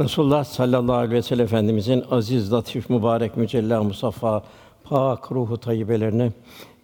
Resulullah 0.00 0.44
sallallahu 0.44 0.96
aleyhi 0.96 1.14
ve 1.14 1.22
sellem 1.22 1.44
Efendimizin 1.44 2.04
aziz, 2.10 2.52
latif, 2.52 2.90
mübarek, 2.90 3.36
mücella, 3.36 3.82
musaffa, 3.82 4.42
pak 4.84 5.32
ruhu 5.32 5.56
tayyibelerine, 5.56 6.32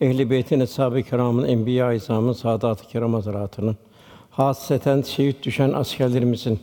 ehli 0.00 0.30
beytin, 0.30 0.60
eshab-ı 0.60 1.02
kiramın, 1.02 1.48
enbiya-i 1.48 1.96
izamın, 1.96 2.32
saadat-ı 2.32 2.88
kiram 2.88 3.14
hazretlerinin, 3.14 3.76
hasreten 4.30 5.02
şehit 5.02 5.42
düşen 5.42 5.72
askerlerimizin, 5.72 6.60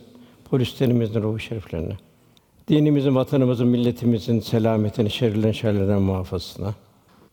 polislerimizin 0.50 1.22
ruhu 1.22 1.38
şeriflerine, 1.38 1.96
dinimizin, 2.68 3.14
vatanımızın, 3.14 3.68
milletimizin 3.68 4.40
selametini, 4.40 5.10
şerrinden 5.10 5.52
şerlerden 5.52 6.02
muhafazasına, 6.02 6.74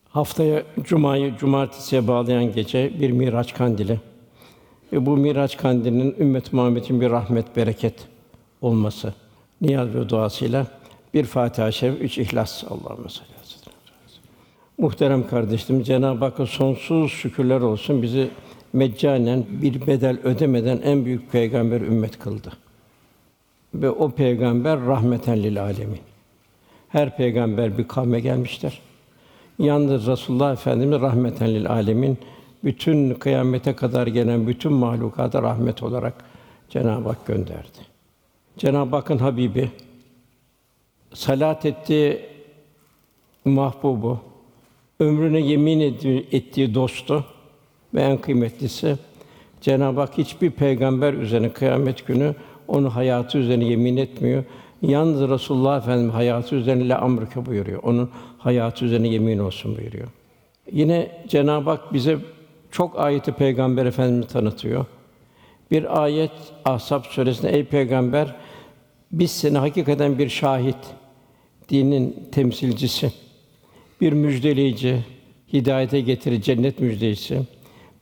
haftaya 0.09 0.63
cumayı 0.83 1.37
cumartesiye 1.37 2.07
bağlayan 2.07 2.53
gece 2.53 2.99
bir 2.99 3.11
Miraç 3.11 3.53
kandili. 3.53 3.99
Ve 4.93 5.05
bu 5.05 5.17
Miraç 5.17 5.57
kandilinin 5.57 6.15
ümmet 6.19 6.53
Muhammed'in 6.53 7.01
bir 7.01 7.09
rahmet, 7.09 7.55
bereket 7.55 7.95
olması 8.61 9.13
niyaz 9.61 9.95
ve 9.95 10.09
duasıyla 10.09 10.67
bir 11.13 11.23
Fatiha-i 11.23 11.73
Şerif, 11.73 12.01
üç 12.01 12.17
İhlas. 12.17 12.63
Sellem. 12.63 13.35
Muhterem 14.77 15.27
kardeşlerim, 15.27 15.83
Cenab-ı 15.83 16.25
Hakk'a 16.25 16.45
sonsuz 16.45 17.11
şükürler 17.11 17.61
olsun. 17.61 18.01
Bizi 18.01 18.29
meccanen 18.73 19.45
bir 19.49 19.87
bedel 19.87 20.17
ödemeden 20.23 20.81
en 20.83 21.05
büyük 21.05 21.31
peygamber 21.31 21.81
ümmet 21.81 22.19
kıldı. 22.19 22.51
Ve 23.73 23.89
o 23.89 24.11
peygamber 24.11 24.81
rahmeten 24.81 25.43
lil 25.43 25.61
alemin. 25.61 25.99
Her 26.89 27.17
peygamber 27.17 27.77
bir 27.77 27.87
kavme 27.87 28.19
gelmiştir. 28.19 28.81
Yalnız 29.59 30.07
Resulullah 30.07 30.53
Efendimiz 30.53 31.01
rahmeten 31.01 31.55
lil 31.55 31.69
alemin 31.69 32.17
bütün 32.63 33.13
kıyamete 33.13 33.75
kadar 33.75 34.07
gelen 34.07 34.47
bütün 34.47 34.73
mahlukata 34.73 35.43
rahmet 35.43 35.83
olarak 35.83 36.13
Cenab-ı 36.69 37.09
Hak 37.09 37.25
gönderdi. 37.25 37.94
Cenab-ı 38.57 38.95
Hakk'ın 38.95 39.17
Habibi 39.17 39.69
salat 41.13 41.65
ettiği 41.65 42.19
mahbubu, 43.45 44.19
ömrüne 44.99 45.39
yemin 45.39 45.79
ettiği 46.31 46.75
dostu 46.75 47.25
ve 47.93 48.01
en 48.01 48.17
kıymetlisi 48.17 48.97
Cenab-ı 49.61 49.99
Hak 49.99 50.17
hiçbir 50.17 50.51
peygamber 50.51 51.13
üzerine 51.13 51.49
kıyamet 51.49 52.07
günü 52.07 52.35
onun 52.67 52.89
hayatı 52.89 53.37
üzerine 53.37 53.65
yemin 53.65 53.97
etmiyor. 53.97 54.43
Yalnız 54.81 55.29
Resulullah 55.29 55.77
Efendimiz 55.77 56.13
hayatı 56.13 56.55
üzerine 56.55 56.89
la 56.89 56.99
amrike 56.99 57.45
buyuruyor. 57.45 57.83
Onun 57.83 58.09
hayatı 58.37 58.85
üzerine 58.85 59.07
yemin 59.07 59.39
olsun 59.39 59.77
buyuruyor. 59.77 60.07
Yine 60.71 61.23
Cenab-ı 61.27 61.69
Hak 61.69 61.93
bize 61.93 62.17
çok 62.71 62.99
ayeti 62.99 63.31
peygamber 63.31 63.85
efendimizi 63.85 64.27
tanıtıyor. 64.27 64.85
Bir 65.71 66.03
ayet 66.03 66.31
Ahzab 66.65 67.03
suresinde 67.03 67.49
ey 67.49 67.63
peygamber 67.63 68.35
biz 69.11 69.31
seni 69.31 69.57
hakikaten 69.57 70.19
bir 70.19 70.29
şahit, 70.29 70.77
dinin 71.69 72.29
temsilcisi, 72.31 73.11
bir 74.01 74.13
müjdeleyici, 74.13 75.05
hidayete 75.53 76.01
getirici 76.01 76.43
cennet 76.43 76.79
müjdecisi, 76.79 77.41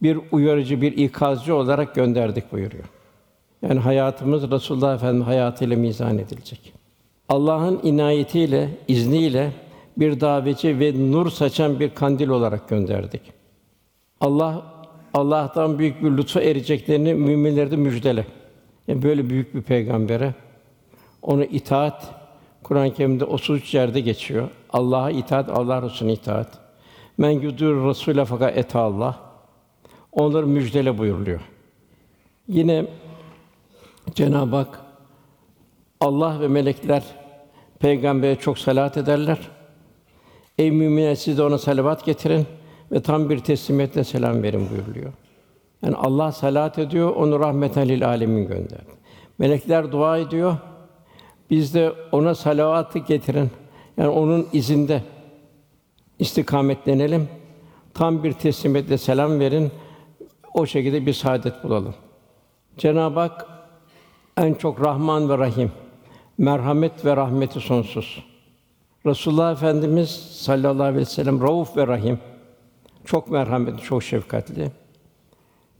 bir 0.01 0.19
uyarıcı, 0.31 0.81
bir 0.81 0.97
ikazcı 0.97 1.55
olarak 1.55 1.95
gönderdik 1.95 2.51
buyuruyor. 2.51 2.83
Yani 3.61 3.79
hayatımız 3.79 4.51
Resulullah 4.51 4.95
Efendimiz 4.95 5.27
hayatıyla 5.27 5.77
mizan 5.77 6.17
edilecek. 6.17 6.73
Allah'ın 7.29 7.79
inayetiyle, 7.83 8.69
izniyle 8.87 9.51
bir 9.97 10.19
davetçi 10.19 10.79
ve 10.79 11.11
nur 11.11 11.29
saçan 11.29 11.79
bir 11.79 11.89
kandil 11.89 12.27
olarak 12.27 12.69
gönderdik. 12.69 13.21
Allah 14.21 14.73
Allah'tan 15.13 15.79
büyük 15.79 16.03
bir 16.03 16.17
lütfa 16.17 16.41
ereceklerini 16.41 17.13
müminlere 17.13 17.71
de 17.71 17.75
müjdele. 17.75 18.25
Yani 18.87 19.03
böyle 19.03 19.29
büyük 19.29 19.55
bir 19.55 19.61
peygambere 19.61 20.33
onu 21.23 21.43
itaat 21.43 22.15
Kur'an-ı 22.63 22.93
Kerim'de 22.93 23.25
33 23.25 23.73
yerde 23.73 23.99
geçiyor. 23.99 24.49
Allah'a 24.73 25.11
itaat, 25.11 25.49
Allah 25.49 25.81
Resulüne 25.81 26.13
itaat. 26.13 26.47
Men 27.17 27.29
yudur 27.29 27.75
Rasûle 27.75 28.25
fakat 28.25 28.57
et 28.57 28.75
Allah. 28.75 29.19
Onları 30.11 30.47
müjdele 30.47 30.97
buyuruluyor. 30.97 31.41
Yine 32.47 32.85
Cenab-ı 34.15 34.55
Hak 34.55 34.79
Allah 35.99 36.41
ve 36.41 36.47
melekler 36.47 37.03
peygambere 37.79 38.35
çok 38.35 38.59
salat 38.59 38.97
ederler. 38.97 39.37
Ey 40.57 40.71
müminler 40.71 41.15
siz 41.15 41.37
de 41.37 41.43
ona 41.43 41.57
salavat 41.57 42.05
getirin 42.05 42.45
ve 42.91 43.01
tam 43.01 43.29
bir 43.29 43.39
teslimiyetle 43.39 44.03
selam 44.03 44.43
verin 44.43 44.69
buyuruluyor. 44.69 45.13
Yani 45.83 45.95
Allah 45.95 46.31
salat 46.31 46.79
ediyor, 46.79 47.15
onu 47.15 47.39
rahmeten 47.39 47.89
lil 47.89 48.07
alemin 48.07 48.47
gönderdi. 48.47 48.91
Melekler 49.37 49.91
dua 49.91 50.17
ediyor. 50.17 50.57
Biz 51.53 51.73
de 51.73 51.93
ona 52.11 52.35
salavatı 52.35 52.99
getirin. 52.99 53.49
Yani 53.97 54.09
onun 54.09 54.47
izinde 54.53 55.03
istikametlenelim. 56.19 57.29
Tam 57.93 58.23
bir 58.23 58.33
teslimiyetle 58.33 58.97
selam 58.97 59.39
verin. 59.39 59.71
O 60.53 60.65
şekilde 60.65 61.05
bir 61.05 61.13
saadet 61.13 61.63
bulalım. 61.63 61.95
Cenab-ı 62.77 63.19
Hak 63.19 63.47
en 64.37 64.53
çok 64.53 64.81
Rahman 64.81 65.29
ve 65.29 65.37
Rahim, 65.37 65.71
merhamet 66.37 67.05
ve 67.05 67.15
rahmeti 67.15 67.59
sonsuz. 67.59 68.23
Resulullah 69.05 69.51
Efendimiz 69.51 70.09
sallallahu 70.31 70.83
aleyhi 70.83 71.01
ve 71.01 71.05
sellem 71.05 71.41
Rauf 71.41 71.77
ve 71.77 71.87
Rahim. 71.87 72.19
Çok 73.05 73.31
merhametli, 73.31 73.83
çok 73.83 74.03
şefkatli. 74.03 74.71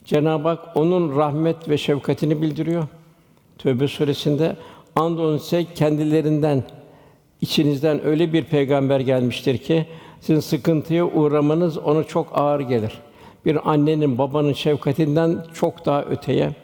Cenab-ı 0.06 0.48
Hak 0.48 0.78
onun 0.78 1.18
rahmet 1.18 1.70
ve 1.70 1.78
şefkatini 1.78 2.42
bildiriyor. 2.42 2.88
Tövbe 3.58 3.88
suresinde 3.88 4.56
andolsun 4.96 5.38
size 5.38 5.66
kendilerinden 5.76 6.64
içinizden 7.42 8.06
öyle 8.06 8.34
bir 8.34 8.44
peygamber 8.44 9.00
gelmiştir 9.00 9.58
ki 9.58 9.86
sizin 10.22 10.40
sıkıntıya 10.40 11.06
uğramanız 11.06 11.78
ona 11.78 12.04
çok 12.04 12.28
ağır 12.34 12.60
gelir. 12.60 12.94
Bir 13.46 13.72
annenin, 13.72 14.18
babanın 14.18 14.54
şefkatinden 14.54 15.46
çok 15.54 15.86
daha 15.86 16.04
öteye. 16.04 16.56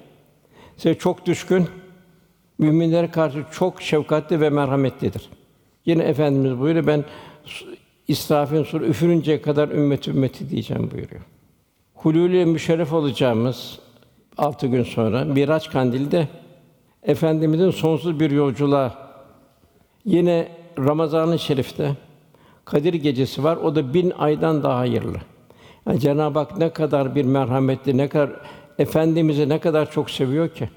Size 0.78 0.96
çok 0.96 1.26
düşkün, 1.26 1.68
müminlere 2.58 3.12
karşı 3.12 3.46
çok 3.52 3.82
şefkatli 3.82 4.42
ve 4.42 4.50
merhametlidir. 4.50 5.30
Yine 5.86 6.04
efendimiz 6.04 6.60
buyuruyor 6.60 6.88
ben 6.88 7.06
İsrafil'in 8.08 8.64
sur 8.64 8.82
üfürünceye 8.82 9.42
kadar 9.42 9.70
ümmet 9.70 10.08
ümmeti 10.08 10.50
diyeceğim 10.50 10.92
buyuruyor. 10.92 11.22
Hulûlü 11.96 12.46
müşerref 12.46 12.94
olacağımız 12.94 13.80
altı 14.38 14.68
gün 14.68 14.84
sonra 14.84 15.24
Miraç 15.24 15.70
kandilde 15.70 16.28
Efendimizin 17.04 17.72
sonsuz 17.72 18.20
bir 18.20 18.32
yolculuğa 18.32 18.94
yine 20.06 20.48
Ramazan-ı 20.78 21.40
Şerif'te 21.40 21.96
Kadir 22.66 22.94
gecesi 22.94 23.44
var. 23.44 23.58
O 23.58 23.76
da 23.76 23.94
bin 23.94 24.14
aydan 24.18 24.64
daha 24.64 24.78
hayırlı. 24.78 25.18
Yani 25.86 26.00
Cenab-ı 26.00 26.40
Hak 26.40 26.58
ne 26.58 26.70
kadar 26.70 27.16
bir 27.16 27.26
merhametli, 27.26 27.98
ne 27.98 28.08
kadar 28.08 28.30
efendimizi 28.80 29.50
ne 29.50 29.60
kadar 29.60 29.92
çok 29.92 30.10
seviyor 30.10 30.50
ki. 30.50 30.70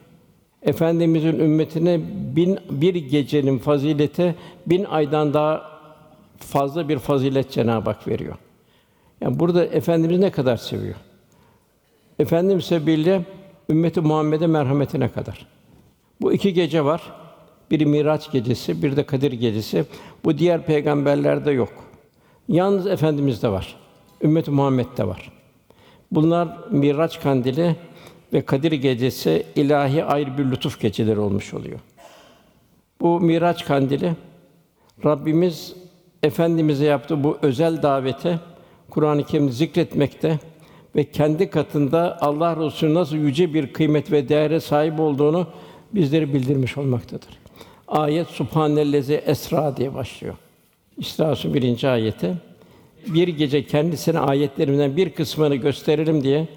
Efendimizin 0.62 1.38
ümmetine 1.38 2.00
bin 2.36 2.58
bir 2.70 2.94
gecenin 2.94 3.58
fazileti 3.58 4.34
bin 4.66 4.84
aydan 4.84 5.34
daha 5.34 5.62
fazla 6.38 6.88
bir 6.88 6.98
fazilet 6.98 7.50
Cenab-ı 7.50 7.90
Hak 7.90 8.08
veriyor. 8.08 8.36
Yani 9.20 9.38
burada 9.38 9.64
efendimiz 9.64 10.18
ne 10.18 10.30
kadar 10.30 10.56
seviyor? 10.56 10.96
Efendimiz 12.18 12.64
sebebiyle 12.64 13.22
ümmeti 13.70 14.00
Muhammed'e 14.00 14.46
merhametine 14.46 15.08
kadar. 15.08 15.46
Bu 16.22 16.32
iki 16.32 16.54
gece 16.54 16.84
var. 16.84 17.02
Biri 17.70 17.86
Miraç 17.86 18.32
gecesi, 18.32 18.82
bir 18.82 18.96
de 18.96 19.06
Kadir 19.06 19.32
gecesi. 19.32 19.84
Bu 20.24 20.38
diğer 20.38 20.66
peygamberlerde 20.66 21.50
yok. 21.50 21.72
Yalnız 22.48 22.86
efendimizde 22.86 23.48
var. 23.48 23.76
Ümmet 24.22 24.48
Muhammed'de 24.48 25.06
var. 25.06 25.32
Bunlar 26.10 26.48
Miraç 26.70 27.20
kandili 27.20 27.76
ve 28.32 28.40
Kadir 28.40 28.72
gecesi 28.72 29.46
ilahi 29.56 30.04
ayrı 30.04 30.38
bir 30.38 30.50
lütuf 30.50 30.80
geceleri 30.80 31.20
olmuş 31.20 31.54
oluyor. 31.54 31.78
Bu 33.00 33.20
Miraç 33.20 33.64
kandili 33.64 34.12
Rabbimiz 35.04 35.76
efendimize 36.22 36.84
yaptığı 36.84 37.24
bu 37.24 37.38
özel 37.42 37.82
davete 37.82 38.38
Kur'an-ı 38.90 39.24
Kerim'de 39.24 39.52
zikretmekte 39.52 40.38
ve 40.96 41.04
kendi 41.04 41.50
katında 41.50 42.18
Allah 42.20 42.56
Resulü 42.56 42.94
nasıl 42.94 43.16
yüce 43.16 43.54
bir 43.54 43.72
kıymet 43.72 44.12
ve 44.12 44.28
değere 44.28 44.60
sahip 44.60 45.00
olduğunu 45.00 45.46
bizleri 45.94 46.34
bildirmiş 46.34 46.78
olmaktadır. 46.78 47.28
Ayet 47.88 48.28
Subhanellezi 48.28 49.14
esra 49.14 49.76
diye 49.76 49.94
başlıyor. 49.94 50.34
İsra 50.96 51.54
birinci 51.54 51.88
ayeti. 51.88 52.34
Bir 53.06 53.28
gece 53.28 53.66
kendisine 53.66 54.18
ayetlerimden 54.18 54.96
bir 54.96 55.10
kısmını 55.10 55.56
gösterelim 55.56 56.24
diye 56.24 56.48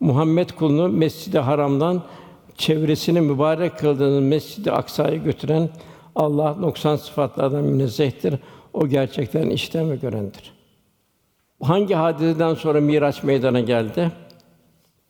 Muhammed 0.00 0.50
kulunu 0.50 0.88
Mescid-i 0.88 1.38
Haram'dan 1.38 2.02
çevresini 2.56 3.20
mübarek 3.20 3.78
kıldığınız 3.78 4.22
Mescid-i 4.22 4.72
Aksa'ya 4.72 5.16
götüren 5.16 5.68
Allah 6.14 6.54
noksan 6.54 6.96
sıfatlardan 6.96 7.64
münezzehtir. 7.64 8.34
O 8.72 8.88
gerçekten 8.88 9.50
işten 9.50 9.90
ve 9.90 9.96
görendir. 9.96 10.52
Hangi 11.62 11.94
hadiseden 11.94 12.54
sonra 12.54 12.80
Miraç 12.80 13.22
meydana 13.22 13.60
geldi? 13.60 14.12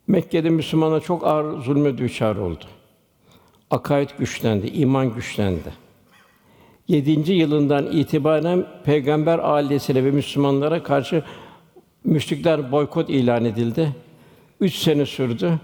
Mekke'de 0.06 0.50
Müslümana 0.50 1.00
çok 1.00 1.26
ağır 1.26 1.60
zulme 1.60 1.98
düçar 1.98 2.36
oldu. 2.36 2.64
Akaid 3.70 4.10
güçlendi, 4.18 4.66
iman 4.66 5.14
güçlendi. 5.14 5.72
Yedinci 6.88 7.32
yılından 7.32 7.86
itibaren 7.86 8.66
Peygamber 8.84 9.38
ailesine 9.38 10.04
ve 10.04 10.10
Müslümanlara 10.10 10.82
karşı 10.82 11.22
müşrikler 12.04 12.72
boykot 12.72 13.10
ilan 13.10 13.44
edildi. 13.44 13.96
Üç 14.60 14.74
sene 14.74 15.06
sürdü. 15.06 15.60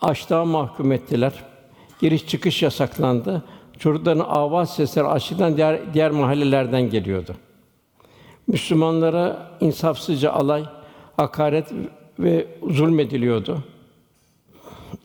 Açlığa 0.00 0.44
mahkum 0.44 0.92
ettiler. 0.92 1.32
Giriş 2.00 2.26
çıkış 2.26 2.62
yasaklandı. 2.62 3.44
Çocukların 3.78 4.24
avaz 4.28 4.74
sesleri 4.74 5.06
açlıktan 5.06 5.56
diğer, 5.56 5.94
diğer 5.94 6.10
mahallelerden 6.10 6.90
geliyordu. 6.90 7.36
Müslümanlara 8.46 9.50
insafsızca 9.60 10.32
alay, 10.32 10.64
hakaret 11.16 11.66
ve 12.18 12.46
zulmediliyordu. 12.70 13.64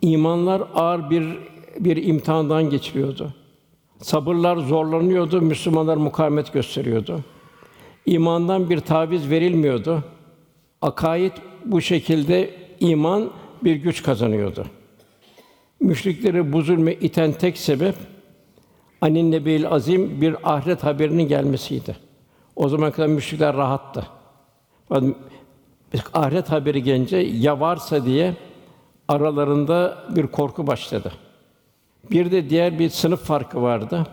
İmanlar 0.02 0.64
ağır 0.76 1.10
bir 1.10 1.38
bir 1.80 2.04
imtihandan 2.04 2.70
geçiriyordu. 2.70 3.34
Sabırlar 4.02 4.58
zorlanıyordu, 4.58 5.42
Müslümanlar 5.42 5.98
mukavemet 5.98 6.54
gösteriyordu. 6.54 7.24
İmandan 8.06 8.70
bir 8.70 8.80
taviz 8.80 9.30
verilmiyordu. 9.30 10.04
Akaid 10.82 11.32
bu 11.66 11.82
şekilde 11.82 12.50
iman 12.80 13.30
bir 13.64 13.76
güç 13.76 14.04
kazanıyordu. 14.04 14.66
Müşrikleri 15.80 16.54
bu 16.54 16.62
zulme 16.62 16.94
iten 16.94 17.32
tek 17.32 17.58
sebep 17.58 17.96
Anin 19.02 19.32
Nebi'l 19.32 19.66
Azim 19.66 20.22
bir 20.22 20.36
ahiret 20.44 20.84
haberinin 20.84 21.28
gelmesiydi. 21.28 21.98
O 22.56 22.70
zaman 22.70 22.92
kadar 22.92 23.08
müşrikler 23.08 23.56
rahattı. 23.56 24.08
Yani 24.94 25.14
ahiret 26.14 26.52
haberi 26.52 26.84
gelince 26.84 27.18
ya 27.18 27.60
varsa 27.60 28.06
diye 28.06 28.34
aralarında 29.08 30.06
bir 30.16 30.28
korku 30.28 30.68
başladı. 30.68 31.12
Bir 32.12 32.32
de 32.32 32.50
diğer 32.50 32.80
bir 32.80 32.90
sınıf 32.90 33.24
farkı 33.24 33.62
vardı. 33.62 34.08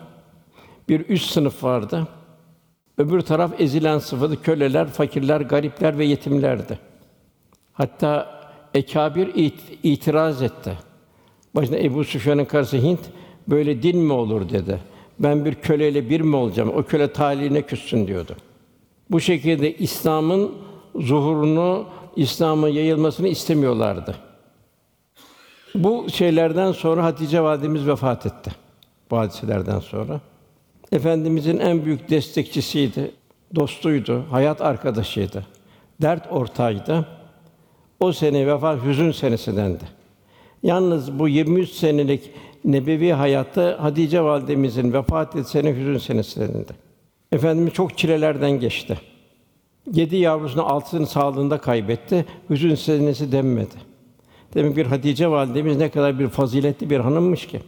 Bir 0.89 1.09
üst 1.09 1.31
sınıf 1.31 1.63
vardı. 1.63 2.07
Öbür 2.97 3.21
taraf 3.21 3.51
ezilen 3.61 3.99
sınıfı 3.99 4.41
köleler, 4.41 4.87
fakirler, 4.87 5.41
garipler 5.41 5.97
ve 5.97 6.05
yetimlerdi. 6.05 6.79
Hatta 7.73 8.41
ekabir 8.73 9.27
it- 9.35 9.79
itiraz 9.83 10.41
etti. 10.41 10.77
Başında 11.55 11.79
Ebu 11.79 12.03
Süfyan'ın 12.03 12.45
karısı 12.45 12.77
Hint 12.77 12.99
böyle 13.47 13.83
din 13.83 13.97
mi 13.97 14.13
olur 14.13 14.49
dedi. 14.49 14.79
Ben 15.19 15.45
bir 15.45 15.55
köleyle 15.55 16.09
bir 16.09 16.21
mi 16.21 16.35
olacağım? 16.35 16.69
O 16.75 16.83
köle 16.83 17.13
talihine 17.13 17.61
küssün 17.61 18.07
diyordu. 18.07 18.35
Bu 19.11 19.19
şekilde 19.19 19.77
İslam'ın 19.77 20.51
zuhurunu, 20.95 21.85
İslam'ın 22.15 22.67
yayılmasını 22.67 23.27
istemiyorlardı. 23.27 24.15
Bu 25.77 26.09
şeylerden 26.09 26.71
sonra 26.71 27.03
Hatice 27.03 27.41
validemiz 27.41 27.87
vefat 27.87 28.25
etti. 28.25 28.51
Bu 29.11 29.17
hadiselerden 29.17 29.79
sonra. 29.79 30.21
Efendimizin 30.91 31.59
en 31.59 31.85
büyük 31.85 32.09
destekçisiydi, 32.09 33.11
dostuydu, 33.55 34.23
hayat 34.31 34.61
arkadaşıydı, 34.61 35.45
dert 36.01 36.31
ortağıydı. 36.31 37.05
O 37.99 38.11
sene 38.11 38.47
vefat 38.47 38.85
hüzün 38.85 39.11
senesi 39.11 39.57
dendi. 39.57 39.83
Yalnız 40.63 41.19
bu 41.19 41.27
23 41.27 41.69
senelik 41.69 42.31
nebevi 42.65 43.11
hayatta 43.11 43.77
Hatice 43.79 44.21
validemizin 44.21 44.93
vefat 44.93 45.35
ettiği 45.35 45.49
sene 45.49 45.75
hüzün 45.75 45.97
senesi 45.97 46.39
dendi. 46.39 46.73
Efendimiz 47.31 47.73
çok 47.73 47.97
çilelerden 47.97 48.51
geçti. 48.51 48.97
Yedi 49.93 50.15
yavrusunu 50.15 50.65
altısını 50.65 51.07
sağlığında 51.07 51.57
kaybetti. 51.57 52.25
Hüzün 52.49 52.75
senesi 52.75 53.31
denmedi. 53.31 53.86
Demek 54.53 54.77
bir 54.77 54.85
Hatice 54.85 55.27
validemiz 55.27 55.77
ne 55.77 55.89
kadar 55.89 56.19
bir 56.19 56.27
faziletli 56.27 56.89
bir 56.89 56.99
hanımmış 56.99 57.47
ki. 57.47 57.59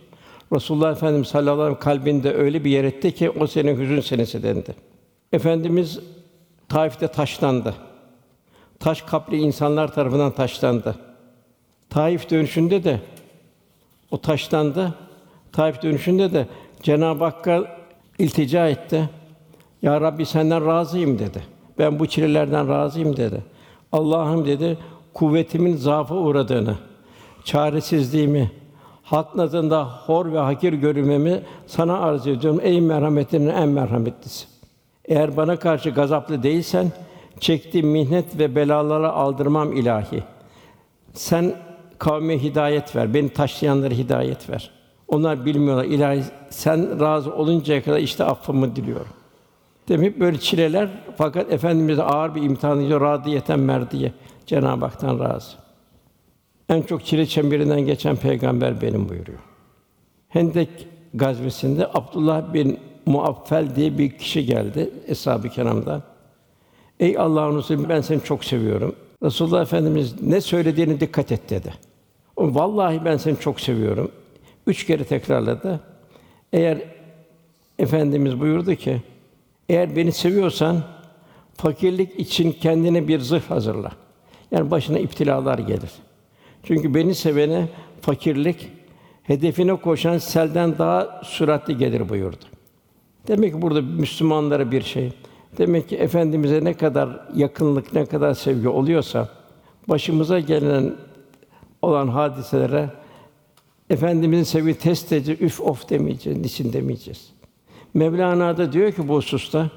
Resulullah 0.53 0.91
Efendimiz 0.91 1.27
sallallahu 1.27 1.61
aleyhi 1.61 1.77
ve 1.77 1.81
sellem 1.81 2.01
kalbinde 2.01 2.33
öyle 2.33 2.63
bir 2.65 2.71
yer 2.71 2.83
etti 2.83 3.15
ki 3.15 3.29
o 3.29 3.47
sene 3.47 3.77
hüzün 3.77 4.01
senesi 4.01 4.43
dendi. 4.43 4.75
Efendimiz 5.33 5.99
Taif'te 6.69 7.07
taşlandı. 7.07 7.73
Taş 8.79 9.01
kaplı 9.01 9.35
insanlar 9.35 9.93
tarafından 9.93 10.31
taşlandı. 10.31 10.95
Taif 11.89 12.29
dönüşünde 12.29 12.83
de 12.83 12.99
o 14.11 14.21
taşlandı. 14.21 14.93
Taif 15.51 15.81
dönüşünde 15.81 16.33
de 16.33 16.47
Cenab-ı 16.83 17.23
Hakk'a 17.23 17.79
iltica 18.19 18.67
etti. 18.67 19.09
Ya 19.81 20.01
Rabbi 20.01 20.25
senden 20.25 20.65
razıyım 20.65 21.19
dedi. 21.19 21.43
Ben 21.77 21.99
bu 21.99 22.07
çilelerden 22.07 22.69
razıyım 22.69 23.17
dedi. 23.17 23.43
Allah'ım 23.91 24.45
dedi, 24.45 24.77
kuvvetimin 25.13 25.75
zaafa 25.75 26.15
uğradığını, 26.15 26.75
çaresizliğimi, 27.43 28.51
halk 29.03 29.35
nazarında 29.35 29.83
hor 29.83 30.33
ve 30.33 30.39
hakir 30.39 30.73
görülmemi 30.73 31.41
sana 31.67 31.99
arz 31.99 32.27
ediyorum. 32.27 32.59
Ey 32.63 32.81
merhametinin 32.81 33.49
en 33.49 33.69
merhametlisi. 33.69 34.47
Eğer 35.05 35.37
bana 35.37 35.55
karşı 35.55 35.89
gazaplı 35.89 36.43
değilsen, 36.43 36.91
çektiğim 37.39 37.87
mihnet 37.87 38.39
ve 38.39 38.55
belalara 38.55 39.11
aldırmam 39.11 39.73
ilahi. 39.73 40.23
Sen 41.13 41.53
kavme 41.99 42.43
hidayet 42.43 42.95
ver, 42.95 43.13
beni 43.13 43.29
taşlayanlara 43.29 43.93
hidayet 43.93 44.49
ver. 44.49 44.71
Onlar 45.07 45.45
bilmiyorlar 45.45 45.85
ilahi. 45.85 46.23
Sen 46.49 46.99
razı 46.99 47.33
oluncaya 47.33 47.83
kadar 47.83 47.99
işte 47.99 48.23
affımı 48.23 48.75
diliyorum. 48.75 49.07
Demek 49.87 50.19
böyle 50.19 50.39
çileler 50.39 50.89
fakat 51.17 51.53
efendimiz 51.53 51.99
ağır 51.99 52.35
bir 52.35 52.41
imtihan 52.41 52.79
ediyor. 52.81 53.01
Radiyeten 53.01 53.59
merdiye. 53.59 54.11
Cenab-ı 54.49 54.85
Hak'tan 54.85 55.19
razı. 55.19 55.57
En 56.69 56.81
çok 56.81 57.05
çile 57.05 57.25
çemberinden 57.25 57.81
geçen 57.81 58.15
peygamber 58.15 58.81
benim 58.81 59.09
buyuruyor. 59.09 59.39
Hendek 60.29 60.69
gazvesinde 61.13 61.87
Abdullah 61.93 62.53
bin 62.53 62.79
Muaffel 63.05 63.75
diye 63.75 63.97
bir 63.97 64.11
kişi 64.11 64.45
geldi 64.45 64.89
eshab-ı 65.07 65.49
kiramdan. 65.49 66.03
Ey 66.99 67.17
Allah'ın 67.17 67.57
Resulü 67.57 67.89
ben 67.89 68.01
seni 68.01 68.23
çok 68.23 68.45
seviyorum. 68.45 68.95
Resulullah 69.23 69.61
Efendimiz 69.61 70.21
ne 70.21 70.41
söylediğini 70.41 70.99
dikkat 70.99 71.31
et 71.31 71.49
dedi. 71.49 71.73
O 72.35 72.55
vallahi 72.55 73.05
ben 73.05 73.17
seni 73.17 73.39
çok 73.39 73.61
seviyorum. 73.61 74.11
Üç 74.67 74.85
kere 74.85 75.03
tekrarladı. 75.03 75.79
Eğer 76.53 76.81
Efendimiz 77.79 78.39
buyurdu 78.39 78.75
ki 78.75 79.01
eğer 79.69 79.95
beni 79.95 80.11
seviyorsan 80.11 80.83
fakirlik 81.57 82.19
için 82.19 82.51
kendine 82.51 83.07
bir 83.07 83.19
zırh 83.19 83.43
hazırla. 83.49 83.91
Yani 84.51 84.71
başına 84.71 84.99
iptilalar 84.99 85.59
gelir. 85.59 85.91
Çünkü 86.63 86.93
beni 86.93 87.15
sevene 87.15 87.67
fakirlik 88.01 88.71
hedefine 89.23 89.75
koşan 89.75 90.17
selden 90.17 90.77
daha 90.77 91.21
süratli 91.23 91.77
gelir 91.77 92.09
buyurdu. 92.09 92.45
Demek 93.27 93.53
ki 93.53 93.61
burada 93.61 93.81
Müslümanlara 93.81 94.71
bir 94.71 94.81
şey. 94.81 95.11
Demek 95.57 95.89
ki 95.89 95.95
efendimize 95.95 96.63
ne 96.63 96.73
kadar 96.73 97.09
yakınlık, 97.35 97.93
ne 97.93 98.05
kadar 98.05 98.33
sevgi 98.33 98.69
oluyorsa 98.69 99.29
başımıza 99.87 100.39
gelen 100.39 100.95
olan 101.81 102.07
hadiselere 102.07 102.89
efendimizin 103.89 104.43
sevgi 104.43 104.77
test 104.77 105.11
edeceğiz, 105.11 105.41
üf 105.41 105.61
of 105.61 105.89
demeyeceğiz, 105.89 106.39
niçin 106.39 106.73
demeyeceğiz. 106.73 107.29
Mevlana 107.93 108.57
da 108.57 108.73
diyor 108.73 108.91
ki 108.91 109.07
bu 109.07 109.15
hususta 109.15 109.69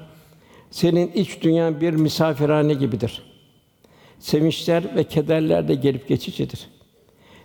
senin 0.71 1.11
iç 1.11 1.41
dünyan 1.41 1.81
bir 1.81 1.93
misafirhane 1.93 2.73
gibidir. 2.73 3.32
Sevinçler 4.23 4.95
ve 4.95 5.03
kederler 5.03 5.67
de 5.67 5.75
gelip 5.75 6.07
geçicidir. 6.07 6.67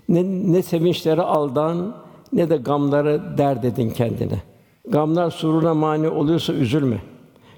Ne, 0.08 0.22
ne 0.52 0.62
sevinçlere 0.62 1.22
aldan 1.22 1.96
ne 2.32 2.50
de 2.50 2.56
gamları 2.56 3.38
dert 3.38 3.64
edin 3.64 3.90
kendine. 3.90 4.42
Gamlar 4.88 5.30
suruna 5.30 5.74
mani 5.74 6.08
oluyorsa 6.08 6.52
üzülme. 6.52 7.02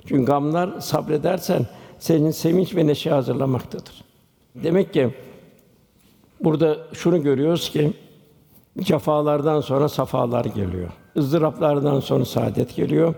Çünkü 0.07 0.25
gamlar 0.25 0.81
sabredersen 0.81 1.67
senin 1.99 2.31
sevinç 2.31 2.77
ve 2.77 2.87
neşe 2.87 3.11
hazırlamaktadır. 3.11 4.05
Demek 4.55 4.93
ki 4.93 5.15
burada 6.45 6.77
şunu 6.93 7.23
görüyoruz 7.23 7.71
ki 7.71 7.93
cefalardan 8.79 9.61
sonra 9.61 9.89
safalar 9.89 10.45
geliyor. 10.45 10.91
ızdıraplardan 11.17 12.01
sonra 12.01 12.25
saadet 12.25 12.77
geliyor. 12.77 13.15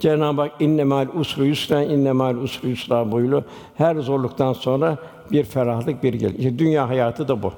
Cenab-ı 0.00 0.40
Hak 0.40 0.52
innemal 0.60 1.08
usru 1.14 1.44
yusra 1.44 1.82
innemal 1.82 2.36
usru 2.36 2.68
yusra 2.68 3.12
buyuruyor. 3.12 3.42
Her 3.74 3.96
zorluktan 3.96 4.52
sonra 4.52 4.98
bir 5.32 5.44
ferahlık 5.44 6.02
bir 6.02 6.14
gelir. 6.14 6.38
İşte 6.38 6.58
dünya 6.58 6.88
hayatı 6.88 7.28
da 7.28 7.42
bu. 7.42 7.52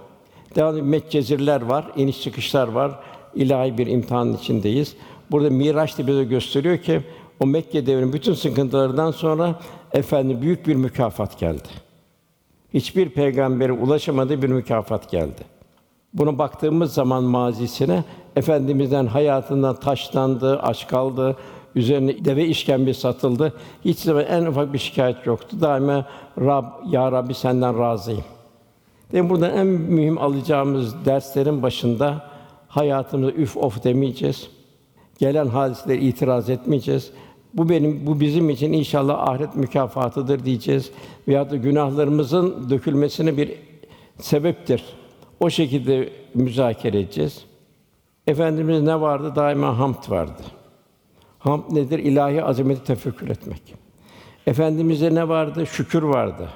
Devamlı 0.56 0.82
metcezirler 0.82 1.62
var, 1.62 1.86
iniş 1.96 2.22
çıkışlar 2.22 2.68
var. 2.68 2.98
İlahi 3.34 3.78
bir 3.78 3.86
imtihanın 3.86 4.36
içindeyiz. 4.36 4.96
Burada 5.30 5.50
Miraç 5.50 5.98
da 5.98 6.06
bize 6.06 6.24
gösteriyor 6.24 6.78
ki 6.78 7.00
o 7.40 7.46
Mekke 7.46 7.86
devrinin 7.86 8.12
bütün 8.12 8.34
sıkıntılarından 8.34 9.10
sonra 9.10 9.54
efendim 9.92 10.42
büyük 10.42 10.66
bir 10.66 10.74
mükafat 10.74 11.38
geldi. 11.38 11.68
Hiçbir 12.74 13.08
peygambere 13.08 13.72
ulaşamadığı 13.72 14.42
bir 14.42 14.48
mükafat 14.48 15.10
geldi. 15.10 15.58
Buna 16.14 16.38
baktığımız 16.38 16.94
zaman 16.94 17.24
mazisine 17.24 18.04
efendimizden 18.36 19.06
hayatından 19.06 19.76
taşlandı, 19.80 20.58
aç 20.58 20.88
kaldı, 20.88 21.36
üzerine 21.78 22.24
deve 22.24 22.46
işkembesi 22.46 23.00
satıldı. 23.00 23.52
Hiç 23.84 23.98
zaman 23.98 24.24
en 24.24 24.46
ufak 24.46 24.72
bir 24.72 24.78
şikayet 24.78 25.26
yoktu. 25.26 25.56
Daima 25.60 26.06
Rab, 26.40 26.64
ya 26.90 27.12
Rabbi 27.12 27.34
senden 27.34 27.78
razıyım. 27.78 28.24
Demek 29.12 29.30
burada 29.30 29.48
en 29.48 29.66
mühim 29.66 30.18
alacağımız 30.18 31.04
derslerin 31.04 31.62
başında 31.62 32.24
hayatımıza 32.68 33.32
üf 33.32 33.56
of 33.56 33.84
demeyeceğiz. 33.84 34.48
Gelen 35.18 35.46
hadiselere 35.46 36.00
itiraz 36.00 36.50
etmeyeceğiz. 36.50 37.10
Bu 37.54 37.68
benim, 37.68 38.06
bu 38.06 38.20
bizim 38.20 38.50
için 38.50 38.72
inşallah 38.72 39.28
ahiret 39.28 39.54
mükafatıdır 39.54 40.44
diyeceğiz. 40.44 40.90
Veyahut 41.28 41.50
da 41.50 41.56
günahlarımızın 41.56 42.70
dökülmesine 42.70 43.36
bir 43.36 43.52
sebeptir. 44.18 44.84
O 45.40 45.50
şekilde 45.50 46.12
müzakere 46.34 47.00
edeceğiz. 47.00 47.44
Efendimiz 48.26 48.82
ne 48.82 49.00
vardı? 49.00 49.32
Daima 49.36 49.78
hamd 49.78 50.10
vardı. 50.10 50.42
Hamd 51.48 51.64
nedir? 51.70 51.98
İlahi 51.98 52.44
azameti 52.44 52.84
tefekkür 52.84 53.28
etmek. 53.28 53.74
Efendimize 54.46 55.14
ne 55.14 55.28
vardı? 55.28 55.66
Şükür 55.66 56.02
vardı. 56.02 56.48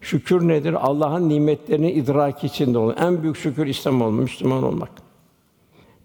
Şükür 0.00 0.48
nedir? 0.48 0.72
Allah'ın 0.72 1.28
nimetlerini 1.28 1.90
idraki 1.90 2.46
içinde 2.46 2.78
olmak. 2.78 3.00
En 3.00 3.22
büyük 3.22 3.36
şükür 3.36 3.66
İslam 3.66 4.02
olmak, 4.02 4.20
Müslüman 4.20 4.62
olmak. 4.62 4.90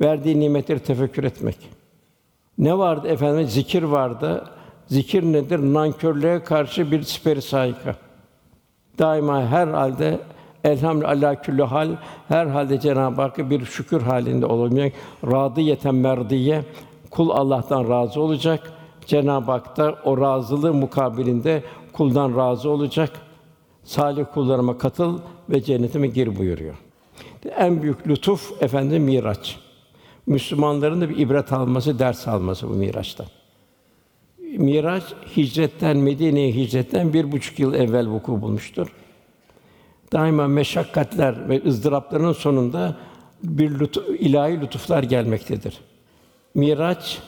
Verdiği 0.02 0.40
nimetleri 0.40 0.80
tefekkür 0.80 1.24
etmek. 1.24 1.58
Ne 2.58 2.78
vardı 2.78 3.08
efendim? 3.08 3.48
Zikir 3.48 3.84
vardı. 3.84 4.50
Zikir 4.88 5.24
nedir? 5.24 5.60
Nankörlüğe 5.60 6.44
karşı 6.44 6.92
bir 6.92 7.02
siperi 7.02 7.42
saika. 7.42 7.96
Daima 9.00 9.46
her 9.46 9.68
halde 9.68 10.20
elhamdülillah 10.64 11.10
ala 11.10 11.42
küllü 11.42 11.64
hal 11.64 11.90
her 12.28 12.46
halde 12.46 12.80
Cenab-ı 12.80 13.22
Hakk'a 13.22 13.50
bir 13.50 13.66
şükür 13.66 14.02
halinde 14.02 14.46
olacak. 14.46 14.94
Radiyeten 15.24 15.96
merdiye 15.96 16.64
kul 17.16 17.30
Allah'tan 17.30 17.90
razı 17.90 18.22
olacak. 18.22 18.74
Cenab-ı 19.06 19.52
Hak 19.52 19.78
da 19.78 19.96
o 20.04 20.22
razılığı 20.22 20.74
mukabilinde 20.74 21.64
kuldan 21.94 22.38
razı 22.38 22.70
olacak. 22.70 23.12
Salih 23.84 24.26
kullarıma 24.34 24.78
katıl 24.78 25.20
ve 25.50 25.62
cennetime 25.62 26.08
gir 26.08 26.40
buyuruyor. 26.40 26.76
En 27.58 27.82
büyük 27.82 28.08
lütuf 28.08 28.64
efendim 28.64 29.04
Miraç. 29.04 29.58
Müslümanların 30.28 31.02
da 31.02 31.10
bir 31.10 31.18
ibret 31.18 31.54
alması, 31.54 32.00
ders 32.00 32.28
alması 32.28 32.70
bu 32.70 32.74
Miraç'tan. 32.74 33.26
Miraç 34.58 35.04
hicretten 35.38 35.98
Medine'ye 35.98 36.52
hicretten 36.52 37.14
bir 37.14 37.32
buçuk 37.32 37.60
yıl 37.60 37.74
evvel 37.74 38.08
vuku 38.08 38.42
bulmuştur. 38.42 38.88
Daima 40.14 40.48
meşakkatler 40.48 41.50
ve 41.50 41.62
ızdırapların 41.66 42.34
sonunda 42.34 42.96
bir 43.44 43.80
lütuf, 43.80 44.10
ilahi 44.20 44.62
lütuflar 44.62 45.04
gelmektedir. 45.04 45.80
Miraç 46.56 47.20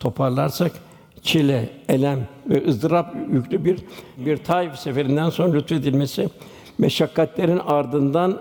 toparlarsak 0.00 0.72
çile, 1.22 1.68
elem 1.88 2.28
ve 2.50 2.68
ızdırap 2.68 3.16
yüklü 3.32 3.64
bir 3.64 3.78
bir 4.16 4.36
Taif 4.36 4.78
seferinden 4.78 5.30
sonra 5.30 5.52
lütfedilmesi 5.52 6.28
meşakkatlerin 6.78 7.58
ardından 7.58 8.40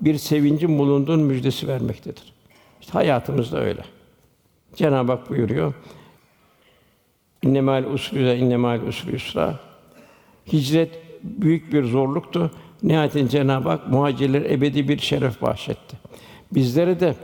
bir 0.00 0.18
sevincin 0.18 0.78
bulunduğun 0.78 1.20
müjdesi 1.20 1.68
vermektedir. 1.68 2.32
İşte 2.80 2.92
hayatımız 2.92 3.52
da 3.52 3.60
öyle. 3.60 3.80
Cenab-ı 4.74 5.12
Hak 5.12 5.30
buyuruyor. 5.30 5.74
İnnemal 7.42 7.84
usri 7.84 8.34
innemal 8.34 8.82
usri 8.82 9.12
yusra. 9.12 9.58
Hicret 10.52 10.90
büyük 11.22 11.72
bir 11.72 11.84
zorluktu. 11.84 12.50
Nihayetinde 12.82 13.28
Cenab-ı 13.28 13.68
Hak 13.68 13.88
muhacirlere 13.88 14.52
ebedi 14.52 14.88
bir 14.88 14.98
şeref 14.98 15.42
bahşetti. 15.42 15.96
Bizlere 16.54 17.00
de 17.00 17.14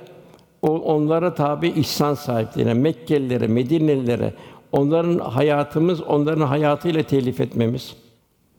o 0.63 0.79
onlara 0.79 1.35
tabi 1.35 1.69
ihsan 1.69 2.15
sahipliğine, 2.15 2.75
Mekkelilere, 2.75 3.47
Medinelilere 3.47 4.35
onların 4.73 5.19
hayatımız 5.19 6.01
onların 6.01 6.47
hayatıyla 6.47 7.03
telif 7.03 7.41
etmemiz. 7.41 7.97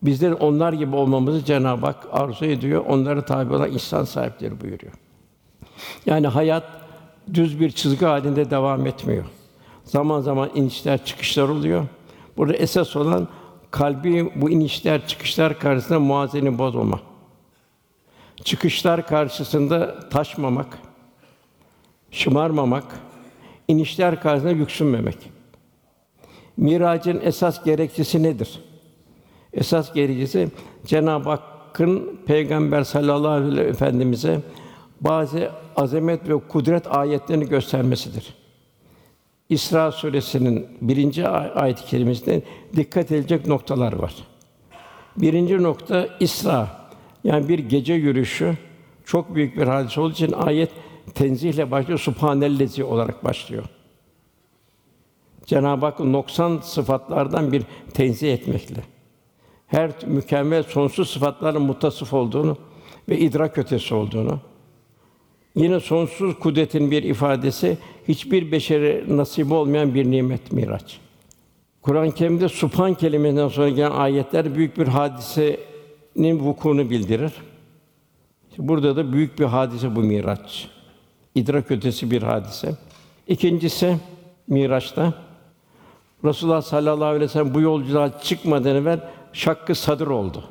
Bizlerin 0.04 0.34
onlar 0.34 0.74
gibi 0.74 0.96
olmamızı 0.96 1.46
Cenab-ı 1.46 1.86
Hak 1.86 2.08
arzu 2.12 2.46
ediyor. 2.46 2.86
Onlara 2.88 3.26
tabi 3.26 3.54
olan 3.54 3.72
ihsan 3.72 4.04
sahipleri 4.04 4.62
buyuruyor. 4.62 4.94
Yani 6.06 6.28
hayat 6.28 6.64
düz 7.34 7.60
bir 7.60 7.72
çizgi 7.72 8.06
halinde 8.06 8.50
devam 8.50 8.88
etmiyor. 8.88 9.26
Zaman 9.84 10.22
zaman 10.22 10.50
inişler, 10.56 11.06
çıkışlar 11.06 11.50
oluyor. 11.50 11.86
Burada 12.38 12.54
esas 12.54 12.96
olan 12.96 13.28
kalbi 13.72 14.32
bu 14.36 14.50
inişler, 14.50 15.08
çıkışlar 15.08 15.60
karşısında 15.60 16.00
muazeni 16.00 16.58
bozmama. 16.58 17.00
Çıkışlar 18.44 19.08
karşısında 19.08 20.10
taşmamak, 20.10 20.78
şımarmamak, 22.12 23.00
inişler 23.68 24.22
karşısında 24.22 24.52
yüksünmemek. 24.52 25.18
Miracın 26.58 27.22
esas 27.24 27.64
gerekçesi 27.64 28.24
nedir? 28.24 28.60
Esas 29.54 29.94
gerekçesi 29.94 30.50
Cenab-ı 30.86 31.30
Hakk'ın 31.30 32.20
Peygamber 32.26 32.84
sallallahu 32.84 33.32
aleyhi 33.32 33.52
ve 33.52 33.56
sellem 33.56 33.70
efendimize 33.70 34.42
bazı 35.02 35.52
azamet 35.76 36.30
ve 36.30 36.40
kudret 36.40 36.96
ayetlerini 36.96 37.50
göstermesidir. 37.50 38.34
İsra 39.50 39.92
suresinin 39.92 40.68
birinci 40.82 41.28
ayet-i 41.28 41.86
kerimesinde 41.86 42.42
dikkat 42.76 43.12
edilecek 43.12 43.48
noktalar 43.48 43.94
var. 43.94 44.14
Birinci 45.18 45.64
nokta 45.64 46.08
İsra, 46.20 46.68
yani 47.24 47.50
bir 47.50 47.60
gece 47.60 47.94
yürüyüşü 47.94 48.58
çok 49.06 49.36
büyük 49.36 49.58
bir 49.58 49.68
hadise 49.68 50.02
olduğu 50.02 50.14
için 50.14 50.32
ayet 50.32 50.70
tenzihle 51.10 51.72
başlıyor, 51.72 52.00
Subhanellezi 52.00 52.84
olarak 52.84 53.24
başlıyor. 53.24 53.64
Cenab-ı 55.46 55.86
Hak 55.86 56.00
noksan 56.00 56.60
sıfatlardan 56.64 57.52
bir 57.52 57.64
tenzih 57.94 58.34
etmekle. 58.34 58.84
Her 59.68 59.92
mükemmel 60.08 60.64
sonsuz 60.64 61.10
sıfatlarla 61.10 61.60
muttasıf 61.60 62.14
olduğunu 62.14 62.58
ve 63.10 63.20
idrak 63.20 63.58
ötesi 63.58 63.96
olduğunu, 63.96 64.40
Yine 65.56 65.80
sonsuz 65.80 66.40
kudretin 66.40 66.92
bir 66.92 67.04
ifadesi, 67.04 67.78
hiçbir 68.08 68.52
beşere 68.52 69.04
nasip 69.08 69.52
olmayan 69.52 69.94
bir 69.94 70.12
nimet 70.12 70.52
Miraç. 70.52 71.00
Kur'an-ı 71.82 72.12
Kerim'de 72.12 72.50
Subhan 72.50 72.94
kelimesinden 72.94 73.48
sonra 73.48 73.70
gelen 73.70 73.92
ayetler 73.92 74.56
büyük 74.56 74.78
bir 74.78 74.88
hadisenin 74.88 76.40
vukuunu 76.40 76.90
bildirir. 76.90 77.32
Burada 78.58 78.96
da 78.96 79.14
büyük 79.14 79.40
bir 79.40 79.46
hadise 79.46 79.96
bu 79.96 80.00
Miraç. 80.00 80.68
İdrak 81.40 81.72
ötesi 81.72 82.12
bir 82.12 82.24
hadise. 82.24 82.76
İkincisi 83.28 83.98
Miraç'ta 84.48 85.14
Resulullah 86.26 86.62
sallallahu 86.62 87.06
aleyhi 87.06 87.24
ve 87.24 87.28
sellem 87.28 87.54
bu 87.54 87.62
yolculuğa 87.62 88.22
çıkmadan 88.22 88.76
evvel 88.76 89.00
şakkı 89.34 89.76
sadır 89.76 90.08
oldu. 90.08 90.44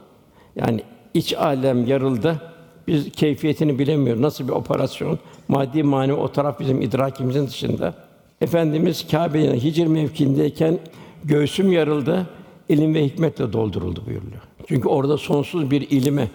Yani 0.57 0.83
iç 1.15 1.35
alem 1.35 1.87
yarıldı. 1.87 2.43
Biz 2.87 3.13
keyfiyetini 3.13 3.79
bilemiyoruz. 3.79 4.23
Nasıl 4.23 4.49
bir 4.49 4.53
operasyon? 4.53 5.19
Maddi 5.49 5.83
manevi 5.83 6.17
o 6.17 6.33
taraf 6.33 6.61
bizim 6.61 6.83
idrakimizin 6.83 7.47
dışında. 7.47 7.95
Efendimiz 8.41 9.07
Kâbe'nin 9.11 9.55
hicr 9.55 9.87
mevkiindeyken 9.87 10.79
göğsüm 11.25 11.73
yarıldı, 11.73 12.27
ilim 12.69 12.95
ve 12.95 13.05
hikmetle 13.05 13.53
dolduruldu 13.53 14.07
buyuruyor. 14.07 14.43
Çünkü 14.69 14.89
orada 14.89 15.19
sonsuz 15.19 15.71
bir 15.71 15.91
ilime 15.91 16.29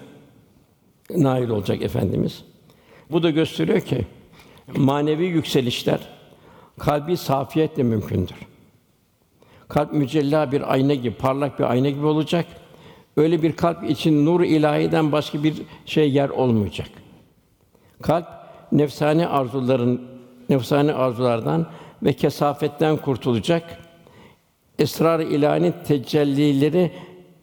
nail 1.09 1.49
olacak 1.49 1.81
efendimiz. 1.81 2.43
Bu 3.11 3.23
da 3.23 3.29
gösteriyor 3.29 3.81
ki 3.81 4.05
manevi 4.67 5.25
yükselişler 5.25 5.99
kalbi 6.79 7.17
safiyetle 7.17 7.83
mümkündür. 7.83 8.35
Kalp 9.67 9.93
mücella 9.93 10.51
bir 10.51 10.73
ayna 10.73 10.93
gibi, 10.93 11.15
parlak 11.15 11.59
bir 11.59 11.63
ayna 11.63 11.89
gibi 11.89 12.05
olacak. 12.05 12.45
Öyle 13.17 13.41
bir 13.41 13.55
kalp 13.55 13.89
için 13.89 14.25
nur 14.25 14.41
ilahiden 14.41 15.11
başka 15.11 15.43
bir 15.43 15.61
şey 15.85 16.11
yer 16.11 16.29
olmayacak. 16.29 16.89
Kalp 18.01 18.27
nefsani 18.71 19.27
arzuların 19.27 20.01
nefsani 20.49 20.93
arzulardan 20.93 21.67
ve 22.03 22.13
kesafetten 22.13 22.97
kurtulacak. 22.97 23.77
Esrar-ı 24.79 25.23
ilahinin 25.23 25.73
tecellileri 25.87 26.91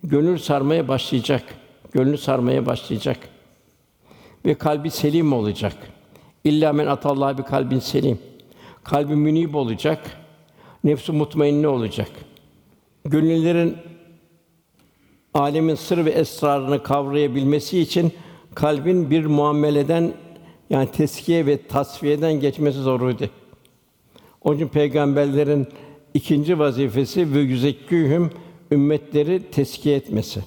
gönül 0.02 0.38
sarmaya 0.38 0.88
başlayacak. 0.88 1.42
Gönlü 1.92 2.18
sarmaya 2.18 2.66
başlayacak. 2.66 3.18
Ve 4.46 4.54
kalbi 4.54 4.90
selim 4.90 5.32
olacak. 5.32 5.76
İlla 6.44 6.72
men 6.72 6.86
atallah 6.86 7.38
bir 7.38 7.42
kalbin 7.42 7.78
selim. 7.78 8.18
Kalbi 8.84 9.16
münib 9.16 9.54
olacak. 9.54 10.16
Nefsi 10.84 11.12
mutmainne 11.12 11.68
olacak. 11.68 12.10
Gönüllerin 13.04 13.76
alemin 15.34 15.74
sır 15.74 16.04
ve 16.04 16.10
esrarını 16.10 16.82
kavrayabilmesi 16.82 17.80
için 17.80 18.12
kalbin 18.54 19.10
bir 19.10 19.26
muameleden 19.26 20.12
yani 20.70 20.90
teskiye 20.90 21.46
ve 21.46 21.66
tasfiyeden 21.66 22.32
geçmesi 22.40 22.78
zoruydu. 22.78 23.24
Onun 24.42 24.56
için 24.56 24.68
peygamberlerin 24.68 25.66
ikinci 26.14 26.58
vazifesi 26.58 27.34
ve 27.34 27.38
yüzekkühüm 27.38 28.30
ümmetleri 28.70 29.50
teskiye 29.50 29.96
etmesi. 29.96 30.40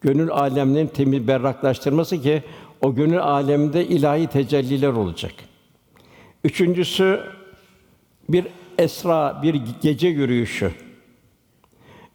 Gönül 0.00 0.30
alemlerini 0.30 0.88
temiz 0.88 1.28
berraklaştırması 1.28 2.22
ki 2.22 2.42
o 2.82 2.94
gönül 2.94 3.22
aleminde 3.22 3.86
ilahi 3.86 4.26
tecelliler 4.26 4.92
olacak. 4.92 5.32
Üçüncüsü 6.44 7.20
bir 8.28 8.46
esra, 8.78 9.42
bir 9.42 9.62
gece 9.82 10.08
yürüyüşü. 10.08 10.72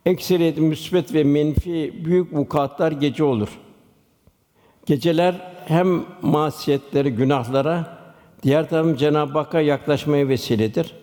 Ekseriyet 0.06 0.58
müsbet 0.58 1.14
ve 1.14 1.24
menfi 1.24 2.06
büyük 2.06 2.34
vukuatlar 2.34 2.92
gece 2.92 3.24
olur. 3.24 3.50
Geceler 4.86 5.54
hem 5.66 6.06
masiyetlere, 6.22 7.10
günahlara 7.10 7.98
Diğer 8.44 8.70
tarafım 8.70 8.96
Cenab-ı 8.96 9.40
Hakk'a 9.40 9.62
yaklaşmaya 9.62 10.28
vesiledir. 10.28 10.94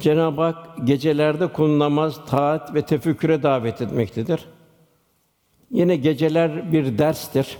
Cenab-ı 0.00 0.40
Hak 0.40 0.86
gecelerde 0.86 1.46
kul 1.46 1.78
namaz, 1.78 2.20
taat 2.26 2.74
ve 2.74 2.82
tefekküre 2.82 3.42
davet 3.42 3.82
etmektedir. 3.82 4.44
Yine 5.70 5.96
geceler 5.96 6.72
bir 6.72 6.98
derstir. 6.98 7.58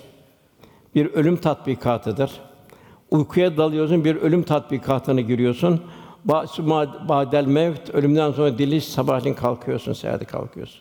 Bir 0.97 1.07
ölüm 1.07 1.37
tatbikatıdır. 1.37 2.31
Uykuya 3.11 3.57
dalıyorsun, 3.57 4.05
bir 4.05 4.17
ölüm 4.17 4.43
tatbikatına 4.43 5.21
giriyorsun. 5.21 5.83
Ba'del 7.09 7.47
mevt, 7.47 7.91
ölümden 7.91 8.33
sonra 8.33 8.59
diliş, 8.59 8.85
sabahleyin 8.85 9.35
kalkıyorsun, 9.35 9.93
seherde 9.93 10.25
kalkıyorsun. 10.25 10.81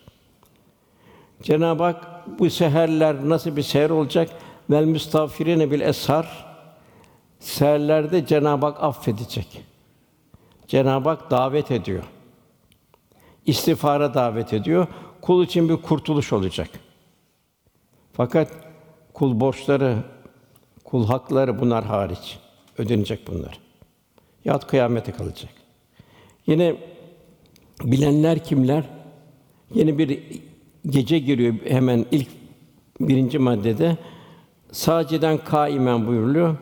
Cenab-ı 1.42 1.82
Hak 1.82 2.28
bu 2.38 2.50
seherler 2.50 3.28
nasıl 3.28 3.56
bir 3.56 3.62
seher 3.62 3.90
olacak? 3.90 4.30
Vel 4.70 4.84
müstağfirine 4.84 5.70
bil 5.70 5.80
eshar. 5.80 6.46
Seherlerde 7.38 8.26
Cenab-ı 8.26 8.66
Hak 8.66 8.82
affedecek. 8.82 9.62
Cenab-ı 10.68 11.08
Hak 11.08 11.30
davet 11.30 11.70
ediyor. 11.70 12.02
İstiğfara 13.46 14.14
davet 14.14 14.52
ediyor. 14.52 14.86
Kul 15.20 15.44
için 15.44 15.68
bir 15.68 15.76
kurtuluş 15.76 16.32
olacak. 16.32 16.68
Fakat 18.12 18.65
kul 19.16 19.40
borçları, 19.40 19.96
kul 20.84 21.06
hakları 21.06 21.60
bunlar 21.60 21.84
hariç 21.84 22.38
ödenecek 22.78 23.26
bunlar. 23.26 23.58
Yahut 24.44 24.66
kıyamete 24.66 25.12
kalacak. 25.12 25.50
Yine 26.46 26.76
bilenler 27.84 28.44
kimler? 28.44 28.84
Yeni 29.74 29.98
bir 29.98 30.20
gece 30.86 31.18
giriyor 31.18 31.54
hemen 31.68 32.06
ilk 32.10 32.28
birinci 33.00 33.38
maddede. 33.38 33.96
Saciden 34.72 35.38
kaimen 35.38 36.06
buyuruluyor. 36.06 36.56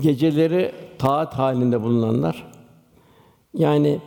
Geceleri 0.00 0.72
taat 0.98 1.34
halinde 1.34 1.82
bulunanlar. 1.82 2.46
Yani 3.54 4.00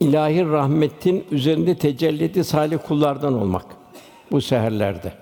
ilahi 0.00 0.46
rahmetin 0.46 1.24
üzerinde 1.30 1.78
tecelli 1.78 2.24
ettiği 2.24 2.44
salih 2.44 2.78
kullardan 2.86 3.34
olmak 3.34 3.66
bu 4.30 4.40
seherlerde. 4.40 5.21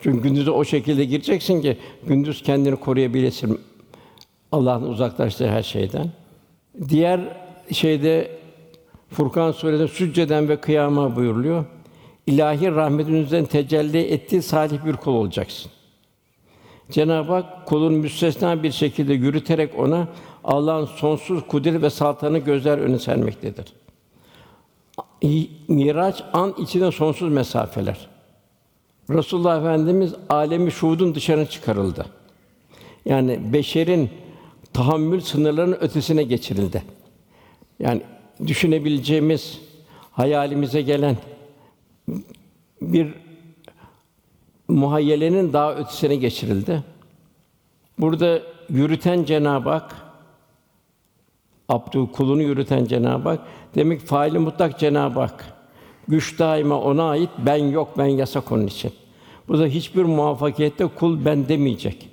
Çünkü 0.00 0.22
gündüze 0.22 0.50
o 0.50 0.64
şekilde 0.64 1.04
gireceksin 1.04 1.62
ki 1.62 1.76
gündüz 2.06 2.42
kendini 2.42 2.76
koruyabilesin 2.76 3.60
Allah'ın 4.52 4.82
uzaklaştığı 4.82 5.48
her 5.48 5.62
şeyden. 5.62 6.10
Diğer 6.88 7.20
şeyde 7.72 8.38
Furkan 9.10 9.52
suresinde 9.52 9.88
sücceden 9.88 10.48
ve 10.48 10.56
kıyama 10.56 11.16
buyuruluyor. 11.16 11.64
İlahi 12.26 12.70
rahmetin 12.70 13.14
üzerinden 13.14 13.48
tecelli 13.48 13.98
ettiği 13.98 14.42
salih 14.42 14.84
bir 14.84 14.92
kul 14.92 15.14
olacaksın. 15.14 15.70
Cenab-ı 16.90 17.32
Hak 17.32 17.66
kulun 17.66 17.94
müstesna 17.94 18.62
bir 18.62 18.72
şekilde 18.72 19.14
yürüterek 19.14 19.78
ona 19.78 20.08
Allah'ın 20.44 20.84
sonsuz 20.86 21.46
kudret 21.46 21.82
ve 21.82 21.90
saltanı 21.90 22.38
gözler 22.38 22.78
önüne 22.78 22.98
sermektedir. 22.98 23.72
Miraç 25.68 26.24
an 26.32 26.54
içinde 26.58 26.92
sonsuz 26.92 27.32
mesafeler. 27.32 28.08
Resulullah 29.10 29.58
Efendimiz 29.60 30.14
alemi 30.28 30.72
şuhudun 30.72 31.14
dışarı 31.14 31.46
çıkarıldı. 31.46 32.06
Yani 33.04 33.52
beşerin 33.52 34.10
tahammül 34.72 35.20
sınırlarının 35.20 35.76
ötesine 35.80 36.22
geçirildi. 36.22 36.82
Yani 37.78 38.02
düşünebileceğimiz, 38.46 39.60
hayalimize 40.10 40.82
gelen 40.82 41.16
bir 42.82 43.14
muhayyelenin 44.68 45.52
daha 45.52 45.74
ötesine 45.74 46.16
geçirildi. 46.16 46.82
Burada 47.98 48.42
yürüten 48.68 49.24
Cenab-ı 49.24 49.70
Hak, 49.70 49.96
Abdü 51.68 52.12
kulunu 52.12 52.42
yürüten 52.42 52.84
Cenab-ı 52.84 53.28
Hak, 53.28 53.40
demek 53.74 54.00
faili 54.00 54.38
mutlak 54.38 54.78
Cenab-ı 54.78 55.20
Hak. 55.20 55.44
Güç 56.08 56.38
daima 56.38 56.80
ona 56.80 57.08
ait, 57.08 57.30
ben 57.38 57.56
yok, 57.56 57.98
ben 57.98 58.06
yasak 58.06 58.52
onun 58.52 58.66
için. 58.66 58.92
Burada 59.48 59.66
hiçbir 59.66 60.02
muvaffakiyette 60.02 60.86
kul 60.86 61.24
ben 61.24 61.48
demeyecek. 61.48 62.08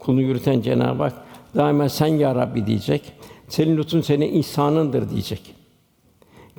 Kulunu 0.00 0.22
yürüten 0.22 0.60
Cenab-ı 0.60 1.02
Hak 1.02 1.24
daima 1.56 1.88
sen 1.88 2.06
ya 2.06 2.34
Rabbi 2.34 2.66
diyecek. 2.66 3.12
Senin 3.48 3.76
lütfun 3.76 4.00
senin 4.00 4.34
ihsanındır 4.34 5.10
diyecek. 5.10 5.54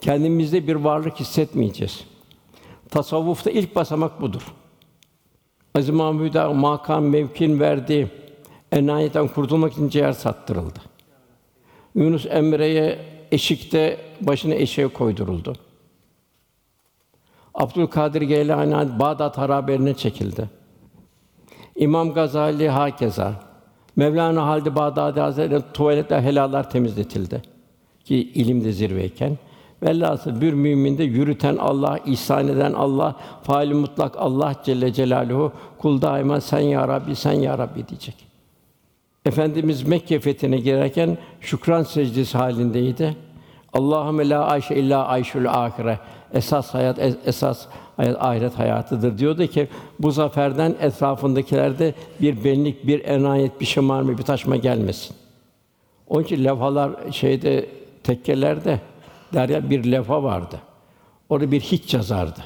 Kendimizde 0.02 0.68
bir 0.68 0.76
varlık 0.76 1.20
hissetmeyeceğiz. 1.20 2.04
Tasavvufta 2.90 3.52
ilk 3.52 3.76
basamak 3.76 4.22
budur. 4.22 4.54
Aziz 5.76 5.90
Mahmud'a 5.90 6.54
makam 6.54 7.04
mevkin 7.04 7.60
verdi. 7.60 8.12
Enayetten 8.72 9.28
kurtulmak 9.28 9.74
için 9.74 9.90
ciğer 9.90 10.12
sattırıldı. 10.12 10.80
Yunus 11.96 12.26
Emre'ye 12.26 13.00
eşikte 13.32 13.98
başını 14.22 14.56
eşeğe 14.56 14.88
koyduruldu. 14.88 15.56
Abdülkadir 17.58 18.22
Geylani 18.22 19.00
Bağdat 19.00 19.38
harabelerine 19.38 19.94
çekildi. 19.94 20.50
İmam 21.76 22.14
Gazali 22.14 22.70
hakeza. 22.70 23.34
Mevlana 23.96 24.46
Halid 24.46 24.76
Bağdadi 24.76 25.20
Hazretleri 25.20 25.64
tuvaletler 25.74 26.22
helallar 26.22 26.70
temizletildi 26.70 27.42
ki 28.06 28.16
ilimde 28.16 28.72
zirveyken. 28.72 29.38
Velhâsıl 29.84 30.42
bir 30.42 30.54
müminde 30.54 31.04
yürüten 31.04 31.58
Allah, 31.58 32.00
ihsan 32.06 32.48
eden 32.48 32.74
Allah, 32.74 33.16
faali 33.44 33.74
mutlak 33.74 34.18
Allah 34.18 34.54
Celle 34.64 34.94
Celaluhu 34.94 35.52
kul 35.78 36.02
daima 36.02 36.42
sen 36.42 36.60
ya 36.60 36.88
Rabbi, 36.88 37.16
sen 37.16 37.32
ya 37.32 37.58
Rabbi 37.58 37.88
diyecek. 37.88 38.16
Efendimiz 39.26 39.84
Mekke 39.84 40.20
fethine 40.20 40.58
girerken 40.58 41.18
şükran 41.42 41.84
secdesi 41.84 42.38
halindeydi. 42.38 43.18
Allahümme 43.74 44.30
la 44.30 44.46
ayşe 44.46 44.76
illa 44.76 45.06
ayşul 45.06 45.46
ahire. 45.46 46.00
Esas 46.34 46.74
hayat 46.74 47.00
esas 47.26 47.66
hayat 47.98 48.24
ahiret 48.24 48.60
hayatıdır 48.60 49.18
diyordu 49.18 49.48
ki 49.48 49.68
bu 50.00 50.12
zaferden 50.12 50.76
etrafındakilerde 50.82 51.94
bir 52.22 52.44
benlik, 52.44 52.88
bir 52.88 53.06
enayet, 53.06 53.62
bir 53.62 53.66
şımarma, 53.66 54.18
bir 54.18 54.24
taşma 54.24 54.56
gelmesin. 54.56 55.16
Onun 56.08 56.24
için 56.24 56.44
levhalar 56.44 56.92
şeyde 57.12 57.70
tekkelerde 58.04 58.80
derya 59.34 59.70
bir 59.70 59.92
levha 59.92 60.24
vardı. 60.24 60.60
Orada 61.30 61.52
bir 61.52 61.62
hiç 61.62 61.94
yazardı. 61.94 62.40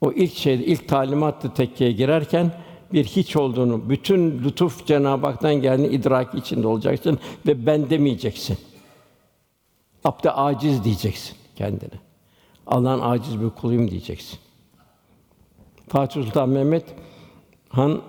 O 0.00 0.12
ilk 0.12 0.34
şeyde 0.34 0.64
ilk 0.64 0.88
talimattı 0.88 1.54
tekkeye 1.54 1.92
girerken 1.92 2.52
bir 2.92 3.04
hiç 3.04 3.36
olduğunu, 3.36 3.90
bütün 3.90 4.44
lütuf 4.44 4.86
Cenab-ı 4.86 5.26
Hak'tan 5.26 5.54
geldiğini 5.54 5.94
idrak 5.94 6.34
içinde 6.34 6.66
olacaksın 6.66 7.18
ve 7.46 7.66
ben 7.66 7.90
demeyeceksin. 7.90 8.58
Abde 10.04 10.30
aciz 10.30 10.84
diyeceksin 10.84 11.36
kendine. 11.56 12.03
Allah'ın 12.66 13.00
aciz 13.00 13.40
bir 13.40 13.50
kuluyum 13.50 13.90
diyeceksin. 13.90 14.38
Fatih 15.88 16.24
Sultan 16.24 16.48
Mehmet 16.48 16.84
Han 17.68 18.00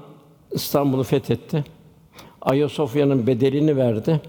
İstanbul'u 0.51 1.03
fethetti. 1.03 1.63
Ayasofya'nın 2.41 3.27
bedelini 3.27 3.77
verdi. 3.77 4.21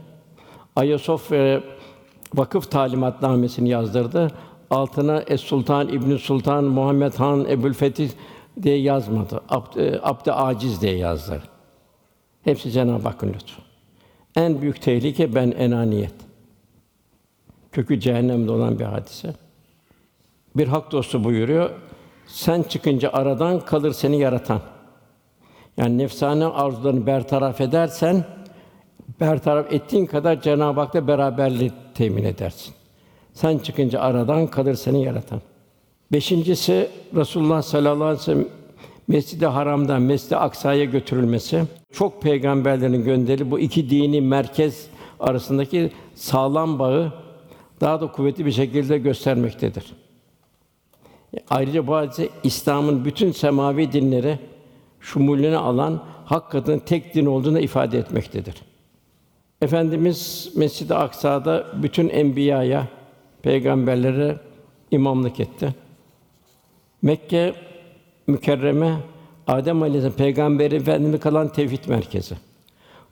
Ayasofya 0.77 1.63
vakıf 2.35 2.71
talimatnamesini 2.71 3.69
yazdırdı. 3.69 4.33
Altına 4.71 5.23
Es 5.27 5.41
Sultan 5.41 5.89
İbn 5.89 6.17
Sultan 6.17 6.65
Muhammed 6.65 7.13
Han 7.13 7.45
Ebu'l-Fetih 7.45 8.11
diye 8.63 8.77
yazmadı. 8.77 9.41
Abd, 9.49 9.77
abd 10.03 10.27
aciz 10.27 10.83
diye 10.83 10.97
yazdı. 10.97 11.43
Hepsi 12.43 12.71
Cenab-ı 12.71 13.09
Hakk'ın 13.09 13.29
lütfu. 13.29 13.63
En 14.37 14.61
büyük 14.63 14.83
tehlike 14.83 15.35
ben 15.35 15.51
enaniyet. 15.51 16.15
Kökü 17.73 18.01
cehennemde 18.01 18.53
olan 18.53 18.79
bir 18.79 18.85
hadise. 18.85 19.35
Bir 20.57 20.69
hak 20.69 20.93
dostu 20.93 21.25
buyuruyor. 21.25 21.71
Sen 22.27 22.63
çıkınca 22.63 23.11
aradan 23.13 23.61
kalır 23.61 23.93
seni 23.93 24.19
yaratan. 24.19 24.61
Yani 25.77 25.99
nefsane 25.99 26.47
arzularını 26.47 27.07
bertaraf 27.07 27.61
edersen 27.61 28.25
bertaraf 29.21 29.73
ettiğin 29.73 30.07
kadar 30.07 30.41
Cenab-ı 30.41 30.81
Hak'la 30.81 31.09
beraberlik 31.09 31.73
temin 31.95 32.25
edersin. 32.25 32.75
Sen 33.33 33.59
çıkınca 33.59 34.01
aradan 34.01 34.47
kalır 34.47 34.75
seni 34.75 35.05
yaratan. 35.05 35.41
Beşincisi 36.13 36.89
Resulullah 37.15 37.63
sallallahu 37.63 38.05
aleyhi 38.05 38.21
ve 38.21 38.25
sellem 38.25 38.47
Mescid-i 39.09 39.47
Haram'dan 39.47 40.03
Mescid-i 40.03 40.37
Aksa'ya 40.37 40.85
götürülmesi. 40.85 41.65
Çok 41.93 42.23
peygamberlerin 42.23 43.05
gönderi 43.05 43.51
bu 43.51 43.61
iki 43.61 43.91
dini 43.91 44.21
merkez 44.21 44.87
arasındaki 45.21 45.93
sağlam 46.15 46.79
bağı 46.79 47.13
daha 47.81 48.01
da 48.01 48.13
kuvvetli 48.13 48.47
bir 48.47 48.53
şekilde 48.53 48.99
göstermektedir. 48.99 49.85
Ayrıca 51.51 51.87
bu 51.87 51.95
hadise 51.95 52.29
İslam'ın 52.43 53.05
bütün 53.05 53.33
semavi 53.33 53.93
dinleri 53.93 54.39
şumulüne 55.01 55.57
alan 55.57 56.03
hak 56.25 56.51
katının 56.51 56.79
tek 56.79 57.15
din 57.15 57.27
olduğunu 57.27 57.59
ifade 57.59 57.99
etmektedir. 57.99 58.55
Efendimiz 59.63 60.53
Mescid-i 60.57 60.95
Aksa'da 60.95 61.67
bütün 61.83 62.09
enbiyaya, 62.09 62.89
peygamberlere 63.43 64.37
imamlık 64.91 65.41
etti. 65.41 65.75
Mekke 67.03 67.55
mükerreme 68.27 68.97
Adem 69.47 69.83
Aleyhisselam 69.83 70.17
peygamberi 70.17 70.75
efendimiz 70.75 71.21
kalan 71.21 71.49
tevhid 71.49 71.89
merkezi. 71.89 72.35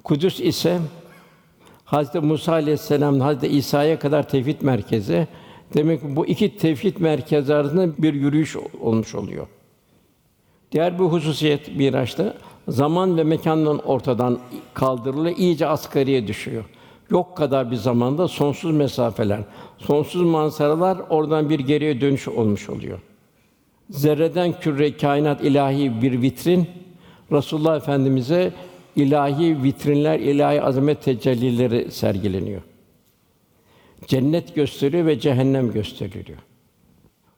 Kudüs 0.05 0.40
ise 0.40 0.79
Hazreti 1.85 2.20
Musa 2.20 2.53
aleyhisselam 2.53 3.20
Hazreti 3.20 3.46
İsa'ya 3.46 3.98
kadar 3.98 4.29
tevhid 4.29 4.61
merkezi. 4.61 5.29
Demek 5.75 6.01
ki 6.01 6.17
bu 6.17 6.27
iki 6.27 6.57
tevhid 6.57 6.97
merkezi 6.99 7.55
arasında 7.55 8.03
bir 8.03 8.15
yürüyüş 8.15 8.57
olmuş 8.81 9.15
oluyor. 9.15 9.47
Diğer 10.73 10.99
bir 10.99 11.05
hususiyet 11.05 11.77
Miraç'ta 11.77 12.35
zaman 12.69 13.17
ve 13.17 13.25
mekandan 13.25 13.79
ortadan 13.79 14.39
kaldırılıyor, 14.75 15.37
iyice 15.37 15.67
asgariye 15.67 16.27
düşüyor. 16.27 16.65
Yok 17.11 17.37
kadar 17.37 17.71
bir 17.71 17.77
zamanda 17.77 18.29
sonsuz 18.29 18.71
mesafeler, 18.71 19.41
sonsuz 19.79 20.23
manzaralar 20.23 20.99
oradan 21.11 21.51
bir 21.51 21.59
geriye 21.59 22.01
dönüş 22.01 22.29
olmuş 22.29 22.71
oluyor. 22.71 22.99
Zerreden 23.91 24.61
küre 24.61 24.97
kainat 24.97 25.45
ilahi 25.45 26.03
bir 26.03 26.23
vitrin, 26.23 26.67
Resulullah 27.33 27.77
Efendimize 27.77 28.53
ilahi 28.97 29.63
vitrinler, 29.63 30.19
ilahi 30.19 30.63
azamet 30.63 31.03
tecellileri 31.03 31.91
sergileniyor. 31.91 32.63
Cennet 34.07 34.55
gösteriyor 34.55 35.07
ve 35.07 35.21
cehennem 35.21 35.73
gösteriliyor. 35.73 36.38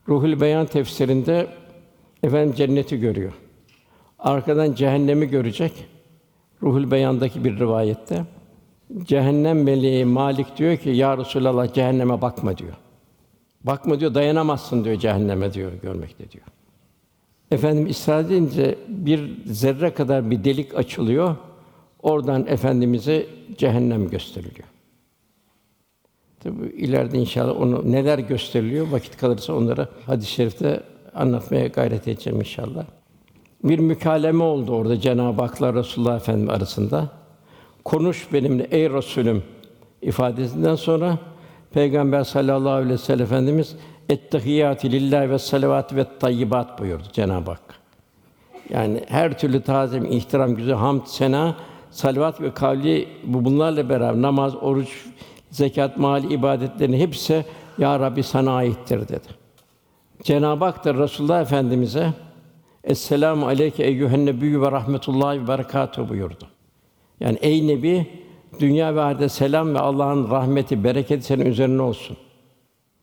Ruhul 0.07 0.41
Beyan 0.41 0.65
tefsirinde 0.65 1.47
efendim 2.23 2.55
cenneti 2.55 2.99
görüyor. 2.99 3.33
Arkadan 4.19 4.73
cehennemi 4.73 5.27
görecek. 5.27 5.71
Ruhul 6.63 6.91
Beyan'daki 6.91 7.43
bir 7.43 7.59
rivayette 7.59 8.25
cehennem 9.03 9.63
meleği 9.63 10.05
Malik 10.05 10.57
diyor 10.57 10.77
ki 10.77 10.89
ya 10.89 11.17
Resulallah 11.17 11.73
cehenneme 11.73 12.21
bakma 12.21 12.57
diyor. 12.57 12.73
Bakma 13.63 13.99
diyor 13.99 14.13
dayanamazsın 14.13 14.85
diyor 14.85 14.95
cehenneme 14.95 15.53
diyor 15.53 15.71
görmekte 15.81 16.31
diyor. 16.31 16.45
Efendim 17.51 17.87
İsra 17.87 18.19
edince 18.19 18.75
bir 18.87 19.45
zerre 19.45 19.93
kadar 19.93 20.31
bir 20.31 20.43
delik 20.43 20.75
açılıyor. 20.75 21.35
Oradan 22.01 22.47
efendimize 22.47 23.25
cehennem 23.57 24.09
gösteriliyor. 24.09 24.67
Tabi 26.39 26.65
ileride 26.65 27.17
inşallah 27.17 27.61
onu 27.61 27.91
neler 27.91 28.19
gösteriliyor 28.19 28.87
vakit 28.91 29.17
kalırsa 29.17 29.53
onlara 29.53 29.87
hadis-i 30.05 30.31
şerifte 30.31 30.83
anlatmaya 31.15 31.67
gayret 31.67 32.07
edeceğim 32.07 32.39
inşallah. 32.39 32.85
Bir 33.63 33.79
mükaleme 33.79 34.43
oldu 34.43 34.71
orada 34.71 34.99
Cenab-ı 34.99 35.41
Hak'la 35.41 35.73
Resulullah 35.73 36.15
Efendimiz 36.15 36.49
arasında. 36.49 37.09
Konuş 37.85 38.33
benimle 38.33 38.63
ey 38.63 38.89
Resulüm 38.89 39.43
ifadesinden 40.01 40.75
sonra 40.75 41.17
Peygamber 41.73 42.23
sallallahu 42.23 42.69
aleyhi 42.69 42.93
ve 42.93 42.97
sellem 42.97 43.25
Efendimiz 43.25 43.75
Ettehiyyatü 44.09 44.91
lillahi 44.91 45.29
ve 45.29 45.39
salavat 45.39 45.95
ve 45.95 46.05
tayyibat 46.19 46.79
buyurdu 46.79 47.03
Cenab-ı 47.13 47.51
Hak. 47.51 47.61
Yani 48.69 49.01
her 49.07 49.39
türlü 49.39 49.61
tazim, 49.61 50.05
ihtiram, 50.05 50.55
güzel 50.55 50.75
hamd, 50.75 51.01
sena, 51.05 51.55
salavat 51.91 52.41
ve 52.41 52.53
kavli 52.53 53.07
bu 53.23 53.45
bunlarla 53.45 53.89
beraber 53.89 54.21
namaz, 54.21 54.55
oruç, 54.55 55.05
zekat, 55.51 55.97
mali 55.97 56.33
ibadetlerin 56.33 56.93
hepsi 56.93 57.45
ya 57.77 57.99
Rabbi 57.99 58.23
sana 58.23 58.51
aittir 58.51 59.07
dedi. 59.07 59.27
Cenab-ı 60.23 60.65
Hak 60.65 60.85
da 60.85 60.93
Resulullah 60.93 61.41
Efendimize 61.41 62.13
Esselamu 62.83 63.47
aleyke 63.47 63.83
eyyühen 63.83 64.25
nebiyyü 64.25 64.61
ve 64.61 64.71
rahmetullahi 64.71 65.43
ve 65.43 65.47
berekatuhu 65.47 66.09
buyurdu. 66.09 66.47
Yani 67.19 67.37
ey 67.41 67.67
nebi 67.67 68.07
dünya 68.59 68.95
ve 68.95 69.01
ahirette 69.01 69.29
selam 69.29 69.73
ve 69.73 69.79
Allah'ın 69.79 70.31
rahmeti, 70.31 70.83
bereketi 70.83 71.25
senin 71.25 71.45
üzerine 71.45 71.81
olsun. 71.81 72.17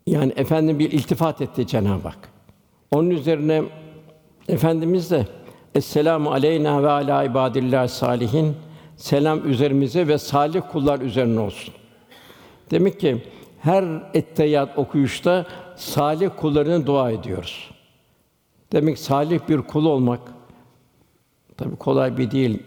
Yani 0.07 0.33
efendim 0.37 0.79
bir 0.79 0.93
iltifat 0.93 1.41
etti 1.41 1.67
Cenab-ı 1.67 2.09
Hak. 2.09 2.29
Onun 2.91 3.11
üzerine 3.11 3.63
efendimiz 4.49 5.11
de 5.11 5.27
Esselamu 5.75 6.31
aleyna 6.31 6.83
ve 6.83 6.91
ala 6.91 7.25
ibadillah 7.25 7.89
salihin. 7.89 8.57
Selam 8.97 9.51
üzerimize 9.51 10.09
ve 10.09 10.19
salih 10.19 10.63
kullar 10.73 11.01
üzerine 11.01 11.41
olsun. 11.41 11.75
Demek 12.71 13.01
ki 13.01 13.23
her 13.61 13.85
ettehiyat 14.15 14.79
okuyuşta 14.79 15.47
salih 15.77 16.31
kullarına 16.37 16.87
dua 16.87 17.11
ediyoruz. 17.11 17.71
Demek 18.73 18.99
salih 18.99 19.41
bir 19.49 19.59
kul 19.59 19.85
olmak 19.85 20.21
tabii 21.57 21.77
kolay 21.77 22.17
bir 22.17 22.31
değil. 22.31 22.63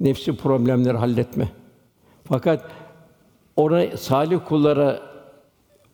Nefsi 0.00 0.36
problemleri 0.36 0.96
halletme. 0.96 1.48
Fakat 2.24 2.70
ona 3.56 3.96
salih 3.96 4.38
kullara 4.48 5.02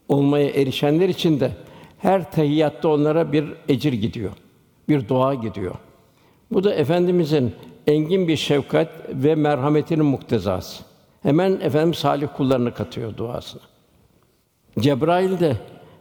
olmaya 0.08 0.48
erişenler 0.48 1.08
için 1.08 1.40
de 1.40 1.52
her 1.98 2.30
tehiyyatta 2.30 2.88
onlara 2.88 3.32
bir 3.32 3.54
ecir 3.68 3.92
gidiyor. 3.92 4.32
Bir 4.88 5.08
dua 5.08 5.34
gidiyor. 5.34 5.74
Bu 6.50 6.64
da 6.64 6.74
efendimizin 6.74 7.54
engin 7.86 8.28
bir 8.28 8.36
şefkat 8.36 8.88
ve 9.08 9.34
merhametinin 9.34 10.04
muktezası. 10.04 10.84
Hemen 11.22 11.60
efendim 11.60 11.94
salih 11.94 12.28
kullarını 12.36 12.74
katıyor 12.74 13.16
duasına. 13.16 13.62
Cebrail 14.78 15.40
de 15.40 15.56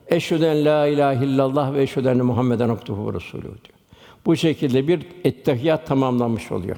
eşhedü 0.08 0.66
la 0.66 0.88
ilahe 0.88 1.26
illallah 1.26 1.74
ve 1.74 1.82
eşhedü 1.82 2.08
enne 2.08 2.22
Muhammeden 2.22 2.70
abduhu 2.70 3.08
ve 3.08 3.14
resulühü 3.14 3.44
diyor. 3.44 3.80
Bu 4.26 4.36
şekilde 4.36 4.88
bir 4.88 5.06
ettehiyat 5.24 5.88
tamamlanmış 5.88 6.52
oluyor. 6.52 6.78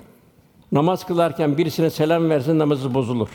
Namaz 0.71 1.05
kılarken 1.05 1.57
birisine 1.57 1.89
selam 1.89 2.29
versin 2.29 2.59
namazı 2.59 2.93
bozulur. 2.93 3.29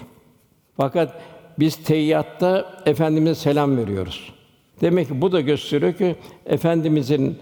Fakat 0.76 1.20
biz 1.58 1.76
teyyatta 1.76 2.82
efendimize 2.86 3.34
selam 3.34 3.76
veriyoruz. 3.76 4.32
Demek 4.80 5.08
ki 5.08 5.20
bu 5.20 5.32
da 5.32 5.40
gösteriyor 5.40 5.92
ki 5.92 6.16
efendimizin 6.46 7.38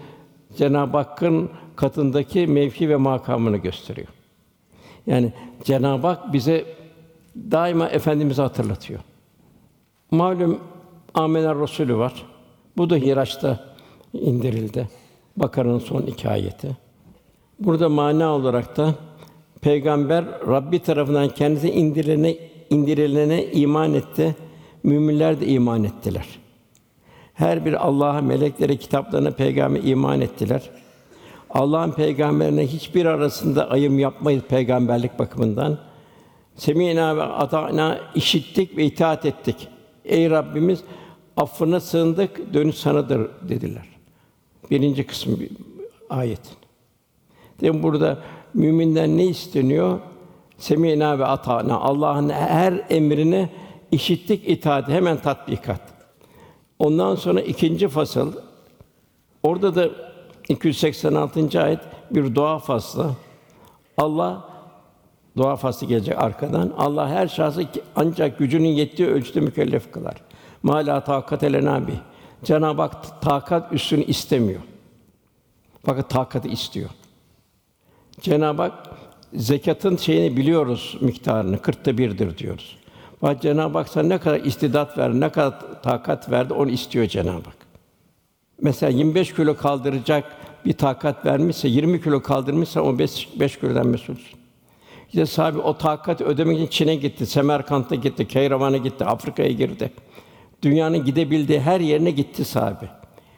Cenab-ı 0.57 0.97
Hakk'ın 0.97 1.49
katındaki 1.75 2.47
mevki 2.47 2.89
ve 2.89 2.95
makamını 2.95 3.57
gösteriyor. 3.57 4.07
Yani 5.07 5.33
Cenab-ı 5.63 6.07
Hak 6.07 6.33
bize 6.33 6.76
daima 7.51 7.89
efendimizi 7.89 8.41
hatırlatıyor. 8.41 8.99
Malum 10.11 10.59
Amener 11.13 11.59
Resulü 11.59 11.97
var. 11.97 12.13
Bu 12.77 12.89
da 12.89 12.95
Hiraç'ta 12.95 13.59
indirildi. 14.13 14.89
Bakara'nın 15.37 15.79
son 15.79 16.01
iki 16.01 16.29
ayeti. 16.29 16.77
Burada 17.59 17.89
mana 17.89 18.35
olarak 18.35 18.77
da 18.77 18.95
peygamber 19.61 20.25
Rabbi 20.47 20.79
tarafından 20.79 21.29
kendisi 21.29 21.69
indirilene 21.71 22.35
indirilene 22.69 23.45
iman 23.45 23.93
etti. 23.93 24.35
Müminler 24.83 25.39
de 25.41 25.47
iman 25.47 25.83
ettiler. 25.83 26.25
Her 27.33 27.65
bir 27.65 27.87
Allah'a, 27.87 28.21
meleklere, 28.21 28.77
kitaplarına, 28.77 29.31
peygamber 29.31 29.83
iman 29.83 30.21
ettiler. 30.21 30.69
Allah'ın 31.49 31.91
peygamberine 31.91 32.67
hiçbir 32.67 33.05
arasında 33.05 33.69
ayım 33.69 33.99
yapmayız 33.99 34.43
peygamberlik 34.49 35.19
bakımından. 35.19 35.77
Semînâ 36.57 37.17
ve 37.17 37.23
atâna 37.23 37.99
işittik 38.15 38.77
ve 38.77 38.85
itaat 38.85 39.25
ettik. 39.25 39.67
Ey 40.05 40.29
Rabbimiz 40.29 40.83
affına 41.37 41.79
sığındık, 41.79 42.53
dönüş 42.53 42.75
sanadır 42.75 43.29
dediler. 43.49 43.85
Birinci 44.71 45.07
kısmı 45.07 45.37
ayet. 46.09 46.41
Demek 47.61 47.83
burada 47.83 48.17
müminden 48.53 49.17
ne 49.17 49.25
isteniyor? 49.25 49.99
Semînâ 50.57 51.19
ve 51.19 51.25
atâna. 51.25 51.77
Allah'ın 51.79 52.29
her 52.29 52.85
emrine 52.89 53.49
işittik, 53.91 54.49
itaat, 54.49 54.87
hemen 54.87 55.17
tatbikat. 55.17 55.81
Ondan 56.79 57.15
sonra 57.15 57.41
ikinci 57.41 57.87
fasıl 57.87 58.33
orada 59.43 59.75
da 59.75 59.89
286. 60.49 61.61
ayet 61.61 61.79
bir 62.11 62.35
dua 62.35 62.59
faslı. 62.59 63.09
Allah 63.97 64.49
dua 65.37 65.55
faslı 65.55 65.87
gelecek 65.87 66.17
arkadan. 66.17 66.73
Allah 66.77 67.09
her 67.09 67.27
şahsı 67.27 67.65
ancak 67.95 68.37
gücünün 68.37 68.69
yettiği 68.69 69.07
ölçüde 69.07 69.39
mükellef 69.39 69.91
kılar. 69.91 70.15
Mala 70.63 71.03
takat 71.03 71.43
elena 71.43 71.87
bi. 71.87 71.93
Cenab-ı 72.43 72.81
Hak 72.81 73.21
takat 73.21 73.73
üstünü 73.73 74.03
istemiyor. 74.03 74.61
Fakat 75.85 76.09
takatı 76.09 76.47
istiyor. 76.47 76.89
Cenab-ı 78.21 78.61
Hak 78.61 78.73
zekatın 79.33 79.97
şeyini 79.97 80.37
biliyoruz 80.37 80.97
miktarını 81.01 81.61
kırkta 81.61 81.97
birdir 81.97 82.37
diyoruz. 82.37 82.77
Fakat 83.21 83.41
Cenab-ı 83.41 83.77
Hak 83.77 83.89
sana 83.89 84.07
ne 84.07 84.17
kadar 84.17 84.39
istidat 84.39 84.97
ver, 84.97 85.13
ne 85.13 85.29
kadar 85.29 85.81
takat 85.83 86.31
verdi 86.31 86.53
onu 86.53 86.69
istiyor 86.69 87.05
Cenab-ı 87.05 87.31
Hak. 87.31 87.67
Mesela 88.61 88.91
25 88.91 89.33
kilo 89.33 89.57
kaldıracak 89.57 90.23
bir 90.65 90.73
takat 90.73 91.25
vermişse, 91.25 91.67
20 91.67 92.01
kilo 92.01 92.21
kaldırmışsa 92.21 92.81
o 92.81 92.99
5, 92.99 93.29
5 93.39 93.59
kilodan 93.59 93.87
mesulsün. 93.87 94.36
İşte 95.07 95.25
sahibi 95.25 95.59
o 95.59 95.77
takat 95.77 96.21
ödemek 96.21 96.57
için 96.57 96.67
Çin'e 96.67 96.95
gitti, 96.95 97.25
Semerkant'a 97.25 97.95
gitti, 97.95 98.27
Keyravan'a 98.27 98.77
gitti, 98.77 99.05
Afrika'ya 99.05 99.51
girdi. 99.51 99.91
Dünyanın 100.61 101.05
gidebildiği 101.05 101.59
her 101.59 101.79
yerine 101.79 102.11
gitti 102.11 102.45
sahibi. 102.45 102.89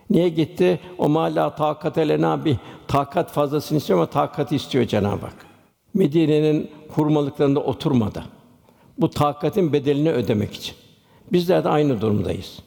Niye 0.10 0.30
gitti? 0.30 0.80
O 0.98 1.10
mala 1.10 1.56
takat 1.56 1.98
elena 1.98 2.46
bir 2.46 2.58
takat 2.88 3.32
fazlasını 3.32 3.78
istiyor 3.78 4.00
ama 4.00 4.06
takati 4.06 4.56
istiyor 4.56 4.86
Cenab-ı 4.86 5.26
Hak. 5.26 5.46
Medine'nin 5.94 6.72
hurmalıklarında 6.90 7.60
oturmadı. 7.60 8.24
Bu 8.98 9.10
takatin 9.10 9.74
bedelini 9.74 10.12
ödemek 10.12 10.54
için. 10.54 10.76
Bizler 11.32 11.64
de 11.64 11.70
aynı 11.70 12.02
durumdayız. 12.02 12.60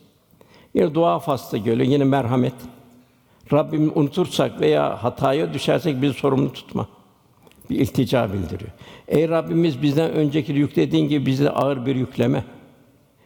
Yine 0.75 0.95
dua 0.95 1.19
faslı 1.19 1.59
geliyor, 1.59 1.89
yine 1.89 2.05
merhamet. 2.05 2.55
Rabbim 3.53 3.93
unutursak 3.95 4.61
veya 4.61 5.05
hataya 5.05 5.55
düşersek 5.55 6.03
bizi 6.03 6.15
sorumlu 6.15 6.53
tutma. 6.53 6.89
Bir 7.71 7.79
iltica 7.79 8.33
bildiriyor. 8.33 8.71
Ey 9.09 9.29
Rabbimiz 9.29 9.83
bizden 9.83 10.13
önceki 10.13 10.53
yüklediğin 10.53 11.09
gibi 11.09 11.27
bize 11.27 11.51
ağır 11.51 11.87
bir 11.87 11.97
yükleme. 11.97 12.45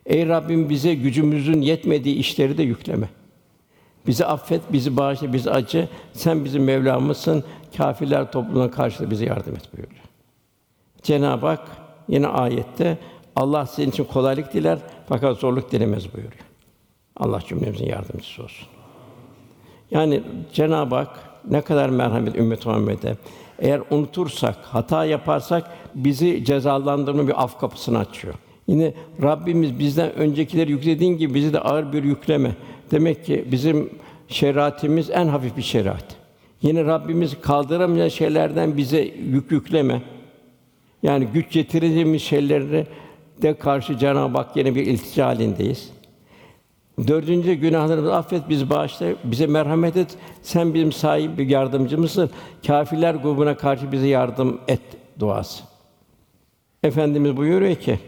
Ey 0.07 0.29
Rabbim 0.29 0.71
bize 0.71 0.95
gücümüzün 0.95 1.61
yetmediği 1.61 2.17
işleri 2.17 2.59
de 2.59 2.63
yükleme. 2.63 3.09
Bizi 4.07 4.27
affet, 4.27 4.61
bizi 4.73 4.97
bağışla, 4.97 5.33
bizi 5.33 5.51
acı. 5.51 5.89
Sen 6.13 6.45
bizim 6.45 6.65
Mevlamızsın. 6.65 7.45
Kâfirler 7.77 8.33
topluluğuna 8.33 8.71
karşı 8.71 9.05
da 9.05 9.11
bize 9.11 9.25
yardım 9.25 9.55
et 9.55 9.69
buyuruyor. 9.77 10.03
Cenab-ı 11.03 11.47
Hak 11.47 11.69
yine 12.09 12.27
ayette 12.27 12.99
Allah 13.37 13.67
sizin 13.67 13.91
için 13.91 14.05
kolaylık 14.05 14.53
diler 14.53 14.79
fakat 15.09 15.39
zorluk 15.39 15.73
dilemez 15.73 16.15
buyuruyor. 16.15 16.45
Allah 17.17 17.41
cümlemizin 17.49 17.87
yardımcısı 17.87 18.43
olsun. 18.43 18.69
Yani 19.91 20.23
Cenab-ı 20.53 20.95
Hak 20.95 21.21
ne 21.51 21.61
kadar 21.61 21.89
merhamet 21.89 22.37
ümmet 22.37 22.67
Muhammed'e. 22.67 23.17
Eğer 23.59 23.81
unutursak, 23.91 24.57
hata 24.63 25.05
yaparsak 25.05 25.71
bizi 25.95 26.45
cezalandırma 26.45 27.29
bir 27.29 27.43
af 27.43 27.61
kapısını 27.61 27.99
açıyor. 27.99 28.35
Yine 28.67 28.95
Rabbimiz 29.23 29.79
bizden 29.79 30.15
öncekileri 30.15 30.71
yüklediğin 30.71 31.19
gibi 31.19 31.35
bizi 31.35 31.53
de 31.53 31.61
ağır 31.61 31.93
bir 31.93 32.05
yükleme. 32.05 32.53
Demek 32.91 33.25
ki 33.25 33.45
bizim 33.53 33.91
şeriatimiz 34.29 35.11
en 35.11 35.27
hafif 35.27 35.57
bir 35.57 35.63
şeriat. 35.63 36.05
Yine 36.63 36.85
Rabbimiz 36.85 37.41
kaldıramayacağı 37.41 38.11
şeylerden 38.11 38.77
bize 38.77 39.01
yük 39.31 39.51
yükleme. 39.51 40.03
Yani 41.03 41.27
güç 41.35 41.53
getireceğimiz 41.53 42.23
şeylere 42.23 42.87
de 43.43 43.55
karşı 43.55 43.99
Cenab-ı 43.99 44.39
Hak 44.39 44.57
yine 44.57 44.75
bir 44.75 44.87
iltica 44.87 45.27
halindeyiz. 45.27 45.91
Dördüncü 47.09 47.55
günahlarımızı 47.55 48.15
affet, 48.15 48.49
bizi 48.49 48.71
bağışla, 48.71 49.07
bize 49.25 49.47
merhamet 49.47 49.97
et. 49.97 50.17
Sen 50.43 50.75
bizim 50.75 50.93
sahip 50.93 51.39
bir 51.39 51.49
yardımcımızsın. 51.49 52.31
Kâfirler 52.67 53.15
grubuna 53.15 53.57
karşı 53.57 53.93
bize 53.93 54.09
yardım 54.09 54.61
et 54.69 54.81
duası. 55.19 55.65
Efendimiz 56.83 57.37
buyuruyor 57.37 57.75
ki, 57.75 57.99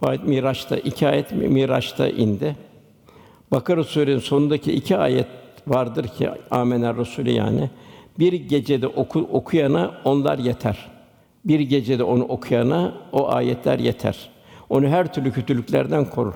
bu 0.00 0.08
ayet 0.08 0.24
Miraç'ta, 0.24 0.76
iki 0.76 1.08
ayet 1.08 1.32
Miraç'ta 1.32 2.08
indi. 2.08 2.56
Bakara 3.50 3.84
Sûresinin 3.84 4.18
sonundaki 4.18 4.72
iki 4.72 4.96
ayet 4.96 5.26
vardır 5.66 6.08
ki 6.08 6.30
Amener 6.50 6.96
Resulü 6.96 7.30
yani 7.30 7.70
bir 8.18 8.32
gecede 8.32 8.86
oku, 8.86 9.28
okuyana 9.32 10.00
onlar 10.04 10.38
yeter. 10.38 10.90
Bir 11.44 11.60
gecede 11.60 12.04
onu 12.04 12.24
okuyana 12.24 12.94
o 13.12 13.28
ayetler 13.32 13.78
yeter. 13.78 14.30
Onu 14.68 14.88
her 14.88 15.12
türlü 15.12 15.32
kötülüklerden 15.32 16.04
korur. 16.04 16.34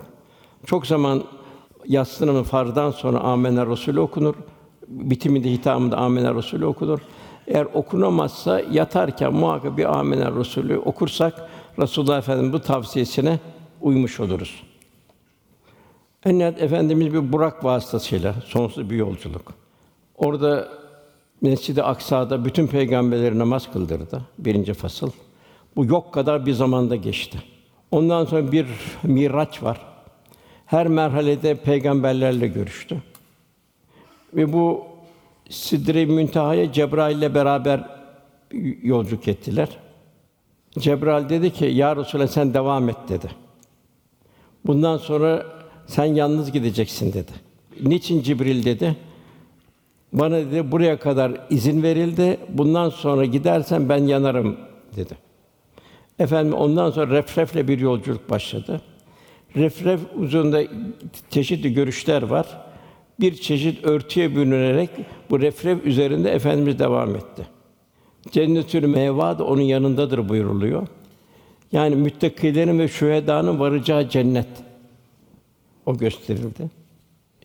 Çok 0.67 0.87
zaman 0.87 1.23
yatsı 1.89 2.27
namazı 2.27 2.45
farzdan 2.45 2.91
sonra 2.91 3.21
Amener 3.21 3.69
Resulü 3.69 4.01
okunur. 4.01 4.35
Bitiminde 4.89 5.51
hitamında 5.51 5.97
Amener 5.97 6.35
Resulü 6.35 6.67
okunur. 6.67 6.99
Eğer 7.47 7.65
okunamazsa 7.65 8.61
yatarken 8.61 9.35
muhakkak 9.35 9.77
bir 9.77 9.99
Amener 9.99 10.35
Resulü 10.35 10.79
okursak 10.79 11.49
Resulullah 11.79 12.19
Efendimiz 12.19 12.53
bu 12.53 12.61
tavsiyesine 12.61 13.39
uymuş 13.81 14.21
oluruz. 14.21 14.63
En 16.25 16.41
Efendimiz 16.41 17.15
bir 17.15 17.33
Burak 17.33 17.65
vasıtasıyla 17.65 18.35
sonsuz 18.45 18.91
bir 18.91 18.97
yolculuk. 18.97 19.55
Orada 20.17 20.69
Mescid-i 21.41 21.83
Aksa'da 21.83 22.45
bütün 22.45 22.67
peygamberleri 22.67 23.39
namaz 23.39 23.73
kıldırdı. 23.73 24.23
Birinci 24.39 24.75
fasıl. 24.75 25.11
Bu 25.77 25.85
yok 25.85 26.15
kadar 26.15 26.47
bir 26.47 26.53
zamanda 26.53 26.97
geçti. 26.97 27.39
Ondan 27.91 28.25
sonra 28.25 28.53
bir 28.53 28.67
miraç 29.03 29.63
var. 29.63 29.88
Her 30.69 30.87
merhalede 30.87 31.55
peygamberlerle 31.55 32.47
görüştü. 32.47 33.03
Ve 34.35 34.53
bu 34.53 34.87
Sidre-i 35.51 36.07
Münteha'ya 36.07 36.73
Cebrail 36.73 37.19
ile 37.19 37.35
beraber 37.35 37.81
yolculuk 38.83 39.29
ettiler. 39.29 39.69
Cebrail 40.79 41.29
dedi 41.29 41.53
ki: 41.53 41.65
"Ya 41.65 41.97
Resulallah 41.97 42.29
sen 42.29 42.55
devam 42.55 42.89
et." 42.89 42.97
dedi. 43.09 43.31
Bundan 44.67 44.97
sonra 44.97 45.47
sen 45.87 46.05
yalnız 46.05 46.53
gideceksin 46.53 47.13
dedi. 47.13 47.33
Niçin 47.83 48.23
Cibril 48.23 48.65
dedi? 48.65 48.97
Bana 50.13 50.37
dedi 50.37 50.73
buraya 50.73 50.99
kadar 50.99 51.33
izin 51.51 51.83
verildi. 51.83 52.37
Bundan 52.49 52.91
sonra 52.91 53.25
gidersen 53.25 53.89
ben 53.89 54.07
yanarım 54.07 54.57
dedi. 54.97 55.15
Efendim 56.19 56.53
ondan 56.55 56.91
sonra 56.91 57.11
refrefle 57.11 57.69
bir 57.69 57.79
yolculuk 57.79 58.31
başladı. 58.31 58.81
Refref 59.57 60.01
uzunda 60.17 60.63
çeşitli 61.31 61.75
görüşler 61.75 62.23
var. 62.23 62.47
Bir 63.21 63.35
çeşit 63.35 63.85
örtüye 63.85 64.37
bürünerek 64.37 64.91
bu 65.31 65.41
refref 65.41 65.87
üzerinde 65.87 66.31
efendimiz 66.31 66.79
devam 66.79 67.17
etti. 67.17 67.47
Cennetül 68.31 68.85
meva 68.85 69.39
da 69.39 69.45
onun 69.45 69.63
yanındadır 69.63 70.29
buyuruluyor. 70.29 70.87
Yani 71.73 71.97
müttakilerin 71.97 72.79
ve 72.79 72.89
şühedanın 72.89 73.61
varacağı 73.61 74.09
cennet 74.09 74.49
o 75.87 75.99
gösterildi. 75.99 76.71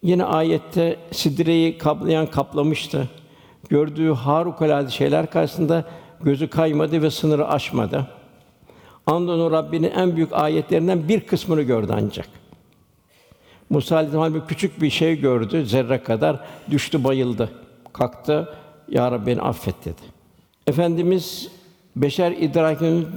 Yine 0.01 0.23
ayette 0.23 0.97
sidreyi 1.11 1.77
kaplayan 1.77 2.25
kaplamıştı. 2.25 3.09
Gördüğü 3.69 4.11
harikulade 4.11 4.89
şeyler 4.89 5.29
karşısında 5.29 5.85
gözü 6.21 6.47
kaymadı 6.47 7.01
ve 7.01 7.11
sınırı 7.11 7.47
aşmadı. 7.47 8.07
Andolsun 9.07 9.51
Rabbinin 9.51 9.91
en 9.91 10.15
büyük 10.15 10.33
ayetlerinden 10.33 11.07
bir 11.07 11.19
kısmını 11.19 11.61
gördü 11.61 11.91
ancak. 11.95 12.29
Musa 13.69 13.95
Aleyhisselam 13.95 14.33
bir 14.33 14.41
küçük 14.41 14.81
bir 14.81 14.89
şey 14.89 15.19
gördü, 15.19 15.65
zerre 15.65 16.03
kadar 16.03 16.39
düştü, 16.71 17.03
bayıldı. 17.03 17.49
Kalktı, 17.93 18.55
Ya 18.87 19.11
Rabbi 19.11 19.25
beni 19.25 19.41
affet 19.41 19.85
dedi. 19.85 20.01
Efendimiz 20.67 21.51
beşer 21.95 22.31
idrakinin 22.31 23.07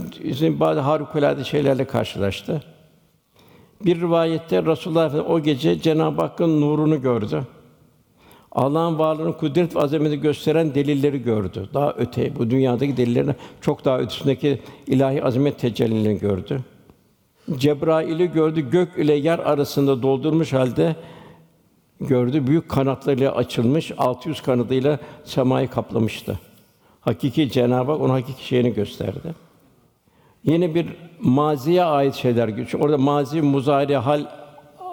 bazı 0.60 0.80
harikulade 0.80 1.44
şeylerle 1.44 1.84
karşılaştı. 1.84 2.62
Bir 3.84 4.00
rivayette 4.00 4.62
Resulullah 4.62 5.30
o 5.30 5.40
gece 5.40 5.80
Cenab-ı 5.80 6.20
Hakk'ın 6.20 6.60
nurunu 6.60 7.02
gördü. 7.02 7.42
Allah'ın 8.52 8.98
varlığını, 8.98 9.36
kudret 9.36 9.76
ve 9.76 9.80
azametini 9.80 10.20
gösteren 10.20 10.74
delilleri 10.74 11.22
gördü. 11.22 11.68
Daha 11.74 11.94
öte, 11.98 12.36
bu 12.38 12.50
dünyadaki 12.50 12.96
delillerin 12.96 13.34
çok 13.60 13.84
daha 13.84 13.98
ötesindeki 13.98 14.58
ilahi 14.86 15.24
azamet 15.24 15.58
tecellilerini 15.58 16.18
gördü. 16.18 16.60
Cebrail'i 17.56 18.32
gördü, 18.32 18.70
gök 18.70 18.98
ile 18.98 19.14
yer 19.14 19.38
arasında 19.38 20.02
doldurmuş 20.02 20.52
halde 20.52 20.96
gördü. 22.00 22.46
Büyük 22.46 22.68
kanatlarıyla 22.68 23.34
açılmış, 23.34 23.92
600 23.98 24.40
kanadıyla 24.40 24.98
semayı 25.24 25.68
kaplamıştı. 25.68 26.38
Hakiki 27.00 27.50
Cenab-ı 27.50 27.92
Hak 27.92 28.00
onun 28.00 28.12
hakiki 28.12 28.46
şeyini 28.46 28.74
gösterdi. 28.74 29.34
Yeni 30.44 30.74
bir 30.74 30.86
maziye 31.20 31.84
ait 31.84 32.14
şeyler 32.14 32.56
çünkü 32.56 32.76
orada 32.76 32.98
mazi 32.98 33.42
muzari 33.42 33.96
hal 33.96 34.24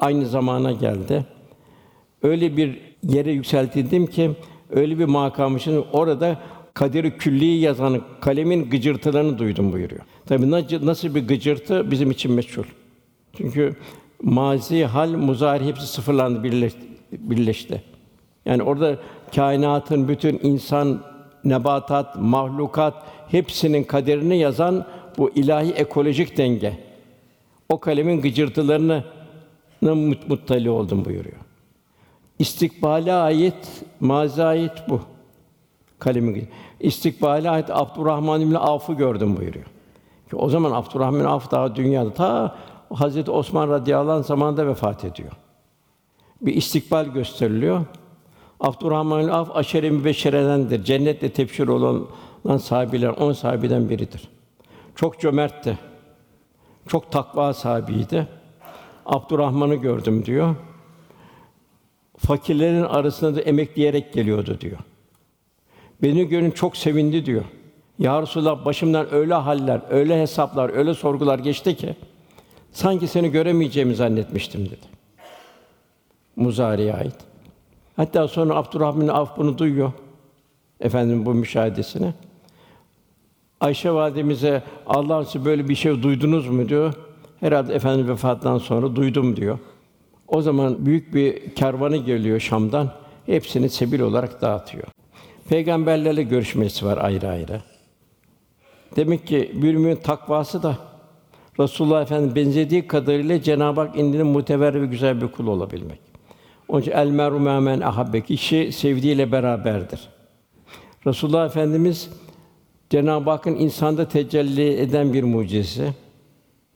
aynı 0.02 0.26
zamana 0.26 0.72
geldi. 0.72 1.26
Öyle 2.24 2.58
bir 2.58 2.93
yere 3.04 3.32
yükseltildim 3.32 4.08
ki 4.08 4.32
öyle 4.70 5.00
bir 5.00 5.06
makammışım 5.06 5.86
orada 5.94 6.40
kaderi 6.74 7.18
külliyi 7.18 7.62
yazan 7.62 8.02
kalemin 8.22 8.70
gıcırtılarını 8.70 9.38
duydum 9.38 9.72
buyuruyor. 9.72 10.02
Tabii 10.26 10.52
nasıl 10.86 11.16
bir 11.16 11.28
gıcırtı 11.28 11.92
bizim 11.92 12.12
için 12.12 12.32
meçhul. 12.32 12.64
Çünkü 13.38 13.76
mazi, 14.22 14.86
hal, 14.86 15.10
muzari 15.10 15.66
hepsi 15.66 15.88
sıfırlandı, 15.88 16.44
birleşti. 16.44 16.80
birleşti. 17.12 17.84
Yani 18.46 18.64
orada 18.64 18.98
kainatın 19.36 20.08
bütün 20.08 20.40
insan, 20.44 21.04
nebatat, 21.46 22.16
mahlukat 22.16 22.94
hepsinin 23.28 23.84
kaderini 23.84 24.38
yazan 24.38 24.86
bu 25.18 25.32
ilahi 25.36 25.72
ekolojik 25.72 26.38
denge. 26.38 26.78
O 27.70 27.80
kalemin 27.80 28.22
gıcırtılarını 28.22 29.04
mut 29.82 30.30
muttali 30.30 30.70
oldum 30.70 31.06
buyuruyor. 31.06 31.43
İstikbale 32.40 33.14
ait, 33.14 33.84
mazi 34.00 34.44
ait 34.44 34.84
bu. 34.90 35.02
Kalemin 36.00 36.48
İstikbale 36.80 37.50
ait 37.50 37.70
Abdurrahman 37.70 38.42
İbn 38.42 38.54
Avf'ı 38.54 38.94
gördüm 38.94 39.38
buyuruyor. 39.38 39.66
Ki 40.30 40.36
o 40.36 40.50
zaman 40.50 40.72
Abdurrahman 40.72 41.20
İbn 41.20 41.28
Avf 41.28 41.52
daha 41.52 41.76
dünyada 41.76 42.14
ta 42.14 42.56
Hazreti 42.94 43.32
Osman 43.32 43.70
radıyallahu 43.70 44.18
anh 44.18 44.24
zamanında 44.24 44.68
vefat 44.68 45.06
ediyor. 45.06 45.32
Bir 46.42 46.56
istikbal 46.56 47.06
gösteriliyor. 47.06 47.86
Abdurrahman 48.60 49.24
İbn 49.24 49.30
Avf 49.30 49.56
aşere-i 49.56 49.92
mübeşşeredendir. 49.92 50.84
Cennetle 50.84 51.34
tebşir 51.34 51.68
olan 51.68 52.08
sahibiler, 52.58 53.10
on 53.10 53.34
sahibiden 53.34 53.90
biridir. 53.90 54.30
Çok 54.96 55.20
cömertti. 55.20 55.78
Çok 56.88 57.12
takva 57.12 57.54
sahibiydi. 57.54 58.28
Abdurrahman'ı 59.06 59.76
gördüm 59.76 60.26
diyor. 60.26 60.56
Fakirlerin 62.26 62.84
arasında 62.84 63.36
da 63.36 63.42
emekleyerek 63.42 64.14
geliyordu 64.14 64.58
diyor. 64.62 64.78
Beni 66.02 66.28
görün 66.28 66.52
çok 66.52 66.78
sevindi 66.78 67.26
diyor. 67.26 67.44
Ya 68.00 68.22
Resulallah 68.22 68.66
başımdan 68.66 69.14
öyle 69.14 69.34
haller, 69.34 69.82
öyle 69.90 70.22
hesaplar, 70.22 70.70
öyle 70.70 70.94
sorgular 70.94 71.40
geçti 71.40 71.76
ki 71.76 71.96
sanki 72.72 73.08
seni 73.08 73.32
göremeyeceğimi 73.32 73.96
zannetmiştim 73.96 74.66
dedi. 74.66 74.94
Muzari'ye 76.36 76.94
ait. 76.94 77.16
Hatta 77.96 78.28
sonra 78.28 78.56
Abdurrahman 78.56 79.08
Avf 79.08 79.38
bunu 79.38 79.58
duyuyor. 79.58 79.92
Efendim 80.80 81.26
bu 81.26 81.34
müşahedesini. 81.34 82.14
Ayşe 83.62 83.92
validemize 83.92 84.64
Allah 84.88 85.26
size 85.26 85.46
böyle 85.46 85.70
bir 85.70 85.76
şey 85.76 86.04
duydunuz 86.04 86.48
mu 86.48 86.70
diyor. 86.70 86.94
Herhalde 87.40 87.74
Efendimiz 87.74 88.10
vefatından 88.10 88.58
sonra 88.58 88.96
duydum 88.96 89.36
diyor. 89.36 89.60
O 90.34 90.42
zaman 90.42 90.86
büyük 90.86 91.16
bir 91.16 91.56
kervanı 91.56 91.98
geliyor 91.98 92.40
Şam'dan. 92.40 92.92
Hepsini 93.26 93.70
sebil 93.70 94.00
olarak 94.00 94.42
dağıtıyor. 94.42 94.84
Peygamberlerle 95.50 96.24
görüşmesi 96.24 96.86
var 96.86 96.98
ayrı 96.98 97.28
ayrı. 97.28 97.62
Demek 98.96 99.28
ki 99.28 99.52
bir 99.54 99.76
mümin 99.76 99.96
takvası 99.96 100.64
da 100.64 100.78
Resulullah 101.60 102.02
Efendimiz 102.02 102.36
benzediği 102.36 102.88
kadarıyla 102.88 103.42
Cenab-ı 103.42 103.82
Hak 103.82 103.98
indinin 103.98 104.28
muteber 104.28 104.82
ve 104.82 104.86
güzel 104.86 105.22
bir 105.22 105.28
kul 105.28 105.48
olabilmek. 105.48 106.00
Onun 106.68 106.82
için 106.82 106.92
el 106.92 107.08
meru 107.08 107.40
men 107.40 107.82
ahabbe 107.82 108.22
kişi 108.22 108.72
sevdiğiyle 108.72 109.32
beraberdir. 109.32 110.10
Resulullah 111.08 111.46
Efendimiz 111.46 112.10
Cenab-ı 112.90 113.30
Hakk'ın 113.30 113.56
insanda 113.56 114.08
tecelli 114.08 114.74
eden 114.74 115.14
bir 115.14 115.24
mucizesi. 115.24 115.94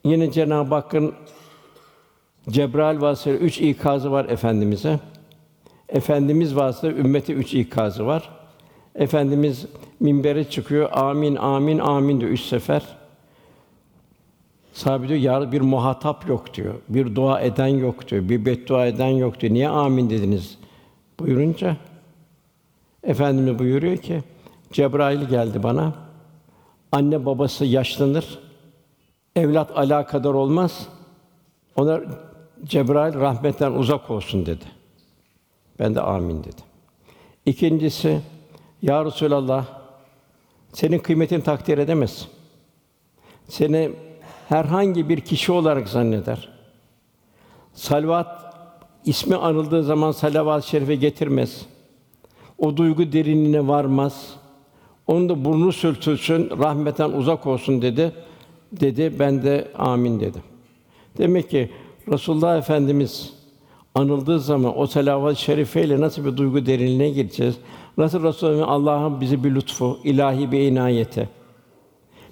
Yine 0.06 0.32
Cenab-ı 0.32 0.76
Hakk'ın 0.76 1.14
Cebrail 2.50 3.02
vasıtasıyla 3.02 3.40
üç 3.40 3.62
ikazı 3.62 4.12
var 4.12 4.26
efendimize. 4.26 5.00
Efendimiz 5.90 6.56
vasıtasıyla 6.56 6.98
ümmete 6.98 7.34
üç 7.34 7.54
ikazı 7.54 8.06
var. 8.06 8.30
Efendimiz 8.96 9.66
minbere 10.00 10.44
çıkıyor. 10.44 10.90
Amin, 10.92 11.36
amin, 11.36 11.80
amin 11.80 12.22
diyor 12.22 12.32
üç 12.32 12.42
sefer. 12.42 12.84
Sahabe 14.74 15.08
diyor, 15.08 15.20
ya 15.20 15.52
bir 15.52 15.62
muhatap 15.62 16.30
yok 16.30 16.54
diyor. 16.54 16.74
Bir 16.90 17.16
dua 17.16 17.42
eden 17.42 17.68
yok 17.68 18.08
diyor. 18.08 18.30
Bir 18.30 18.46
beddua 18.46 18.86
eden 18.86 19.08
yok 19.08 19.40
diyor. 19.40 19.54
Niye 19.54 19.70
amin 19.70 20.10
dediniz? 20.10 20.58
Buyurunca 21.20 21.78
Efendimiz 23.04 23.60
buyuruyor 23.60 23.98
ki 23.98 24.24
Cebrail 24.72 25.22
geldi 25.22 25.64
bana. 25.64 25.94
Anne 26.92 27.26
babası 27.26 27.66
yaşlanır. 27.66 28.40
Evlat 29.36 29.78
alakadar 29.78 30.34
olmaz. 30.34 30.88
Ona 31.76 32.02
Cebrail 32.66 33.14
rahmetten 33.14 33.72
uzak 33.72 34.12
olsun 34.12 34.46
dedi. 34.46 34.66
Ben 35.80 35.96
de 35.96 36.02
amin 36.02 36.40
dedim. 36.40 36.66
İkincisi, 37.46 38.22
ya 38.82 39.06
Resulallah, 39.06 39.66
senin 40.74 41.00
kıymetini 41.00 41.44
takdir 41.44 41.78
edemez. 41.78 42.28
Seni 43.48 43.92
herhangi 44.50 45.10
bir 45.10 45.22
kişi 45.22 45.52
olarak 45.52 45.90
zanneder. 45.90 46.50
Salvat 47.74 48.56
ismi 49.06 49.36
anıldığı 49.36 49.84
zaman 49.84 50.12
salavat-ı 50.12 50.68
şerife 50.68 50.96
getirmez. 50.96 51.66
O 52.58 52.78
duygu 52.78 53.12
derinliğine 53.12 53.68
varmaz. 53.68 54.36
Onu 55.08 55.30
da 55.30 55.46
burnu 55.46 55.72
sürtülsün, 55.72 56.50
rahmetten 56.50 57.10
uzak 57.10 57.48
olsun 57.48 57.82
dedi. 57.82 58.12
Dedi, 58.72 59.20
ben 59.20 59.44
de 59.44 59.68
amin 59.78 60.20
dedim. 60.20 60.42
Demek 61.18 61.50
ki 61.50 61.72
Resulullah 62.12 62.58
Efendimiz 62.58 63.34
anıldığı 63.96 64.40
zaman 64.40 64.80
o 64.80 64.88
salavat-ı 64.88 65.36
şerifeyle 65.36 66.02
nasıl 66.02 66.26
bir 66.26 66.38
duygu 66.38 66.66
derinliğine 66.66 67.10
gireceğiz? 67.10 67.56
Nasıl 67.98 68.24
Resulullah 68.24 68.70
Allah'ın 68.70 69.22
bize 69.22 69.44
bir 69.44 69.56
lütfu, 69.56 70.00
ilahi 70.04 70.52
bir 70.52 70.60
inayeti. 70.60 71.30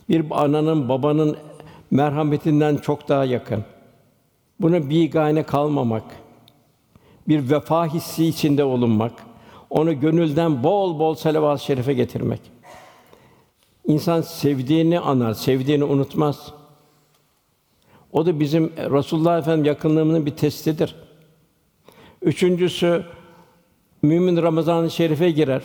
Bir 0.10 0.26
ananın, 0.44 0.90
babanın 0.90 1.38
merhametinden 1.92 2.78
çok 2.78 3.10
daha 3.10 3.26
yakın. 3.26 3.64
Buna 4.60 4.90
bigane 4.90 5.44
kalmamak, 5.44 6.04
bir 7.28 7.50
vefa 7.50 7.86
hissi 7.86 8.26
içinde 8.26 8.64
olunmak, 8.64 9.12
onu 9.70 10.00
gönülden 10.00 10.64
bol 10.64 11.00
bol 11.00 11.16
salavat-ı 11.16 11.64
şerife 11.64 11.94
getirmek. 11.94 12.42
İnsan 13.88 14.22
sevdiğini 14.22 15.00
anar, 15.00 15.34
sevdiğini 15.34 15.84
unutmaz. 15.84 16.54
O 18.16 18.26
da 18.26 18.40
bizim 18.40 18.72
Resulullah 18.78 19.40
Efendimiz 19.40 19.68
yakınlığımızın 19.68 20.26
bir 20.26 20.36
testidir. 20.36 20.96
Üçüncüsü 22.22 23.04
mümin 24.02 24.38
Ramazan-ı 24.38 24.92
Şerif'e 24.92 25.32
girer. 25.32 25.62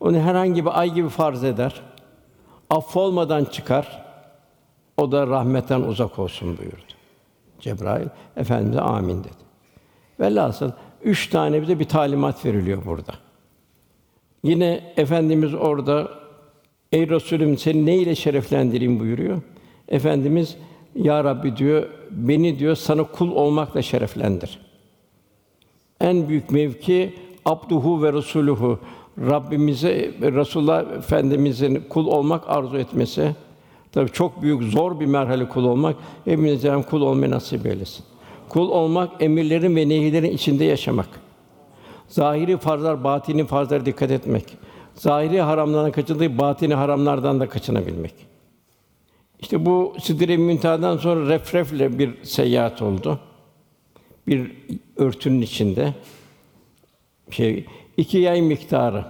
Onu 0.00 0.18
herhangi 0.18 0.64
bir 0.64 0.80
ay 0.80 0.94
gibi 0.94 1.08
farz 1.08 1.44
eder. 1.44 1.80
Affolmadan 2.70 3.44
çıkar. 3.44 4.04
O 4.96 5.12
da 5.12 5.26
rahmetten 5.26 5.80
uzak 5.80 6.18
olsun 6.18 6.58
buyurdu. 6.58 6.92
Cebrail 7.60 8.08
Efendimize 8.36 8.80
amin 8.80 9.24
dedi. 9.24 9.44
Velhasıl 10.20 10.70
üç 11.04 11.26
tane 11.30 11.62
bize 11.62 11.78
bir 11.78 11.88
talimat 11.88 12.44
veriliyor 12.44 12.84
burada. 12.86 13.12
Yine 14.42 14.92
Efendimiz 14.96 15.54
orada 15.54 16.10
Ey 16.92 17.08
Resulüm 17.08 17.58
seni 17.58 17.86
ne 17.86 17.96
ile 17.96 18.14
şereflendireyim 18.14 19.00
buyuruyor. 19.00 19.42
Efendimiz 19.88 20.56
ya 20.94 21.24
Rabbi 21.24 21.56
diyor 21.56 21.86
beni 22.10 22.58
diyor 22.58 22.74
sana 22.74 23.02
kul 23.02 23.30
olmakla 23.30 23.82
şereflendir. 23.82 24.58
En 26.00 26.28
büyük 26.28 26.50
mevki 26.50 27.14
abduhu 27.44 28.02
ve 28.02 28.12
resuluhu 28.12 28.78
Rabbimize 29.18 30.10
Resulullah 30.22 30.96
Efendimizin 30.96 31.84
kul 31.88 32.06
olmak 32.06 32.50
arzu 32.50 32.78
etmesi. 32.78 33.34
Tabii 33.92 34.10
çok 34.10 34.42
büyük 34.42 34.62
zor 34.62 35.00
bir 35.00 35.06
merhale 35.06 35.48
kul 35.48 35.64
olmak. 35.64 35.96
Hepimize 36.24 36.82
kul 36.90 37.00
olmayı 37.00 37.30
nasip 37.30 37.66
eylesin. 37.66 38.04
Kul 38.48 38.70
olmak 38.70 39.22
emirlerin 39.22 39.76
ve 39.76 39.88
nehirlerin 39.88 40.30
içinde 40.30 40.64
yaşamak. 40.64 41.08
Zahiri 42.08 42.56
farzlar, 42.56 43.04
batini 43.04 43.46
farzlara 43.46 43.86
dikkat 43.86 44.10
etmek. 44.10 44.44
Zahiri 44.94 45.40
haramlardan 45.40 45.92
kaçındığı 45.92 46.38
batini 46.38 46.74
haramlardan 46.74 47.40
da 47.40 47.48
kaçınabilmek. 47.48 48.27
İşte 49.40 49.66
bu 49.66 49.94
Sidre-i 50.00 50.38
sonra 50.96 51.28
refrefle 51.28 51.98
bir 51.98 52.24
seyahat 52.24 52.82
oldu. 52.82 53.20
Bir 54.26 54.52
örtünün 54.96 55.40
içinde 55.40 55.94
şey 57.30 57.64
iki 57.96 58.18
yay 58.18 58.42
miktarı. 58.42 59.04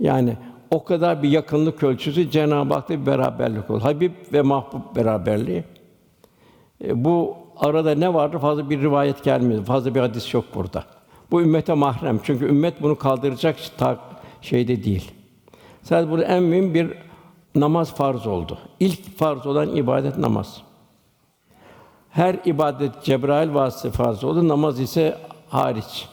Yani 0.00 0.36
o 0.70 0.84
kadar 0.84 1.22
bir 1.22 1.28
yakınlık 1.28 1.82
ölçüsü 1.82 2.30
Cenab-ı 2.30 2.74
Hak'ta 2.74 3.00
bir 3.00 3.06
beraberlik 3.06 3.70
oldu. 3.70 3.84
Habib 3.84 4.12
ve 4.32 4.42
mahbub 4.42 4.96
beraberliği. 4.96 5.64
E, 6.84 7.04
bu 7.04 7.36
arada 7.56 7.94
ne 7.94 8.14
vardı? 8.14 8.38
Fazla 8.38 8.70
bir 8.70 8.80
rivayet 8.82 9.24
gelmiyor. 9.24 9.64
Fazla 9.64 9.94
bir 9.94 10.00
hadis 10.00 10.34
yok 10.34 10.44
burada. 10.54 10.84
Bu 11.30 11.42
ümmete 11.42 11.74
mahrem. 11.74 12.20
Çünkü 12.22 12.44
ümmet 12.44 12.82
bunu 12.82 12.98
kaldıracak 12.98 13.56
şeyde 14.42 14.84
değil. 14.84 15.10
Sadece 15.82 16.10
burada 16.10 16.24
en 16.24 16.42
mühim 16.42 16.74
bir 16.74 16.92
namaz 17.54 17.94
farz 17.94 18.26
oldu. 18.26 18.58
İlk 18.80 19.18
farz 19.18 19.46
olan 19.46 19.76
ibadet 19.76 20.18
namaz. 20.18 20.62
Her 22.10 22.36
ibadet 22.44 23.02
Cebrail 23.02 23.54
vasıtası 23.54 23.90
farz 23.90 24.24
oldu, 24.24 24.48
namaz 24.48 24.80
ise 24.80 25.18
hariç. 25.48 26.08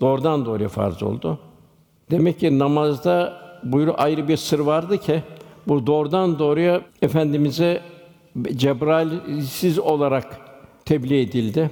Doğrudan 0.00 0.46
doğruya 0.46 0.68
farz 0.68 1.02
oldu. 1.02 1.38
Demek 2.10 2.40
ki 2.40 2.58
namazda 2.58 3.40
buyuru 3.62 3.94
ayrı 3.98 4.28
bir 4.28 4.36
sır 4.36 4.58
vardı 4.58 4.98
ki 4.98 5.22
bu 5.68 5.86
doğrudan 5.86 6.38
doğruya 6.38 6.80
efendimize 7.02 7.82
Cebrailsiz 8.56 9.78
olarak 9.78 10.40
tebliğ 10.84 11.20
edildi. 11.20 11.70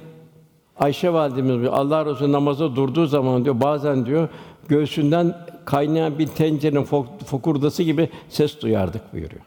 Ayşe 0.79 1.13
validemiz 1.13 1.61
diyor, 1.61 1.73
Allah 1.73 2.05
Resulü 2.05 2.31
namaza 2.31 2.75
durduğu 2.75 3.05
zaman 3.05 3.45
diyor 3.45 3.61
bazen 3.61 4.05
diyor 4.05 4.29
göğsünden 4.69 5.35
kaynayan 5.65 6.19
bir 6.19 6.27
tencerenin 6.27 6.83
fokurdası 7.25 7.83
gibi 7.83 8.09
ses 8.29 8.61
duyardık 8.61 9.13
buyuruyor. 9.13 9.41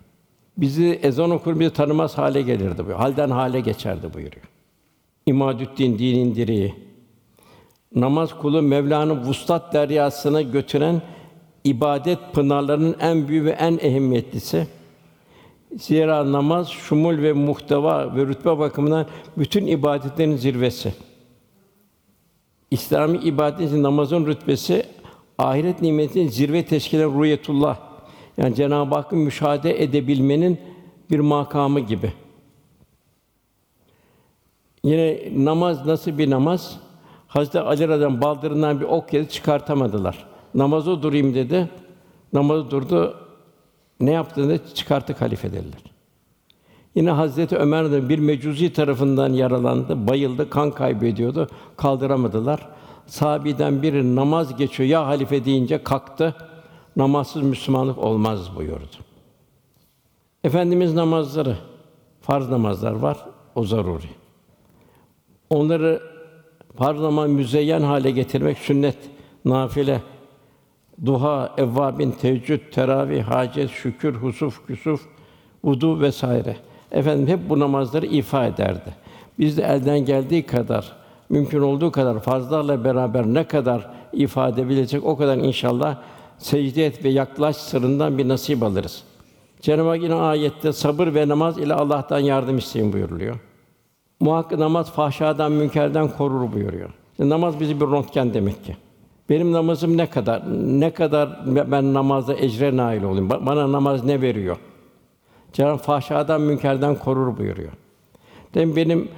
Bizi 0.58 1.00
ezan 1.02 1.30
okur 1.30 1.60
bizi 1.60 1.72
tanımaz 1.72 2.18
hale 2.18 2.42
gelirdi 2.42 2.78
buyuruyor. 2.78 2.98
Halden 2.98 3.30
hale 3.30 3.60
geçerdi 3.60 4.14
buyuruyor. 4.14 4.44
İmadüddin 5.26 5.98
dinin 5.98 6.34
direği. 6.34 6.74
Namaz 7.94 8.38
kulu 8.38 8.62
Mevla'nın 8.62 9.24
vuslat 9.24 9.74
deryasına 9.74 10.42
götüren 10.42 11.02
ibadet 11.64 12.18
pınarlarının 12.32 12.96
en 13.00 13.28
büyüğü 13.28 13.44
ve 13.44 13.50
en 13.50 13.78
ehemmiyetlisi. 13.82 14.66
Zira 15.78 16.32
namaz 16.32 16.68
şumul 16.68 17.22
ve 17.22 17.32
muhteva 17.32 18.16
ve 18.16 18.26
rütbe 18.26 18.58
bakımından 18.58 19.06
bütün 19.36 19.66
ibadetlerin 19.66 20.36
zirvesi. 20.36 20.94
İslami 22.70 23.18
ibadetin 23.18 23.82
namazın 23.82 24.26
rütbesi 24.26 24.86
ahiret 25.42 25.82
nimetinin 25.82 26.28
zirve 26.28 26.64
teşkil 26.64 26.98
eden 26.98 27.14
ruhiyetullah. 27.14 27.76
Yani 28.36 28.54
Cenab-ı 28.54 28.94
Hakk'ı 28.94 29.16
müşahede 29.16 29.82
edebilmenin 29.82 30.60
bir 31.10 31.20
makamı 31.20 31.80
gibi. 31.80 32.12
Yine 34.84 35.18
namaz 35.44 35.86
nasıl 35.86 36.18
bir 36.18 36.30
namaz? 36.30 36.80
Hazreti 37.28 37.60
Ali 37.60 37.88
radıyallahu 37.88 38.22
baldırından 38.22 38.80
bir 38.80 38.84
ok 38.84 39.12
yedi 39.12 39.28
çıkartamadılar. 39.28 40.26
Namaza 40.54 41.02
durayım 41.02 41.34
dedi. 41.34 41.68
Namazı 42.32 42.70
durdu. 42.70 43.16
Ne 44.00 44.10
yaptığını 44.10 44.58
çıkarttı 44.74 45.14
halife 45.18 45.52
dediler. 45.52 45.82
Yine 46.94 47.10
Hazreti 47.10 47.56
Ömer 47.56 47.92
de 47.92 48.08
bir 48.08 48.18
mecuzi 48.18 48.72
tarafından 48.72 49.32
yaralandı, 49.32 50.08
bayıldı, 50.08 50.50
kan 50.50 50.70
kaybediyordu. 50.70 51.48
Kaldıramadılar. 51.76 52.68
Sahabiden 53.06 53.82
biri 53.82 54.16
namaz 54.16 54.56
geçiyor 54.56 54.88
ya 54.88 55.06
halife 55.06 55.44
deyince 55.44 55.82
kalktı. 55.82 56.34
Namazsız 56.96 57.42
Müslümanlık 57.42 57.98
olmaz 57.98 58.56
buyurdu. 58.56 58.96
Efendimiz 60.44 60.94
namazları, 60.94 61.56
farz 62.20 62.48
namazlar 62.48 62.92
var, 62.92 63.18
o 63.54 63.64
zaruri. 63.64 64.06
Onları 65.50 66.02
farz 66.76 67.00
namaz 67.00 67.30
müzeyyen 67.30 67.80
hale 67.80 68.10
getirmek 68.10 68.58
sünnet, 68.58 68.96
nafile, 69.44 70.02
duha, 71.04 71.54
evvabin, 71.56 72.10
teheccüd, 72.10 72.60
teravih, 72.72 73.22
hacet, 73.22 73.70
şükür, 73.70 74.14
husuf, 74.14 74.66
küsuf, 74.66 75.00
vudu 75.64 76.00
vesaire. 76.00 76.56
Efendim 76.92 77.26
hep 77.26 77.50
bu 77.50 77.58
namazları 77.58 78.06
ifa 78.06 78.46
ederdi. 78.46 78.94
Biz 79.38 79.56
de 79.56 79.62
elden 79.62 79.98
geldiği 79.98 80.46
kadar, 80.46 80.96
mümkün 81.32 81.60
olduğu 81.60 81.92
kadar 81.92 82.20
fazlarla 82.20 82.84
beraber 82.84 83.26
ne 83.26 83.44
kadar 83.44 83.90
ifade 84.12 84.62
edebilecek 84.62 85.04
o 85.04 85.16
kadar 85.16 85.36
inşallah 85.36 85.96
secde 86.38 86.86
et 86.86 87.04
ve 87.04 87.08
yaklaş 87.08 87.56
sırrından 87.56 88.18
bir 88.18 88.28
nasip 88.28 88.62
alırız. 88.62 89.02
Cenab-ı 89.60 89.88
Hak 89.88 90.02
yine 90.02 90.14
ayette 90.14 90.72
sabır 90.72 91.14
ve 91.14 91.28
namaz 91.28 91.58
ile 91.58 91.74
Allah'tan 91.74 92.18
yardım 92.18 92.58
isteyin 92.58 92.92
buyuruluyor. 92.92 93.36
Muhakkak 94.20 94.58
namaz 94.58 94.90
fahşadan, 94.92 95.52
münkerden 95.52 96.08
korur 96.08 96.52
buyuruyor. 96.52 96.90
İşte 97.12 97.28
namaz 97.28 97.60
bizi 97.60 97.80
bir 97.80 97.86
röntgen 97.86 98.34
demek 98.34 98.64
ki. 98.64 98.76
Benim 99.30 99.52
namazım 99.52 99.96
ne 99.96 100.10
kadar, 100.10 100.42
ne 100.80 100.90
kadar 100.90 101.38
ben 101.46 101.94
namazda 101.94 102.34
ecre 102.36 102.76
nail 102.76 103.02
olayım? 103.02 103.28
Ba- 103.28 103.46
Bana 103.46 103.72
namaz 103.72 104.04
ne 104.04 104.20
veriyor? 104.22 104.56
Cenab-ı 105.52 105.72
Hak 105.72 105.80
fahşadan, 105.84 106.40
münkerden 106.40 106.94
korur 106.94 107.38
buyuruyor. 107.38 107.72
Dedim 108.54 108.76
benim 108.76 109.08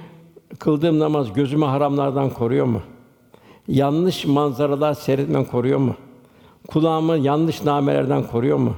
kıldığım 0.59 0.99
namaz 0.99 1.33
gözümü 1.33 1.65
haramlardan 1.65 2.29
koruyor 2.29 2.65
mu? 2.65 2.81
Yanlış 3.67 4.25
manzaralar 4.25 4.93
seyretmen 4.93 5.45
koruyor 5.45 5.79
mu? 5.79 5.95
Kulağımı 6.67 7.17
yanlış 7.17 7.63
namelerden 7.63 8.23
koruyor 8.27 8.57
mu? 8.57 8.75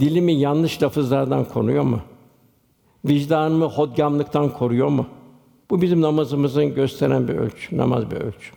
Dilimi 0.00 0.32
yanlış 0.32 0.82
lafızlardan 0.82 1.44
koruyor 1.44 1.82
mu? 1.84 2.00
Vicdanımı 3.04 3.64
hodgamlıktan 3.64 4.48
koruyor 4.48 4.88
mu? 4.88 5.06
Bu 5.70 5.82
bizim 5.82 6.00
namazımızın 6.00 6.74
gösteren 6.74 7.28
bir 7.28 7.34
ölçü, 7.34 7.76
namaz 7.76 8.10
bir 8.10 8.16
ölçü. 8.16 8.52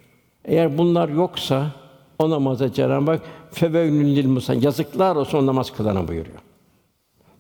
Eğer 0.46 0.78
bunlar 0.78 1.10
yoksa 1.10 1.72
o 2.20 2.30
namaza 2.30 2.74
Cenab-ı 2.74 3.12
Hak 3.12 3.22
feveylün 3.52 4.16
lil 4.16 4.28
musa 4.28 4.54
yazıklar 4.54 5.16
olsun 5.16 5.38
o 5.38 5.46
namaz 5.46 5.72
kılana 5.72 6.08
buyuruyor. 6.08 6.38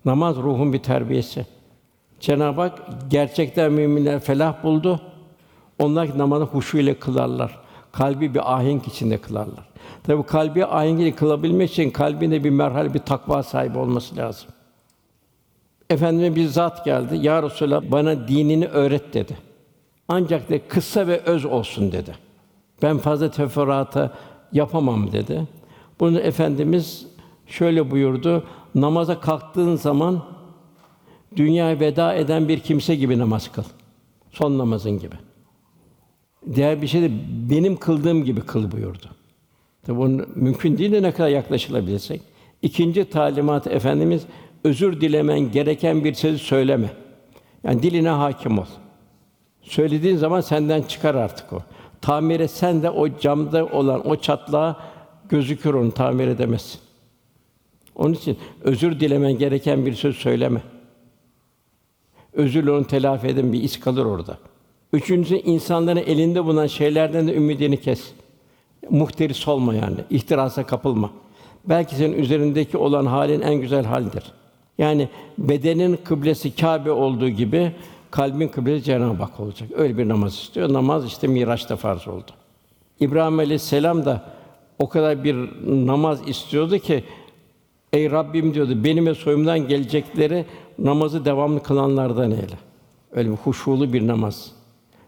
Namaz 0.06 0.38
ruhun 0.38 0.74
bir 0.74 0.80
terbiyesi. 0.80 1.46
Cenab-ı 2.26 2.62
Hak 2.62 2.82
gerçekten 3.10 3.72
müminler 3.72 4.20
felah 4.20 4.64
buldu. 4.64 5.02
Onlar 5.80 6.18
namazı 6.18 6.46
huşu 6.46 6.78
ile 6.78 7.00
kılarlar. 7.00 7.60
Kalbi 7.92 8.34
bir 8.34 8.56
ahenk 8.56 8.88
içinde 8.88 9.18
kılarlar. 9.18 9.66
Tabi 10.04 10.24
kalbi 10.24 10.66
ahenk 10.66 11.02
ile 11.02 11.16
kılabilmek 11.16 11.72
için 11.72 11.90
kalbinde 11.90 12.44
bir 12.44 12.50
merhale, 12.50 12.94
bir 12.94 13.00
takva 13.00 13.44
sahibi 13.44 13.78
olması 13.78 14.18
lazım. 14.18 14.50
Efendime 15.90 16.36
bir 16.36 16.48
zat 16.48 16.86
geldi. 16.86 17.18
Ya 17.18 17.44
Resulallah 17.44 17.84
bana 17.92 18.28
dinini 18.28 18.68
öğret 18.68 19.14
dedi. 19.14 19.38
Ancak 20.08 20.50
de 20.50 20.68
kısa 20.68 21.08
ve 21.08 21.20
öz 21.20 21.46
olsun 21.46 21.92
dedi. 21.92 22.16
Ben 22.82 22.98
fazla 22.98 23.32
teferruata 23.32 24.12
yapamam 24.52 25.12
dedi. 25.12 25.48
Bunu 26.00 26.20
efendimiz 26.20 27.08
şöyle 27.48 27.92
buyurdu. 27.92 28.44
Namaza 28.76 29.20
kalktığın 29.20 29.76
zaman 29.76 30.35
dünyaya 31.36 31.80
veda 31.80 32.14
eden 32.14 32.48
bir 32.48 32.60
kimse 32.60 32.96
gibi 32.96 33.20
namaz 33.20 33.52
kıl. 33.52 33.64
Son 34.32 34.58
namazın 34.58 35.00
gibi. 35.00 35.16
Diğer 36.56 36.82
bir 36.82 36.88
şey 36.88 37.02
de 37.02 37.12
benim 37.50 37.78
kıldığım 37.78 38.24
gibi 38.24 38.42
kıl 38.42 38.72
buyurdu. 38.72 39.08
Tabi 39.86 39.98
bunun 39.98 40.28
mümkün 40.36 40.78
değil 40.78 40.92
de 40.92 41.02
ne 41.02 41.12
kadar 41.12 41.30
yaklaşılabilirsek. 41.30 42.22
İkinci 42.62 43.10
talimat 43.10 43.68
efendimiz 43.68 44.26
özür 44.64 45.02
dilemen 45.02 45.52
gereken 45.52 46.04
bir 46.04 46.14
sözü 46.14 46.38
söyleme. 46.38 46.90
Yani 47.64 47.84
diline 47.84 48.10
hakim 48.10 48.60
ol. 48.60 48.66
Söylediğin 49.62 50.18
zaman 50.18 50.42
senden 50.42 50.82
çıkar 50.82 51.16
artık 51.16 51.54
o. 51.54 51.60
Tamir 52.02 52.40
etsen 52.40 52.84
de 52.84 52.90
o 52.90 53.20
camda 53.20 53.66
olan 53.66 54.08
o 54.08 54.16
çatlağı 54.16 54.76
gözükür 55.30 55.74
onu 55.74 55.92
tamir 55.92 56.28
edemezsin. 56.28 56.80
Onun 57.96 58.14
için 58.14 58.38
özür 58.62 59.00
dilemen 59.00 59.38
gereken 59.38 59.86
bir 59.86 59.94
söz 59.94 60.16
söyleme. 60.16 60.62
Özürle 62.36 62.72
onu 62.72 62.88
telafi 62.88 63.28
edin 63.28 63.54
bir 63.54 63.64
iz 63.64 63.80
kalır 63.80 64.06
orada. 64.06 64.38
Üçüncüsü 64.94 65.36
insanların 65.36 66.04
elinde 66.06 66.46
bulunan 66.46 66.68
şeylerden 66.68 67.28
de 67.28 67.36
ümidini 67.36 67.82
kes. 67.82 68.12
Muhteris 68.90 69.48
olma 69.48 69.74
yani, 69.74 69.98
ihtirasa 70.10 70.66
kapılma. 70.66 71.10
Belki 71.66 71.96
senin 71.96 72.14
üzerindeki 72.14 72.78
olan 72.78 73.06
halin 73.06 73.42
en 73.42 73.56
güzel 73.56 73.86
haldir. 73.86 74.24
Yani 74.78 75.10
bedenin 75.38 76.00
kıblesi 76.04 76.56
Kâbe 76.56 76.92
olduğu 76.92 77.30
gibi 77.30 77.72
kalbin 78.12 78.48
kıblesi 78.48 78.84
Cenab-ı 78.84 79.24
Hak 79.24 79.40
olacak. 79.40 79.70
Öyle 79.76 79.98
bir 79.98 80.10
namaz 80.10 80.34
istiyor. 80.34 80.74
Namaz 80.74 81.06
işte 81.06 81.28
Miraç'ta 81.28 81.76
farz 81.76 82.08
oldu. 82.08 82.32
İbrahim 83.00 83.40
Aleyhisselam 83.40 84.06
da 84.06 84.24
o 84.80 84.90
kadar 84.90 85.24
bir 85.24 85.36
namaz 85.88 86.20
istiyordu 86.28 86.80
ki 86.80 87.04
Ey 87.94 88.12
Rabbim 88.12 88.54
diyordu, 88.54 88.84
benim 88.84 89.06
ve 89.06 89.16
soyumdan 89.16 89.68
gelecekleri 89.68 90.46
namazı 90.80 91.26
devamlı 91.26 91.64
kılanlardan 91.64 92.32
eyle. 92.32 92.58
Öyle 93.12 93.32
bir 93.32 93.36
huşulu 93.36 93.94
bir 93.94 94.08
namaz. 94.08 94.52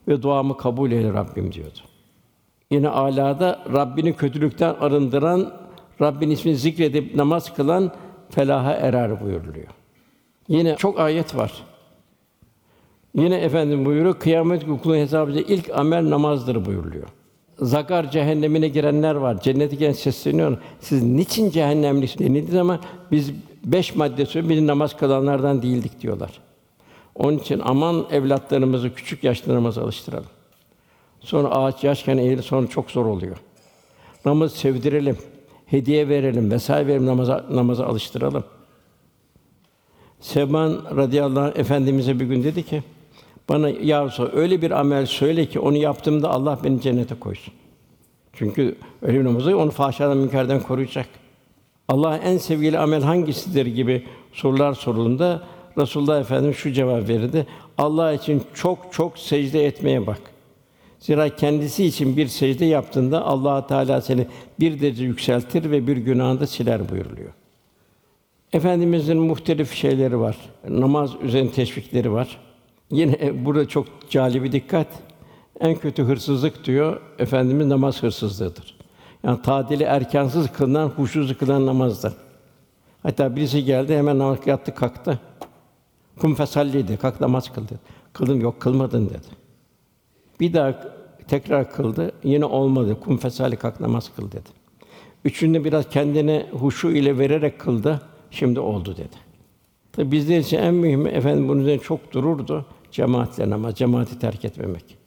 Ve 0.08 0.22
duamı 0.22 0.58
kabul 0.58 0.92
eyle 0.92 1.14
Rabbim 1.14 1.54
diyordu. 1.54 1.80
Yine 2.72 2.90
alada 2.90 3.64
Rabbini 3.74 4.14
kötülükten 4.14 4.74
arındıran, 4.80 5.54
Rabbin 6.02 6.30
ismini 6.30 6.56
zikredip 6.56 7.16
namaz 7.16 7.56
kılan 7.56 7.92
felaha 8.30 8.74
erer 8.74 9.22
buyuruluyor. 9.22 9.68
Yine 10.48 10.76
çok 10.76 11.00
ayet 11.00 11.36
var. 11.36 11.54
Yine 13.16 13.36
efendim 13.36 13.86
buyuruyor, 13.86 14.20
kıyamet 14.20 14.66
günü 14.66 14.82
kulun 14.82 14.96
hesabı 14.96 15.32
ilk 15.32 15.70
amel 15.70 16.10
namazdır 16.10 16.66
buyuruluyor. 16.66 17.08
Zakar 17.60 18.12
cehennemine 18.12 18.68
girenler 18.68 19.16
var. 19.16 19.42
Cennete 19.42 19.76
giren 19.76 19.92
sesleniyor. 19.92 20.58
Siz 20.80 21.04
niçin 21.04 21.50
cehennemlik 21.50 22.20
denildiği 22.20 22.52
zaman 22.52 22.80
biz 23.12 23.32
beş 23.66 23.96
madde 23.96 24.26
söylüyor, 24.26 24.50
biz 24.50 24.62
namaz 24.62 24.98
kılanlardan 24.98 25.62
değildik 25.62 26.02
diyorlar. 26.02 26.32
Onun 27.16 27.38
için 27.38 27.62
aman 27.66 28.06
evlatlarımızı 28.12 28.94
küçük 28.94 29.24
yaşta 29.24 29.54
namaza 29.54 29.84
alıştıralım. 29.84 30.30
Sonra 31.20 31.48
ağaç 31.48 31.84
yaşken 31.84 32.18
eğilir, 32.18 32.44
sonra 32.44 32.68
çok 32.68 32.92
zor 32.92 33.06
oluyor. 33.06 33.38
Namaz 34.26 34.54
sevdirelim, 34.54 35.18
hediye 35.66 36.10
verelim, 36.10 36.52
vesaire 36.52 36.88
verelim, 36.88 37.06
namaza, 37.06 37.46
namaza 37.52 37.86
alıştıralım. 37.86 38.44
Seban 40.20 40.84
radıyallahu 40.96 41.46
anh 41.46 41.60
efendimize 41.60 42.20
bir 42.20 42.26
gün 42.26 42.44
dedi 42.44 42.64
ki, 42.64 42.84
bana 43.50 43.70
ya 43.70 44.10
öyle 44.34 44.62
bir 44.62 44.72
amel 44.72 45.06
söyle 45.06 45.46
ki 45.46 45.60
onu 45.60 45.78
yaptığımda 45.78 46.30
Allah 46.30 46.60
beni 46.64 46.82
cennete 46.82 47.16
koysun. 47.16 47.54
Çünkü 48.34 48.76
öyle 49.02 49.20
bir 49.20 49.26
namazı 49.26 49.58
onu 49.58 49.72
fahşadan 49.72 50.18
münkerden 50.18 50.60
koruyacak. 50.60 51.08
Allah 51.88 52.18
en 52.18 52.38
sevgili 52.38 52.80
amel 52.80 53.02
hangisidir 53.02 53.66
gibi 53.66 54.04
sorular 54.34 54.74
sorulduğunda 54.74 55.44
Resulullah 55.78 56.20
Efendimiz 56.20 56.58
şu 56.58 56.72
cevap 56.72 57.10
verirdi. 57.10 57.48
Allah 57.78 58.14
için 58.14 58.44
çok 58.54 58.78
çok 58.92 59.20
secde 59.20 59.66
etmeye 59.66 60.08
bak. 60.08 60.20
Zira 61.00 61.36
kendisi 61.36 61.86
için 61.86 62.18
bir 62.18 62.28
secde 62.28 62.66
yaptığında 62.66 63.26
Allah 63.26 63.68
Teala 63.68 64.02
seni 64.02 64.28
bir 64.60 64.82
derece 64.82 65.04
yükseltir 65.04 65.72
ve 65.72 65.88
bir 65.88 65.98
günahını 65.98 66.40
da 66.40 66.48
siler 66.48 66.90
buyuruluyor. 66.90 67.30
Efendimizin 68.54 69.18
muhtelif 69.18 69.74
şeyleri 69.74 70.20
var. 70.20 70.38
Namaz 70.70 71.12
üzerine 71.24 71.52
teşvikleri 71.52 72.12
var. 72.12 72.38
Yine 72.92 73.46
burada 73.46 73.68
çok 73.68 73.88
cali 74.10 74.52
dikkat. 74.52 74.88
En 75.60 75.76
kötü 75.76 76.04
hırsızlık 76.04 76.66
diyor 76.66 77.02
Efendimiz 77.20 77.68
namaz 77.68 78.04
hırsızlığıdır. 78.04 78.78
Yani 79.24 79.42
tadili 79.42 79.84
erkansız 79.84 80.52
kılınan, 80.52 80.88
huşusuz 80.90 81.38
kılınan 81.38 81.66
namazdır. 81.66 82.14
Hatta 83.04 83.36
birisi 83.36 83.66
geldi 83.66 83.98
hemen 83.98 84.20
namaz 84.20 84.38
yattı 84.46 84.76
kalktı. 84.76 85.20
Kum 86.20 86.36
fesalliydi. 86.36 86.98
Kalk 86.98 87.22
namaz 87.22 87.54
kıl 87.54 87.64
dedi. 87.64 87.80
Kılın 88.14 88.40
yok 88.40 88.60
kılmadın 88.60 89.10
dedi. 89.10 89.28
Bir 90.40 90.54
daha 90.54 90.84
tekrar 91.28 91.72
kıldı. 91.72 92.12
Yine 92.24 92.46
olmadı. 92.46 92.98
Kum 93.00 93.18
fesalli 93.18 93.56
kalk 93.56 93.80
namaz 93.80 94.12
kıl 94.16 94.32
dedi. 94.32 94.50
Üçünde 95.26 95.64
biraz 95.64 95.90
kendine 95.90 96.46
huşu 96.52 96.90
ile 96.90 97.18
vererek 97.18 97.60
kıldı. 97.60 98.02
Şimdi 98.32 98.60
oldu 98.60 98.98
dedi. 98.98 99.28
Tabi 99.92 100.12
bizler 100.12 100.40
için 100.40 100.58
en 100.58 100.74
mühimi 100.74 101.10
efendim 101.10 101.48
bunun 101.48 101.62
üzerine 101.62 101.82
çok 101.82 102.14
dururdu. 102.14 102.66
Cemaatle 102.92 103.50
namaz, 103.50 103.76
cemaati 103.76 104.20
terk 104.20 104.46
etmemek. 104.46 104.98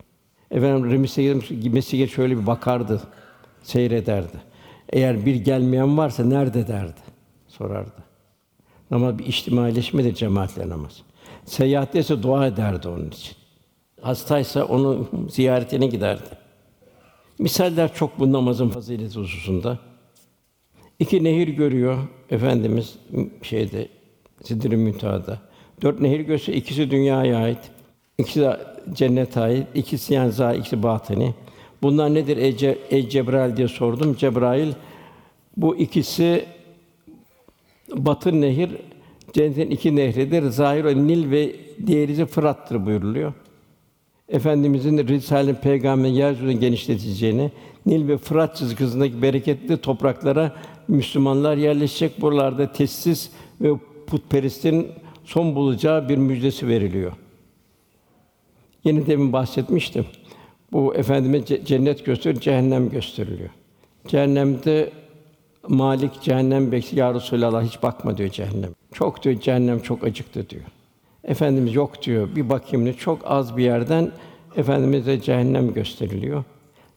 Efendim 0.50 0.90
Remis'e 0.90 1.22
gitmesi 1.54 2.08
şöyle 2.08 2.38
bir 2.38 2.46
bakardı, 2.46 3.02
seyrederdi. 3.62 4.40
Eğer 4.88 5.26
bir 5.26 5.34
gelmeyen 5.34 5.98
varsa 5.98 6.24
nerede 6.24 6.68
derdi, 6.68 7.00
sorardı. 7.48 8.02
Namaz 8.90 9.18
bir 9.18 9.26
içtimaileşmedir 9.26 10.14
cemaatle 10.14 10.68
namaz. 10.68 11.02
Seyahatte 11.44 12.00
ise 12.00 12.22
dua 12.22 12.46
ederdi 12.46 12.88
onun 12.88 13.08
için. 13.08 13.36
Hastaysa 14.00 14.64
onun 14.64 15.08
ziyaretine 15.30 15.86
giderdi. 15.86 16.28
Misaller 17.38 17.94
çok 17.94 18.18
bu 18.18 18.32
namazın 18.32 18.68
fazileti 18.68 19.18
hususunda. 19.18 19.78
İki 20.98 21.24
nehir 21.24 21.48
görüyor 21.48 21.98
efendimiz 22.30 22.98
şeyde 23.42 23.88
Sidr-i 24.42 24.76
Müntaha'da. 24.76 25.38
Dört 25.82 26.00
nehir 26.00 26.20
göster, 26.20 26.54
ikisi 26.54 26.90
dünyaya 26.90 27.38
ait, 27.38 27.58
ikisi 28.18 28.40
de 28.40 28.60
cennete 28.92 29.40
ait, 29.40 29.66
ikisi 29.74 30.14
yani 30.14 30.32
zahir, 30.32 30.58
ikisi 30.58 30.82
batini. 30.82 31.34
Bunlar 31.82 32.14
nedir 32.14 32.36
ey, 32.36 32.50
Ce- 32.50 32.78
ey 32.90 33.08
Cebrail 33.08 33.56
diye 33.56 33.68
sordum. 33.68 34.14
Cebrail 34.14 34.72
bu 35.56 35.76
ikisi 35.76 36.44
Batı 37.94 38.40
nehir 38.40 38.70
cennetin 39.32 39.70
iki 39.70 39.96
nehridir. 39.96 40.42
Zahir 40.42 40.84
olan 40.84 41.08
Nil 41.08 41.30
ve 41.30 41.56
diğeri 41.86 42.26
Fırat'tır 42.26 42.86
buyuruluyor. 42.86 43.32
Efendimizin 44.28 45.08
Risale-i 45.08 45.54
Peygamber 45.54 46.08
yeryüzünü 46.08 46.52
genişleteceğini, 46.52 47.50
Nil 47.86 48.08
ve 48.08 48.18
Fırat 48.18 48.56
çizgisindeki 48.56 49.22
bereketli 49.22 49.76
topraklara 49.76 50.52
Müslümanlar 50.88 51.56
yerleşecek. 51.56 52.20
Buralarda 52.20 52.72
tesis 52.72 53.30
ve 53.60 53.70
putperestlerin 54.06 54.88
son 55.24 55.54
bulacağı 55.54 56.08
bir 56.08 56.16
müjdesi 56.18 56.68
veriliyor. 56.68 57.12
Yine 58.84 59.06
demin 59.06 59.32
bahsetmiştim. 59.32 60.06
Bu 60.72 60.94
efendime 60.94 61.38
ce- 61.38 61.64
cennet 61.64 62.04
gösteriyor, 62.04 62.40
cehennem 62.40 62.90
gösteriliyor. 62.90 63.50
Cehennemde 64.08 64.90
Malik 65.68 66.22
cehennem 66.22 66.72
bekliyor. 66.72 67.08
Ya 67.08 67.14
Resulallah 67.14 67.62
hiç 67.64 67.82
bakma 67.82 68.16
diyor 68.16 68.28
cehennem. 68.30 68.70
Çok 68.92 69.22
diyor 69.22 69.40
cehennem 69.40 69.80
çok 69.80 70.04
acıktı 70.04 70.50
diyor. 70.50 70.62
Efendimiz 71.24 71.74
yok 71.74 72.02
diyor. 72.02 72.28
Bir 72.36 72.48
bakayım 72.48 72.84
diyor. 72.86 72.96
Çok 72.96 73.18
az 73.24 73.56
bir 73.56 73.64
yerden 73.64 74.10
efendimize 74.56 75.20
cehennem 75.20 75.74
gösteriliyor. 75.74 76.44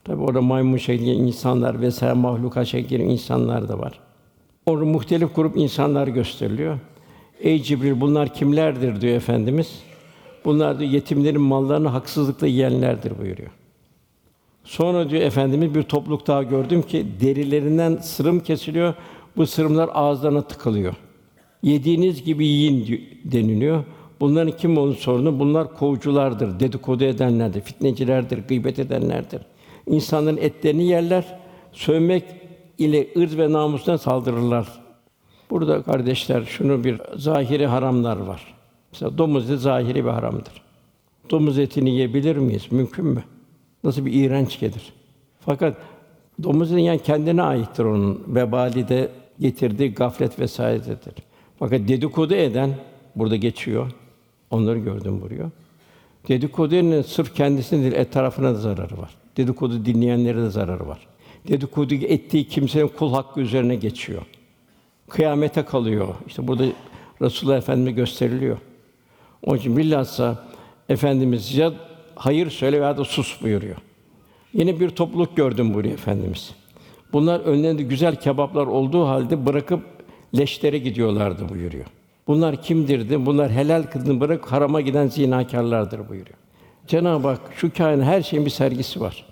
Tabi 0.04 0.24
orada 0.24 0.42
maymun 0.42 0.78
şekli 0.78 1.12
insanlar 1.12 1.82
vesaire 1.82 2.14
mahluka 2.14 2.66
şekli 2.66 3.04
insanlar 3.04 3.70
da 3.70 3.80
var. 3.80 4.00
Orada 4.66 4.86
muhtelif 4.86 5.36
grup 5.36 5.58
insanlar 5.58 6.08
gösteriliyor. 6.08 6.80
Ey 7.44 7.64
Cibril 7.64 8.02
bunlar 8.02 8.34
kimlerdir 8.34 9.02
diyor 9.02 9.16
efendimiz. 9.16 9.80
Bunlar 10.46 10.80
diyor 10.80 10.92
yetimlerin 10.92 11.42
mallarını 11.42 11.88
haksızlıkla 11.88 12.48
yiyenlerdir 12.48 13.18
buyuruyor. 13.20 13.52
Sonra 14.64 15.10
diyor 15.10 15.22
efendimiz 15.22 15.76
bir 15.76 15.84
topluluk 15.84 16.28
daha 16.28 16.44
gördüm 16.44 16.82
ki 16.82 17.06
derilerinden 17.22 17.98
sırım 17.98 18.40
kesiliyor. 18.40 18.94
Bu 19.38 19.48
sırımlar 19.48 19.90
ağızlarına 19.94 20.42
tıkılıyor. 20.42 20.94
Yediğiniz 21.64 22.24
gibi 22.24 22.46
yiyin 22.48 23.02
deniliyor. 23.24 23.84
Bunların 24.20 24.58
kim 24.58 24.78
olduğunu 24.78 24.96
sorunu 24.96 25.40
bunlar 25.40 25.74
kovuculardır, 25.74 26.60
dedikodu 26.60 27.04
edenlerdir, 27.04 27.62
fitnecilerdir, 27.62 28.48
gıybet 28.48 28.80
edenlerdir. 28.80 29.42
İnsanların 29.88 30.38
etlerini 30.38 30.84
yerler, 30.84 31.40
sövmek 31.72 32.24
ile 32.78 33.08
ırz 33.18 33.38
ve 33.38 33.52
namusuna 33.52 33.98
saldırırlar. 33.98 34.83
Burada 35.54 35.84
kardeşler 35.84 36.44
şunu 36.44 36.84
bir 36.84 37.02
zahiri 37.16 37.68
haramlar 37.68 38.18
var. 38.18 38.54
Mesela 38.92 39.18
domuz 39.18 39.50
eti 39.50 39.58
zahiri 39.58 40.06
bir 40.06 40.10
haramdır. 40.10 40.62
Domuz 41.30 41.60
etini 41.60 41.90
yiyebilir 41.90 42.36
miyiz? 42.36 42.72
Mümkün 42.72 43.06
mü? 43.06 43.24
Nasıl 43.84 44.06
bir 44.06 44.14
iğrenç 44.14 44.60
gelir. 44.60 44.94
Fakat 45.40 45.78
domuzun 46.44 46.78
yani 46.78 47.00
kendine 47.00 47.42
aittir 47.42 47.84
onun 47.84 48.24
vebali 48.28 48.88
de 48.88 49.10
getirdiği 49.40 49.94
gaflet 49.94 50.40
vesairedir. 50.40 51.14
Fakat 51.60 51.88
dedikodu 51.88 52.34
eden 52.34 52.70
burada 53.16 53.36
geçiyor. 53.36 53.92
Onları 54.52 54.80
gördüm 54.80 55.22
buyuruyor. 55.22 55.52
Dedikodu 56.28 56.76
edenin 56.76 57.02
sırf 57.02 57.36
kendisine 57.36 57.82
değil, 57.82 57.94
etrafına 57.94 58.54
da 58.54 58.56
zararı 58.56 58.98
var. 58.98 59.16
Dedikodu 59.38 59.86
dinleyenlere 59.86 60.42
de 60.42 60.50
zararı 60.50 60.88
var. 60.88 61.08
Dedikodu 61.48 61.94
ettiği 61.94 62.48
kimsenin 62.48 62.88
kul 62.88 63.14
hakkı 63.14 63.42
üzerine 63.42 63.76
geçiyor. 63.76 64.22
Kıyamete 65.14 65.66
kalıyor. 65.66 66.08
İşte 66.28 66.48
burada 66.48 66.64
Resulullah 67.22 67.58
Efendimiz 67.58 67.96
gösteriliyor. 67.96 68.58
Onun 69.44 69.58
için 69.58 69.78
bilhassa 69.78 70.44
Efendimiz 70.90 71.56
ya 71.56 71.74
hayır 72.16 72.50
söyle 72.50 72.82
veya 72.82 72.98
da 72.98 73.06
sus 73.06 73.42
buyuruyor. 73.42 73.76
Yine 74.54 74.80
bir 74.80 74.90
topluluk 74.90 75.36
gördüm 75.36 75.74
buyuruyor 75.74 75.94
Efendimiz. 75.94 76.56
Bunlar 77.14 77.40
önlerinde 77.40 77.84
güzel 77.84 78.16
kebaplar 78.16 78.68
olduğu 78.68 79.08
halde 79.08 79.46
bırakıp 79.46 79.82
leşlere 80.38 80.78
gidiyorlardı 80.78 81.50
buyuruyor. 81.50 81.86
Bunlar 82.28 82.62
kimdirdi? 82.62 83.26
Bunlar 83.26 83.52
helal 83.52 83.84
kılını 83.84 84.20
bırak 84.20 84.52
harama 84.52 84.82
giden 84.82 85.08
zinakârlardır 85.08 86.10
buyuruyor. 86.10 86.38
Cenab-ı 86.88 87.28
Hak 87.28 87.42
şu 87.56 87.74
kainat 87.74 88.06
her 88.06 88.22
şeyin 88.22 88.46
bir 88.46 88.52
sergisi 88.52 89.02
var. 89.02 89.26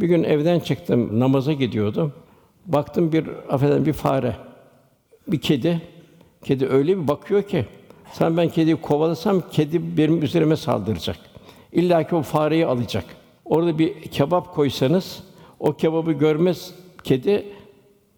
Bir 0.00 0.06
gün 0.08 0.22
evden 0.22 0.60
çıktım, 0.60 1.20
namaza 1.20 1.52
gidiyordum. 1.52 2.12
Baktım 2.66 3.12
bir 3.12 3.26
affedersin 3.48 3.86
bir 3.86 3.92
fare, 3.92 4.36
bir 5.28 5.40
kedi. 5.40 5.82
Kedi 6.44 6.66
öyle 6.66 6.98
bir 7.02 7.08
bakıyor 7.08 7.42
ki 7.42 7.66
sen 8.12 8.36
ben 8.36 8.48
kediyi 8.48 8.76
kovalasam 8.76 9.42
kedi 9.50 9.96
benim 9.96 10.22
üzerime 10.22 10.56
saldıracak. 10.56 11.16
İlla 11.72 12.06
ki 12.06 12.14
o 12.14 12.22
fareyi 12.22 12.66
alacak. 12.66 13.04
Orada 13.44 13.78
bir 13.78 14.02
kebap 14.02 14.54
koysanız 14.54 15.22
o 15.60 15.72
kebabı 15.72 16.12
görmez 16.12 16.74
kedi 17.04 17.46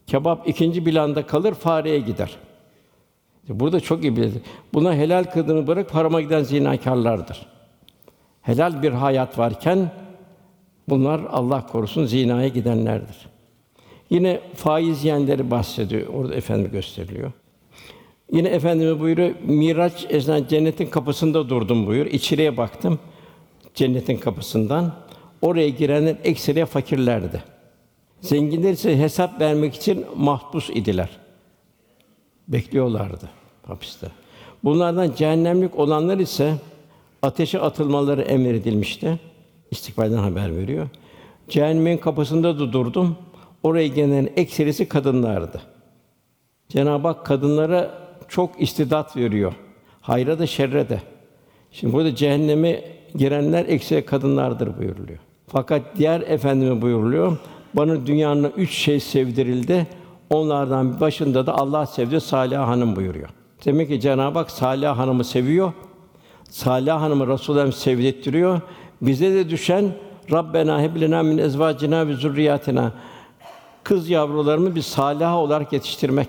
kebap 0.07 0.49
ikinci 0.49 0.85
planda 0.85 1.27
kalır 1.27 1.55
fareye 1.55 1.99
gider. 1.99 2.37
Burada 3.49 3.81
çok 3.81 4.03
iyi 4.03 4.17
bilir. 4.17 4.33
Buna 4.75 4.95
helal 4.95 5.25
kıldığını 5.25 5.67
bırak 5.67 5.95
harama 5.95 6.21
giden 6.21 6.43
zinakârlardır. 6.43 7.47
Helal 8.43 8.83
bir 8.83 8.93
hayat 8.93 9.39
varken 9.39 9.91
bunlar 10.89 11.21
Allah 11.31 11.67
korusun 11.67 12.05
zinaya 12.05 12.49
gidenlerdir. 12.49 13.17
Yine 14.11 14.41
faiz 14.55 15.05
yiyenleri 15.05 15.51
bahsediyor. 15.51 16.07
Orada 16.07 16.35
efendim 16.35 16.71
gösteriliyor. 16.73 17.33
Yine 18.33 18.49
efendimiz 18.49 19.01
buyuruyor, 19.01 19.35
Miraç 19.45 20.07
esnasında 20.09 20.49
cennetin 20.49 20.87
kapısında 20.87 21.49
durdum 21.49 21.87
buyur. 21.87 22.07
İçeriye 22.07 22.57
baktım 22.57 22.99
cennetin 23.75 24.17
kapısından. 24.17 24.93
Oraya 25.43 25.69
girenler 25.69 26.17
ekseriye 26.25 26.67
fakirlerdi. 26.67 27.43
Zenginler 28.21 28.73
ise 28.73 28.99
hesap 28.99 29.41
vermek 29.41 29.75
için 29.75 30.05
mahpus 30.17 30.71
idiler. 30.71 31.09
Bekliyorlardı 32.49 33.31
hapiste. 33.67 34.07
Bunlardan 34.65 35.13
cehennemlik 35.17 35.79
olanlar 35.79 36.19
ise 36.19 36.55
ateşe 37.23 37.61
atılmaları 37.61 38.23
emredilmişti. 38.23 39.21
İstikbalden 39.71 40.19
haber 40.19 40.57
veriyor. 40.57 40.89
Cehennemin 41.49 41.97
kapısında 41.97 42.59
da 42.59 42.73
durdum. 42.73 43.17
Oraya 43.63 43.87
gelen 43.87 44.29
ekserisi 44.37 44.89
kadınlardı. 44.89 45.61
Cenab-ı 46.69 47.09
Hak 47.09 47.27
kadınlara 47.27 47.91
çok 48.29 48.63
istidat 48.63 49.17
veriyor. 49.17 49.53
Hayra 50.01 50.39
da 50.39 50.47
şerre 50.47 50.89
de. 50.89 51.01
Şimdi 51.73 51.93
burada 51.93 52.15
cehenneme 52.15 52.85
girenler 53.15 53.65
eksiye 53.65 54.05
kadınlardır 54.05 54.79
buyuruluyor. 54.79 55.19
Fakat 55.47 55.83
diğer 55.97 56.21
efendime 56.21 56.83
buyuruluyor. 56.83 57.37
Bana 57.75 58.07
dünyanın 58.07 58.53
üç 58.57 58.71
şey 58.71 59.01
sevdirildi. 59.01 59.87
Onlardan 60.31 61.01
başında 61.01 61.47
da 61.47 61.55
Allah 61.55 61.87
sevdi 61.87 62.21
Salih 62.21 62.59
Hanım 62.59 62.97
buyuruyor. 62.97 63.29
Demek 63.65 63.89
ki 63.89 64.01
Cenab-ı 64.01 64.39
Hak 64.39 64.51
Salih 64.51 64.89
Hanım'ı 64.89 65.25
seviyor. 65.25 65.73
Salih 66.51 66.93
Hanım'ı 66.93 67.27
Resulullah 67.27 67.73
sevdirtiyor. 67.73 68.61
Bize 69.03 69.35
de 69.35 69.51
düşen 69.51 69.85
Rabbena 70.33 70.83
heb 70.83 71.01
lena 71.01 71.23
min 71.23 71.39
ezvacina 71.39 72.09
ve 72.09 72.15
zurriyatina 72.15 72.93
kız 73.89 74.11
yavrularımı 74.11 74.75
bir 74.75 74.83
salih 74.83 75.35
olarak 75.35 75.73
yetiştirmek. 75.73 76.29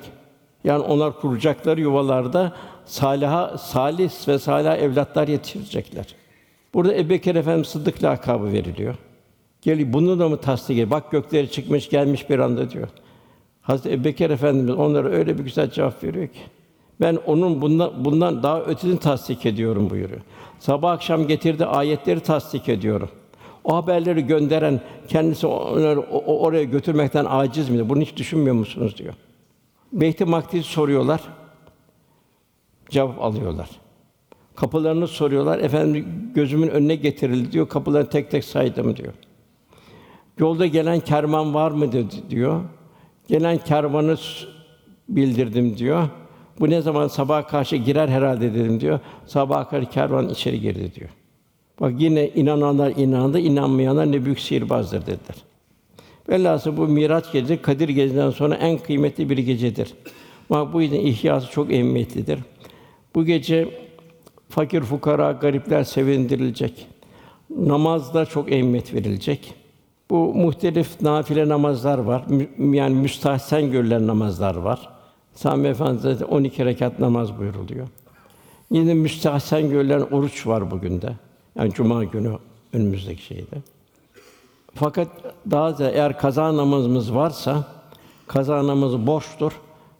Yani 0.63 0.83
onlar 0.83 1.19
kuracakları 1.19 1.81
yuvalarda 1.81 2.53
saliha, 2.85 3.57
salih 3.57 4.27
ve 4.27 4.39
salih 4.39 4.83
evlatlar 4.83 5.27
yetiştirecekler. 5.27 6.05
Burada 6.73 6.95
Ebubekir 6.95 7.35
Efendimiz 7.35 7.67
Sıddık 7.67 8.03
lakabı 8.03 8.51
veriliyor. 8.51 8.95
Gel 9.61 9.93
bunu 9.93 10.19
da 10.19 10.29
mı 10.29 10.37
tasdik 10.37 10.71
ediyor? 10.71 10.89
Bak 10.89 11.11
gökleri 11.11 11.51
çıkmış 11.51 11.89
gelmiş 11.89 12.29
bir 12.29 12.39
anda 12.39 12.69
diyor. 12.69 12.87
Hazreti 13.61 13.95
Ebubekir 13.95 14.29
Efendimiz 14.29 14.75
onlara 14.75 15.09
öyle 15.09 15.37
bir 15.37 15.43
güzel 15.43 15.71
cevap 15.71 16.03
veriyor 16.03 16.27
ki 16.27 16.39
ben 17.01 17.17
onun 17.25 17.61
bundan, 17.61 18.05
bundan 18.05 18.43
daha 18.43 18.61
ötesini 18.61 18.99
tasdik 18.99 19.45
ediyorum 19.45 19.89
buyuruyor. 19.89 20.21
Sabah 20.59 20.91
akşam 20.91 21.27
getirdiği 21.27 21.65
ayetleri 21.65 22.19
tasdik 22.19 22.69
ediyorum. 22.69 23.09
O 23.63 23.75
haberleri 23.75 24.27
gönderen 24.27 24.81
kendisi 25.07 25.47
onları 25.47 25.99
oraya 26.25 26.63
götürmekten 26.63 27.25
aciz 27.29 27.69
mi? 27.69 27.89
Bunu 27.89 28.01
hiç 28.01 28.15
düşünmüyor 28.17 28.55
musunuz 28.55 28.97
diyor. 28.97 29.13
Beyt-i 29.93 30.63
soruyorlar. 30.63 31.21
Cevap 32.89 33.21
alıyorlar. 33.21 33.69
Kapılarını 34.55 35.07
soruyorlar. 35.07 35.59
Efendim 35.59 36.31
gözümün 36.35 36.67
önüne 36.67 36.95
getirildi 36.95 37.51
diyor. 37.51 37.69
Kapıları 37.69 38.09
tek 38.09 38.31
tek 38.31 38.45
saydım 38.45 38.95
diyor. 38.95 39.13
Yolda 40.39 40.65
gelen 40.65 40.99
kervan 40.99 41.53
var 41.53 41.71
mı 41.71 41.91
diyor. 42.29 42.61
Gelen 43.27 43.57
kervanı 43.57 44.17
bildirdim 45.09 45.77
diyor. 45.77 46.09
Bu 46.59 46.69
ne 46.69 46.81
zaman 46.81 47.07
sabaha 47.07 47.47
karşı 47.47 47.75
girer 47.75 48.09
herhalde 48.09 48.53
dedim 48.53 48.79
diyor. 48.79 48.99
Sabaha 49.25 49.69
karşı 49.69 49.89
kervan 49.89 50.29
içeri 50.29 50.61
girdi 50.61 50.95
diyor. 50.95 51.09
Bak 51.79 51.93
yine 51.99 52.27
inananlar 52.29 52.91
inandı, 52.95 53.39
inanmayanlar 53.39 54.11
ne 54.11 54.25
büyük 54.25 54.39
sihirbazdır 54.39 55.01
dediler. 55.01 55.35
Velhâsıl 56.29 56.77
bu 56.77 56.87
Miraç 56.87 57.31
gecesi 57.31 57.61
Kadir 57.61 57.89
gecesinden 57.89 58.29
sonra 58.31 58.55
en 58.55 58.77
kıymetli 58.77 59.29
bir 59.29 59.37
gecedir. 59.37 59.93
Bak 60.49 60.73
bu 60.73 60.81
yüzden 60.81 60.99
ihyası 60.99 61.51
çok 61.51 61.71
ehemmiyetlidir. 61.73 62.39
Bu 63.15 63.25
gece 63.25 63.69
Fakir 64.49 64.81
fukara, 64.81 65.31
garipler 65.31 65.83
sevindirilecek. 65.83 66.87
Namazda 67.57 68.25
çok 68.25 68.51
ehemmiyet 68.51 68.93
verilecek. 68.93 69.53
Bu 70.09 70.33
muhtelif 70.33 71.01
nafile 71.01 71.49
namazlar 71.49 71.97
var. 71.97 72.23
Mü- 72.29 72.75
Yani 72.77 72.95
müstahsen 72.95 73.71
görülen 73.71 74.07
namazlar 74.07 74.55
var. 74.55 74.89
Sami 75.33 75.67
Efendimiz 75.67 76.21
12 76.23 76.65
rekat 76.65 76.99
namaz 76.99 77.37
buyuruluyor. 77.39 77.87
Yine 78.71 78.93
müstahsen 78.93 79.69
görülen 79.69 80.01
oruç 80.01 80.47
var 80.47 80.71
bugün 80.71 81.01
de. 81.01 81.13
Yani 81.55 81.73
cuma 81.73 82.03
günü 82.03 82.37
önümüzdeki 82.73 83.23
şeyde. 83.23 83.55
Fakat 84.75 85.07
daha 85.51 85.77
da 85.77 85.91
eğer 85.91 86.17
kaza 86.17 86.57
namazımız 86.57 87.15
varsa 87.15 87.67
kaza 88.27 88.67
namazı 88.67 89.07
boştur. 89.07 89.51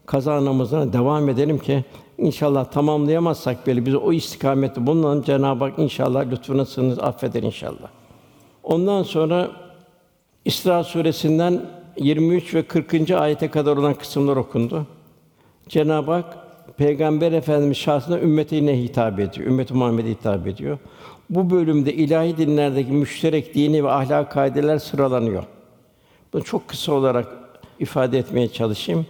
Kaza 0.05 0.45
namazına 0.45 0.93
devam 0.93 1.29
edelim 1.29 1.59
ki 1.59 1.85
inşallah 2.17 2.65
tamamlayamazsak 2.65 3.67
bile 3.67 3.85
biz 3.85 3.95
o 3.95 4.13
istikamette 4.13 4.87
bulunalım. 4.87 5.23
Cenab-ı 5.23 5.63
Hak 5.63 5.79
inşallah 5.79 6.31
lütfuna 6.31 6.65
sığınır, 6.65 6.97
affeder 6.97 7.43
inşallah. 7.43 7.89
Ondan 8.63 9.03
sonra 9.03 9.51
İsra 10.45 10.83
suresinden 10.83 11.65
23 11.97 12.53
ve 12.53 12.63
40. 12.63 13.11
ayete 13.11 13.51
kadar 13.51 13.77
olan 13.77 13.93
kısımlar 13.93 14.35
okundu. 14.37 14.85
Cenab-ı 15.69 16.11
Hak 16.11 16.37
Peygamber 16.77 17.31
Efendimiz 17.31 17.77
şahsına 17.77 18.19
ümmetine 18.19 18.81
hitap 18.81 19.19
ediyor. 19.19 19.47
Ümmet 19.47 19.71
Muhammed'e 19.71 20.09
hitap 20.09 20.47
ediyor. 20.47 20.77
Bu 21.29 21.49
bölümde 21.49 21.93
ilahi 21.93 22.37
dinlerdeki 22.37 22.91
müşterek 22.91 23.55
dini 23.55 23.83
ve 23.83 23.91
ahlak 23.91 24.31
kaideler 24.31 24.77
sıralanıyor. 24.77 25.43
Bunu 26.33 26.43
çok 26.43 26.67
kısa 26.67 26.91
olarak 26.93 27.27
ifade 27.79 28.17
etmeye 28.17 28.47
çalışayım. 28.47 29.05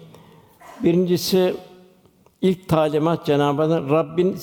Birincisi 0.84 1.54
ilk 2.42 2.68
talimat 2.68 3.26
Cenab-ı 3.26 3.62
Hak 3.62 3.92
Rabbin 3.92 4.36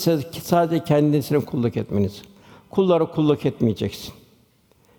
sadece 0.42 0.84
kendisine 0.84 1.38
kulluk 1.38 1.76
etmeniz. 1.76 2.22
Kullara 2.70 3.04
kulluk 3.06 3.46
etmeyeceksin. 3.46 4.14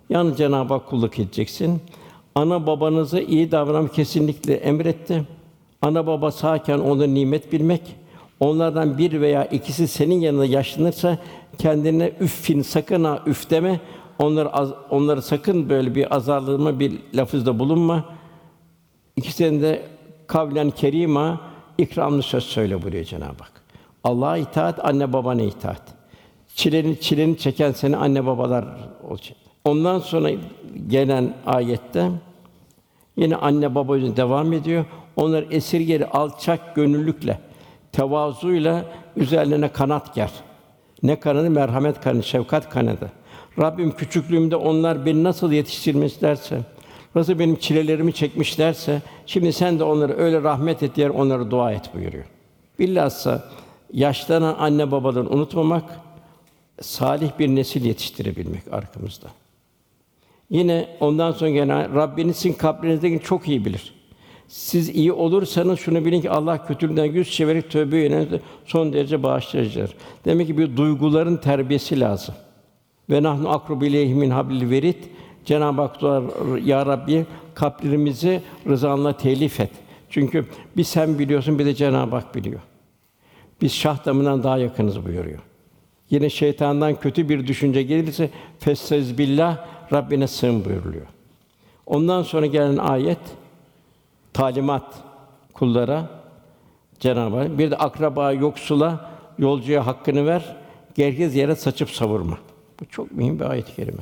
Yalnız 0.10 0.38
Cenab-ı 0.38 0.74
Hak 0.74 0.88
kulluk 0.90 1.20
edeceksin. 1.20 1.82
Ana 2.36 2.68
babanızı 2.68 3.20
iyi 3.20 3.52
davranmak 3.52 3.94
kesinlikle 3.94 4.54
emretti. 4.54 5.24
Ana 5.82 6.08
baba 6.08 6.32
sağken 6.32 6.80
ona 6.80 7.06
nimet 7.06 7.52
bilmek, 7.52 7.82
onlardan 8.40 8.98
bir 8.98 9.22
veya 9.22 9.46
ikisi 9.46 9.88
senin 9.88 10.20
yanında 10.20 10.46
yaşlanırsa 10.46 11.18
kendine 11.58 12.12
üffin 12.20 12.62
sakın 12.62 13.04
ha 13.04 13.24
üf 13.26 13.50
deme. 13.50 13.80
Onları 14.20 14.54
az, 14.54 14.70
onları 14.90 15.22
sakın 15.22 15.70
böyle 15.70 15.96
bir 15.96 16.16
azarlama 16.16 16.80
bir 16.80 16.94
lafızda 17.14 17.60
bulunma. 17.60 18.06
İkisinin 19.16 19.62
de 19.62 19.82
kavlen 20.28 20.72
kerima 20.72 21.42
ikramlı 21.78 22.24
söz 22.24 22.44
söyle 22.44 22.82
buyuruyor 22.84 23.06
Cenab-ı 23.06 23.44
Hak. 23.44 23.64
Allah'a 24.04 24.38
itaat, 24.38 24.86
anne 24.86 25.14
babana 25.14 25.42
itaat. 25.42 25.82
Çileni 26.56 27.00
çileni 27.00 27.38
çeken 27.38 27.72
seni 27.72 27.98
anne 27.98 28.26
babalar 28.26 28.66
olacak. 29.10 29.38
Ondan 29.66 30.00
sonra 30.00 30.32
gelen 30.88 31.34
ayette 31.46 32.12
yine 33.18 33.36
anne 33.36 33.76
baba 33.76 33.96
devam 33.96 34.54
ediyor. 34.54 34.86
Onlar 35.16 35.46
esirgeri 35.52 36.06
alçak 36.06 36.76
gönüllükle, 36.76 37.40
tevazuyla 37.98 38.86
üzerlerine 39.16 39.72
kanat 39.72 40.16
ger. 40.16 40.32
Ne 41.04 41.20
kanadı? 41.20 41.50
Merhamet 41.50 42.02
kanadı, 42.02 42.24
şefkat 42.24 42.70
kanadı. 42.70 43.12
Rabbim 43.60 43.92
küçüklüğümde 43.92 44.56
onlar 44.56 45.06
beni 45.06 45.24
nasıl 45.24 45.52
yetiştirmişlerse, 45.52 46.60
nasıl 47.16 47.40
benim 47.40 47.56
çilelerimi 47.56 48.14
çekmişlerse, 48.14 49.02
şimdi 49.26 49.54
sen 49.54 49.80
de 49.80 49.84
onları 49.84 50.18
öyle 50.18 50.44
rahmet 50.44 50.84
et 50.84 50.96
diye 50.96 51.10
onlara 51.10 51.52
dua 51.52 51.72
et 51.72 51.90
buyuruyor. 51.96 52.26
Bilhassa 52.80 53.50
yaşlanan 53.94 54.56
anne 54.60 54.92
babadan 54.92 55.34
unutmamak, 55.34 55.84
salih 56.82 57.32
bir 57.40 57.48
nesil 57.48 57.86
yetiştirebilmek 57.86 58.74
arkamızda. 58.74 59.28
Yine 60.50 60.88
ondan 61.00 61.32
sonra 61.32 61.50
gelen 61.50 61.96
Rabbiniz 61.96 62.36
sizin 62.36 62.54
kalbinizdeki 62.54 63.24
çok 63.24 63.48
iyi 63.48 63.66
bilir. 63.66 63.97
Siz 64.48 64.90
iyi 64.90 65.12
olursanız 65.14 65.80
şunu 65.80 66.06
bilin 66.06 66.22
ki 66.22 66.30
Allah 66.30 66.66
kötülüğünden 66.66 67.06
yüz 67.06 67.32
çevirip 67.32 67.72
tövbe 67.72 67.98
yönelir, 67.98 68.42
son 68.66 68.94
derece 68.94 69.24
bağışlayıcıdır. 69.24 69.94
Demek 70.26 70.48
ki 70.48 70.58
bir 70.58 70.78
duyguların 70.78 71.38
terbiyesi 71.38 72.00
lazım. 72.00 72.36
Ve 73.10 73.24
nahnu 73.24 73.50
akrubu 73.50 73.86
ileyhi 73.86 74.14
min 74.14 74.30
hablil 74.30 74.70
verid. 74.70 74.96
Cenab-ı 75.46 75.82
Hak 75.82 76.02
diyor, 76.02 76.58
ya 76.58 76.86
Rabbi 76.86 77.26
kalplerimizi 77.56 78.42
rızanla 78.68 79.18
telif 79.18 79.60
et. 79.60 79.72
Çünkü 80.10 80.46
bir 80.78 80.84
sen 80.84 81.20
biliyorsun 81.20 81.60
bir 81.60 81.66
de 81.66 81.76
Cenab-ı 81.76 82.16
Hak 82.16 82.36
biliyor. 82.36 82.60
Biz 83.62 83.74
şah 83.74 84.06
damından 84.06 84.44
daha 84.44 84.58
yakınız 84.58 85.06
buyuruyor. 85.06 85.40
Yine 86.10 86.30
şeytandan 86.30 86.96
kötü 86.96 87.30
bir 87.30 87.48
düşünce 87.48 87.84
gelirse 87.84 88.30
festez 88.60 89.18
billah 89.18 89.58
Rabbine 89.94 90.28
sığın 90.28 90.66
buyuruluyor. 90.66 91.06
Ondan 91.86 92.24
sonra 92.24 92.46
gelen 92.46 92.78
ayet 92.78 93.20
talimat 94.38 94.96
kullara 95.54 96.10
Cenab-ı 97.00 97.38
Hak 97.38 97.58
bir 97.58 97.72
de 97.72 97.78
akraba 97.78 98.32
yoksula 98.32 99.12
yolcuya 99.38 99.86
hakkını 99.86 100.26
ver. 100.26 100.56
Gereksiz 100.96 101.36
yere 101.36 101.56
saçıp 101.56 101.90
savurma. 101.90 102.38
Bu 102.80 102.86
çok 102.86 103.12
mühim 103.12 103.40
bir 103.40 103.46
ayet-i 103.46 103.76
kerime. 103.76 104.02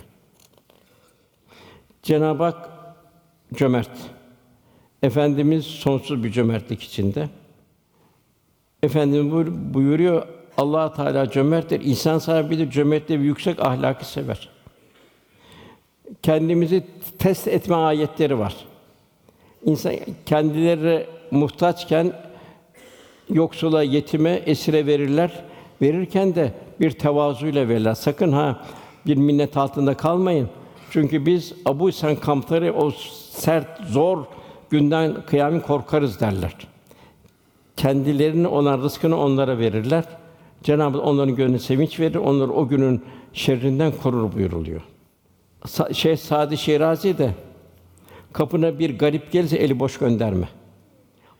Cenab-ı 2.03 2.43
Hak 2.43 2.69
cömert. 3.53 3.89
Efendimiz 5.03 5.65
sonsuz 5.65 6.23
bir 6.23 6.31
cömertlik 6.31 6.83
içinde. 6.83 7.29
Efendimiz 8.83 9.33
buyur- 9.33 9.73
buyuruyor 9.73 10.27
Allah 10.57 10.93
Teala 10.93 11.31
cömerttir. 11.31 11.81
İnsan 11.81 12.17
sahibidir, 12.19 12.71
cömerttir 12.71 13.19
ve 13.19 13.23
yüksek 13.23 13.59
ahlakı 13.65 14.05
sever. 14.05 14.49
Kendimizi 16.23 16.87
test 17.19 17.47
etme 17.47 17.75
ayetleri 17.75 18.39
var. 18.39 18.55
İnsan 19.65 19.93
kendileri 20.25 21.05
muhtaçken 21.31 22.13
yoksula, 23.29 23.83
yetime, 23.83 24.31
esire 24.45 24.85
verirler. 24.85 25.43
Verirken 25.81 26.35
de 26.35 26.53
bir 26.79 26.91
tevazuyla 26.91 27.69
verirler. 27.69 27.93
Sakın 27.93 28.31
ha 28.31 28.65
bir 29.07 29.17
minnet 29.17 29.57
altında 29.57 29.97
kalmayın. 29.97 30.49
Çünkü 30.91 31.25
biz 31.25 31.53
Abu 31.65 31.91
Sen 31.91 32.15
kampları 32.15 32.73
o 32.73 32.91
sert, 33.29 33.85
zor 33.87 34.23
günden 34.69 35.15
kıyamet 35.27 35.65
korkarız 35.65 36.19
derler. 36.19 36.55
Kendilerinin 37.77 38.43
olan 38.43 38.81
rızkını 38.83 39.19
onlara 39.19 39.57
verirler. 39.57 40.03
Cenab-ı 40.63 40.97
Hak 40.97 41.07
onların 41.07 41.35
gönlüne 41.35 41.59
sevinç 41.59 41.99
verir, 41.99 42.15
onları 42.15 42.51
o 42.51 42.67
günün 42.67 43.03
şerrinden 43.33 43.91
korur 44.03 44.33
buyuruluyor. 44.33 44.81
Sa- 45.65 45.93
Şeyh 45.93 46.17
Sadi 46.17 46.57
Şirazi 46.57 47.17
de 47.17 47.31
kapına 48.35 48.79
bir 48.79 48.97
garip 48.97 49.31
gelirse 49.31 49.57
eli 49.57 49.79
boş 49.79 49.97
gönderme. 49.97 50.49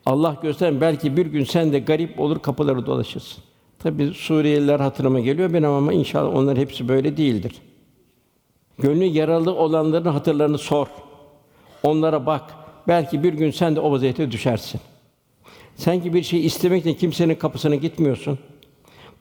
Allah 0.05 0.37
göster 0.41 0.81
belki 0.81 1.17
bir 1.17 1.25
gün 1.25 1.43
sen 1.43 1.73
de 1.73 1.79
garip 1.79 2.19
olur 2.19 2.39
kapıları 2.39 2.85
dolaşırsın. 2.85 3.43
Tabi 3.79 4.13
Suriyeliler 4.13 4.79
hatırıma 4.79 5.19
geliyor 5.19 5.53
benim 5.53 5.69
ama 5.69 5.93
inşallah 5.93 6.35
onlar 6.35 6.57
hepsi 6.57 6.87
böyle 6.87 7.17
değildir. 7.17 7.53
Gönlü 8.79 9.03
yaralı 9.03 9.55
olanların 9.55 10.09
hatırlarını 10.09 10.57
sor. 10.57 10.87
Onlara 11.83 12.25
bak. 12.25 12.55
Belki 12.87 13.23
bir 13.23 13.33
gün 13.33 13.51
sen 13.51 13.75
de 13.75 13.79
o 13.79 13.91
vaziyete 13.91 14.31
düşersin. 14.31 14.81
Sen 15.75 16.01
ki 16.01 16.13
bir 16.13 16.23
şey 16.23 16.45
istemekle 16.45 16.93
kimsenin 16.93 17.35
kapısına 17.35 17.75
gitmiyorsun. 17.75 18.39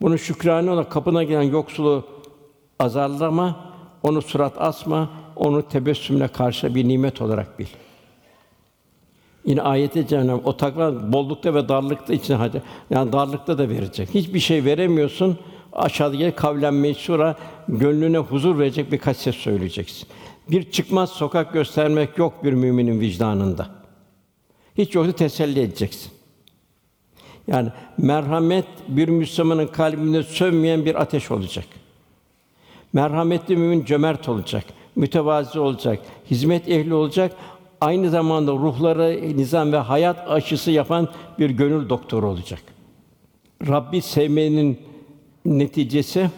Bunu 0.02 0.18
şükrane 0.18 0.70
olarak 0.70 0.90
kapına 0.90 1.22
gelen 1.22 1.42
yoksulu 1.42 2.04
azarlama, 2.78 3.74
onu 4.02 4.22
surat 4.22 4.54
asma, 4.58 5.10
onu 5.36 5.68
tebessümle 5.68 6.28
karşı 6.28 6.74
bir 6.74 6.88
nimet 6.88 7.22
olarak 7.22 7.58
bil. 7.58 7.66
Yine 9.44 9.62
ayette 9.62 10.06
Cenab-ı 10.06 10.32
Hak, 10.32 10.46
o 10.46 10.56
takva 10.56 11.12
bollukta 11.12 11.54
ve 11.54 11.68
darlıkta 11.68 12.14
için 12.14 12.34
hacı. 12.34 12.62
Yani 12.90 13.12
darlıkta 13.12 13.58
da 13.58 13.68
verecek. 13.68 14.08
Hiçbir 14.14 14.40
şey 14.40 14.64
veremiyorsun. 14.64 15.38
Aşağıda 15.72 16.16
gel 16.16 16.32
kavlen 16.32 16.74
meşhura 16.74 17.36
gönlüne 17.68 18.18
huzur 18.18 18.58
verecek 18.58 18.92
birkaç 18.92 19.16
ses 19.16 19.36
söyleyeceksin. 19.36 20.08
Bir 20.50 20.70
çıkmaz 20.70 21.10
sokak 21.10 21.52
göstermek 21.52 22.18
yok 22.18 22.44
bir 22.44 22.52
müminin 22.52 23.00
vicdanında. 23.00 23.66
Hiç 24.78 24.94
yoksa 24.94 25.12
teselli 25.12 25.60
edeceksin. 25.60 26.12
Yani 27.46 27.68
merhamet 27.98 28.66
bir 28.88 29.08
Müslümanın 29.08 29.66
kalbinde 29.66 30.22
sönmeyen 30.22 30.84
bir 30.84 30.94
ateş 30.94 31.30
olacak. 31.30 31.66
Merhametli 32.92 33.56
mümin 33.56 33.84
cömert 33.84 34.28
olacak, 34.28 34.64
mütevazi 34.96 35.60
olacak, 35.60 35.98
hizmet 36.30 36.68
ehli 36.68 36.94
olacak. 36.94 37.32
Aynı 37.80 38.10
zamanda 38.10 38.52
ruhları 38.52 39.20
nizam 39.36 39.72
ve 39.72 39.76
hayat 39.76 40.30
aşısı 40.30 40.70
yapan 40.70 41.08
bir 41.38 41.50
gönül 41.50 41.88
doktoru 41.88 42.28
olacak. 42.28 42.62
Rabbi 43.68 44.02
sevmenin 44.02 44.78
neticesi 45.44 46.30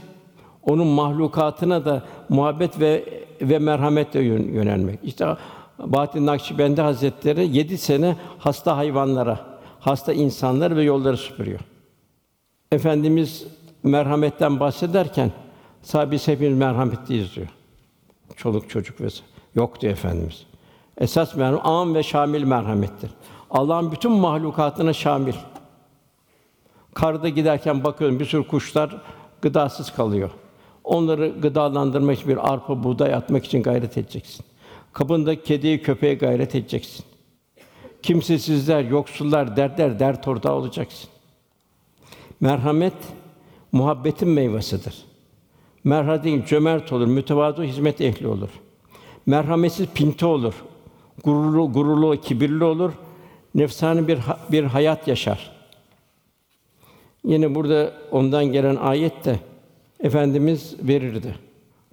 onun 0.63 0.87
mahlukatına 0.87 1.85
da 1.85 2.03
muhabbet 2.29 2.81
ve 2.81 3.05
ve 3.41 3.59
merhametle 3.59 4.21
yön- 4.21 4.53
yönelmek. 4.53 4.99
İşte 5.03 5.27
Bahattin 5.79 6.27
Nakşibendi 6.27 6.81
Hazretleri 6.81 7.57
yedi 7.57 7.79
sene 7.79 8.17
hasta 8.39 8.77
hayvanlara, 8.77 9.41
hasta 9.81 10.13
insanlar 10.13 10.77
ve 10.77 10.83
yolları 10.83 11.17
süpürüyor. 11.17 11.61
Efendimiz 12.73 13.47
merhametten 13.83 14.61
bahsederken 14.61 15.33
sahabe 15.83 16.19
hepimiz 16.19 16.59
merhametliyiz 16.59 17.37
diyor. 17.37 17.49
Çoluk 18.37 18.71
çocuk 18.71 19.01
ve 19.01 19.09
yok 19.55 19.81
diyor 19.81 19.93
efendimiz. 19.93 20.47
Esas 20.99 21.37
merhamet 21.37 21.67
âm 21.67 21.95
ve 21.95 22.03
şamil 22.03 22.45
merhamettir. 22.45 23.11
Allah'ın 23.51 23.93
bütün 23.93 24.13
mahlukatına 24.13 24.93
şamil. 24.93 25.35
Karda 26.95 27.29
giderken 27.29 27.85
bakıyorum 27.85 28.21
bir 28.21 28.25
sürü 28.25 28.47
kuşlar 28.47 29.03
gıdasız 29.43 29.91
kalıyor. 29.93 30.31
Onları 30.85 31.29
gıdalandırmak 31.41 32.17
için 32.17 32.29
bir 32.29 32.53
arpa, 32.53 32.85
buğday 32.85 33.15
atmak 33.15 33.45
için 33.45 33.63
gayret 33.63 33.99
edeceksin. 33.99 34.47
Kabında 34.93 35.43
kediyi, 35.43 35.83
köpeğe 35.83 36.15
gayret 36.15 36.55
edeceksin. 36.55 37.05
Kimsesizler, 38.03 38.85
yoksullar, 38.85 39.57
dertler, 39.57 39.99
dert 39.99 40.29
ortağı 40.29 40.55
olacaksın. 40.55 41.11
Merhamet 42.41 42.95
muhabbetin 43.73 44.29
meyvesidir. 44.29 45.05
Merhamet 45.87 46.49
cömert 46.49 46.93
olur, 46.93 47.07
mütevazı 47.07 47.63
hizmet 47.63 48.01
ehli 48.01 48.27
olur. 48.27 48.49
Merhametsiz 49.27 49.87
pinti 49.95 50.27
olur. 50.27 50.55
Gururlu, 51.25 51.73
gururlu, 51.73 52.21
kibirli 52.21 52.65
olur. 52.65 52.93
Nefsani 53.55 54.09
bir 54.09 54.19
bir 54.53 54.65
hayat 54.65 55.09
yaşar. 55.09 55.53
Yine 57.25 57.55
burada 57.55 57.93
ondan 58.11 58.45
gelen 58.45 58.77
ayet 58.77 59.25
de 59.25 59.41
efendimiz 60.01 60.77
verirdi. 60.83 61.35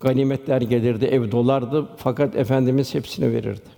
Ganimetler 0.02 0.62
gelirdi, 0.62 1.06
ev 1.06 1.32
dolardı 1.32 1.88
fakat 1.98 2.36
efendimiz 2.36 2.94
hepsini 2.96 3.32
verirdi. 3.32 3.70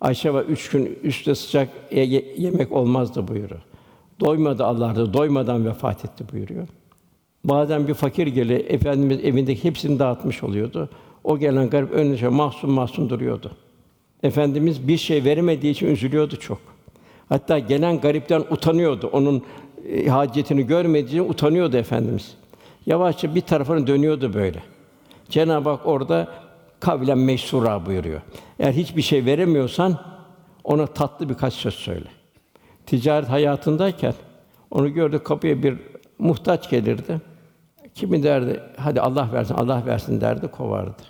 Ayşe 0.00 0.34
var 0.34 0.44
üç 0.44 0.70
gün 0.70 0.98
üstte 1.02 1.34
sıcak 1.34 1.68
ye- 1.92 2.04
ye- 2.04 2.34
yemek 2.38 2.72
olmazdı 2.72 3.28
buyuruyor. 3.28 3.62
Doymadı 4.20 4.64
Allah'ta, 4.64 5.12
doymadan 5.12 5.66
vefat 5.66 6.04
etti 6.04 6.24
buyuruyor. 6.32 6.68
Bazen 7.44 7.88
bir 7.88 7.94
fakir 7.94 8.26
gelir, 8.26 8.64
efendimiz 8.68 9.24
evindeki 9.24 9.64
hepsini 9.64 9.98
dağıtmış 9.98 10.42
oluyordu. 10.42 10.88
O 11.24 11.38
gelen 11.38 11.70
garip 11.70 11.92
önüne 11.92 12.28
mahzun 12.28 12.70
mahzun 12.70 13.10
duruyordu. 13.10 13.52
Efendimiz 14.22 14.88
bir 14.88 14.96
şey 14.96 15.24
veremediği 15.24 15.72
için 15.72 15.86
üzülüyordu 15.86 16.36
çok. 16.36 16.58
Hatta 17.28 17.58
gelen 17.58 18.00
garipten 18.00 18.44
utanıyordu. 18.50 19.10
Onun 19.12 19.42
e, 19.88 20.06
hacetini 20.06 20.66
görmediği 20.66 21.08
için 21.08 21.30
utanıyordu 21.30 21.76
efendimiz. 21.76 22.34
Yavaşça 22.86 23.34
bir 23.34 23.40
tarafına 23.40 23.86
dönüyordu 23.86 24.34
böyle. 24.34 24.62
Cenab-ı 25.28 25.68
Hak 25.68 25.86
orada 25.86 26.28
kavlen 26.80 27.18
meşsura 27.18 27.86
buyuruyor. 27.86 28.20
Eğer 28.58 28.72
hiçbir 28.72 29.02
şey 29.02 29.24
veremiyorsan 29.24 29.98
ona 30.64 30.86
tatlı 30.86 31.28
birkaç 31.28 31.54
söz 31.54 31.74
söyle. 31.74 32.06
Ticaret 32.86 33.28
hayatındayken 33.28 34.14
onu 34.70 34.94
gördü 34.94 35.18
kapıya 35.18 35.62
bir 35.62 35.74
muhtaç 36.18 36.70
gelirdi. 36.70 37.20
Kimi 38.00 38.22
derdi, 38.22 38.60
hadi 38.76 39.00
Allah 39.00 39.28
versin, 39.32 39.54
Allah 39.54 39.82
versin 39.86 40.20
derdi, 40.20 40.48
kovardı. 40.48 41.02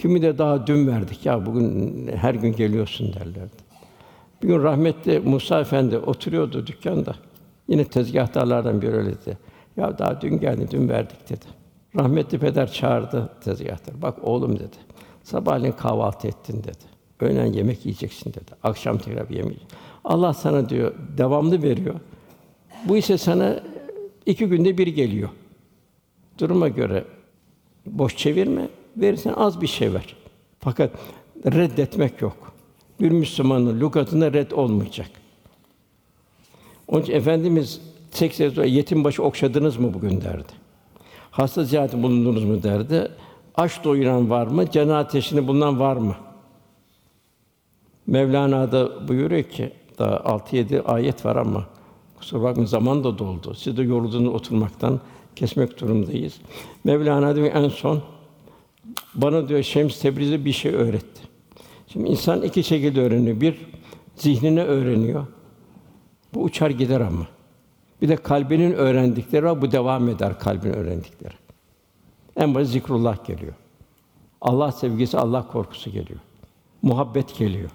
Kimi 0.00 0.22
de 0.22 0.38
daha 0.38 0.66
dün 0.66 0.86
verdik 0.86 1.26
ya 1.26 1.46
bugün 1.46 2.10
her 2.16 2.34
gün 2.34 2.52
geliyorsun 2.52 3.12
derlerdi. 3.12 3.56
Bir 4.42 4.48
gün 4.48 4.62
rahmetli 4.62 5.20
Musa 5.20 5.60
Efendi 5.60 5.98
oturuyordu 5.98 6.66
dükkanda. 6.66 7.14
Yine 7.68 7.84
tezgahtarlardan 7.84 8.82
biri 8.82 8.96
öyle 8.96 9.10
dedi. 9.10 9.38
Ya 9.76 9.98
daha 9.98 10.20
dün 10.20 10.40
geldi, 10.40 10.68
dün 10.70 10.88
verdik 10.88 11.30
dedi. 11.30 11.44
Rahmetli 11.96 12.38
peder 12.38 12.72
çağırdı 12.72 13.30
tezgahtar. 13.44 14.02
Bak 14.02 14.18
oğlum 14.22 14.58
dedi. 14.58 14.76
Sabahleyin 15.22 15.72
kahvaltı 15.72 16.28
ettin 16.28 16.62
dedi. 16.62 16.84
Öğlen 17.20 17.46
yemek 17.46 17.86
yiyeceksin 17.86 18.30
dedi. 18.30 18.50
Akşam 18.62 18.98
tekrar 18.98 19.28
bir 19.28 19.36
yemek. 19.36 19.66
Allah 20.04 20.34
sana 20.34 20.68
diyor 20.68 20.94
devamlı 21.18 21.62
veriyor. 21.62 21.94
Bu 22.84 22.96
ise 22.96 23.18
sana 23.18 23.60
iki 24.26 24.46
günde 24.46 24.78
bir 24.78 24.86
geliyor. 24.86 25.28
Duruma 26.40 26.68
göre 26.68 27.04
boş 27.86 28.16
çevirme, 28.16 28.68
verirsen 28.96 29.32
az 29.36 29.60
bir 29.60 29.66
şey 29.66 29.94
ver. 29.94 30.16
Fakat 30.60 30.90
reddetmek 31.46 32.22
yok. 32.22 32.52
Bir 33.00 33.10
Müslümanın 33.10 33.80
lügatında 33.80 34.32
red 34.32 34.50
olmayacak. 34.50 35.10
Onun 36.88 37.02
için 37.02 37.12
Efendimiz 37.12 37.80
tek 38.10 38.34
sonra 38.34 38.64
yetim 38.64 39.04
başı 39.04 39.22
okşadınız 39.22 39.76
mı 39.76 39.94
bugün 39.94 40.20
derdi. 40.20 40.52
Hasta 41.30 41.64
ziyareti 41.64 42.02
bulundunuz 42.02 42.44
mu 42.44 42.62
derdi. 42.62 43.08
Aç 43.54 43.84
doyuran 43.84 44.30
var 44.30 44.46
mı? 44.46 44.70
Cennet 44.70 44.94
ateşini 44.94 45.48
bulunan 45.48 45.80
var 45.80 45.96
mı? 45.96 46.16
Mevlana 48.06 48.72
da 48.72 49.08
buyuruyor 49.08 49.42
ki 49.42 49.72
daha 49.98 50.16
6-7 50.16 50.82
ayet 50.82 51.24
var 51.24 51.36
ama 51.36 51.66
kusura 52.18 52.42
bakmayın 52.42 52.66
zaman 52.66 53.04
da 53.04 53.18
doldu. 53.18 53.54
Siz 53.54 53.76
de 53.76 53.82
yoruldunuz 53.82 54.34
oturmaktan 54.34 55.00
kesmek 55.38 55.80
durumundayız. 55.80 56.34
Mevlana 56.84 57.36
diyor 57.36 57.50
en 57.54 57.68
son 57.68 58.02
bana 59.14 59.48
diyor 59.48 59.62
Şems 59.62 60.00
Tebrizi 60.00 60.44
bir 60.44 60.52
şey 60.52 60.74
öğretti. 60.74 61.20
Şimdi 61.92 62.08
insan 62.08 62.42
iki 62.42 62.64
şekilde 62.64 63.00
öğreniyor. 63.00 63.40
Bir 63.40 63.56
zihnine 64.16 64.62
öğreniyor. 64.62 65.26
Bu 66.34 66.42
uçar 66.42 66.70
gider 66.70 67.00
ama. 67.00 67.26
Bir 68.02 68.08
de 68.08 68.16
kalbinin 68.16 68.72
öğrendikleri 68.72 69.44
var, 69.44 69.62
bu 69.62 69.72
devam 69.72 70.08
eder 70.08 70.38
kalbin 70.38 70.72
öğrendikleri. 70.72 71.34
En 72.36 72.54
basit 72.54 72.72
zikrullah 72.72 73.26
geliyor. 73.26 73.52
Allah 74.40 74.72
sevgisi, 74.72 75.18
Allah 75.18 75.46
korkusu 75.46 75.90
geliyor. 75.90 76.20
Muhabbet 76.82 77.38
geliyor. 77.38 77.70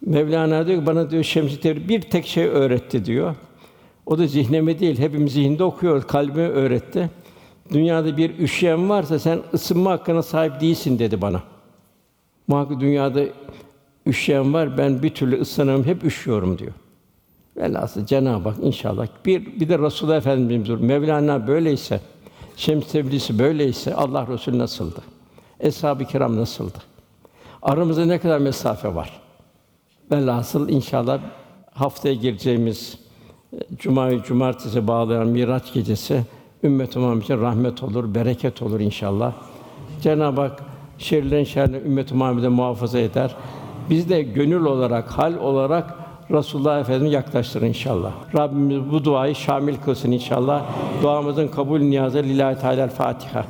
Mevlana 0.00 0.66
diyor 0.66 0.80
ki 0.80 0.86
bana 0.86 1.10
diyor 1.10 1.24
Şems-i 1.24 1.60
Tebrizi 1.60 1.88
bir 1.88 2.00
tek 2.00 2.26
şey 2.26 2.44
öğretti 2.44 3.04
diyor. 3.04 3.34
O 4.06 4.18
da 4.18 4.26
zihnime 4.26 4.78
değil, 4.78 4.98
hepimiz 4.98 5.32
zihinde 5.32 5.64
okuyoruz, 5.64 6.06
kalbime 6.06 6.48
öğretti. 6.48 7.10
Dünyada 7.72 8.16
bir 8.16 8.38
üşüyen 8.38 8.88
varsa 8.88 9.18
sen 9.18 9.40
ısınma 9.54 9.90
hakkına 9.90 10.22
sahip 10.22 10.60
değilsin 10.60 10.98
dedi 10.98 11.22
bana. 11.22 11.42
Muhakkak 12.48 12.80
dünyada 12.80 13.20
üşüyen 14.06 14.54
var, 14.54 14.78
ben 14.78 15.02
bir 15.02 15.10
türlü 15.10 15.40
ısınamam, 15.40 15.84
hep 15.84 16.04
üşüyorum 16.04 16.58
diyor. 16.58 16.72
Velhasıl 17.56 18.06
Cenab-ı 18.06 18.48
Hak 18.48 18.58
inşallah 18.62 19.06
bir 19.24 19.60
bir 19.60 19.68
de 19.68 19.78
Resulullah 19.78 20.16
Efendimiz 20.16 20.66
diyor. 20.66 20.80
Mevlana 20.80 21.46
böyleyse, 21.46 22.00
Şems 22.56 22.92
Tebrizi 22.92 23.38
böyleyse 23.38 23.94
Allah 23.94 24.26
Resulü 24.26 24.58
nasıldı? 24.58 25.00
Eshab-ı 25.60 26.04
kiram 26.04 26.36
nasıldı? 26.36 26.78
Aramızda 27.62 28.04
ne 28.04 28.18
kadar 28.18 28.38
mesafe 28.38 28.94
var? 28.94 29.20
Velhasıl 30.10 30.68
inşallah 30.68 31.20
haftaya 31.72 32.14
gireceğimiz 32.14 33.03
Cuma'yı 33.78 34.22
cumartesi 34.22 34.86
bağlayan 34.86 35.28
Miraç 35.28 35.72
gecesi 35.72 36.22
ümmet 36.64 36.96
Muhammed 36.96 37.22
için 37.22 37.40
rahmet 37.40 37.82
olur, 37.82 38.14
bereket 38.14 38.62
olur 38.62 38.80
inşallah. 38.80 39.32
Cenab-ı 40.02 40.40
Hak 40.40 40.62
şerlerin 40.98 41.44
şerrini 41.44 41.76
ümmet 41.76 42.12
Muhammed'e 42.12 42.48
muhafaza 42.48 42.98
eder. 42.98 43.34
Biz 43.90 44.08
de 44.08 44.22
gönül 44.22 44.64
olarak, 44.64 45.10
hal 45.10 45.34
olarak 45.34 45.94
Resulullah 46.30 46.80
Efendimiz 46.80 47.12
yaklaştırır 47.12 47.66
inşallah. 47.66 48.12
Rabbimiz 48.36 48.92
bu 48.92 49.04
duayı 49.04 49.34
şamil 49.34 49.76
kılsın 49.84 50.12
inşallah. 50.12 50.62
Duamızın 51.02 51.48
kabul 51.48 51.80
niyazı 51.80 52.18
lillahi 52.18 52.60
teala 52.60 52.88
Fatiha. 52.88 53.44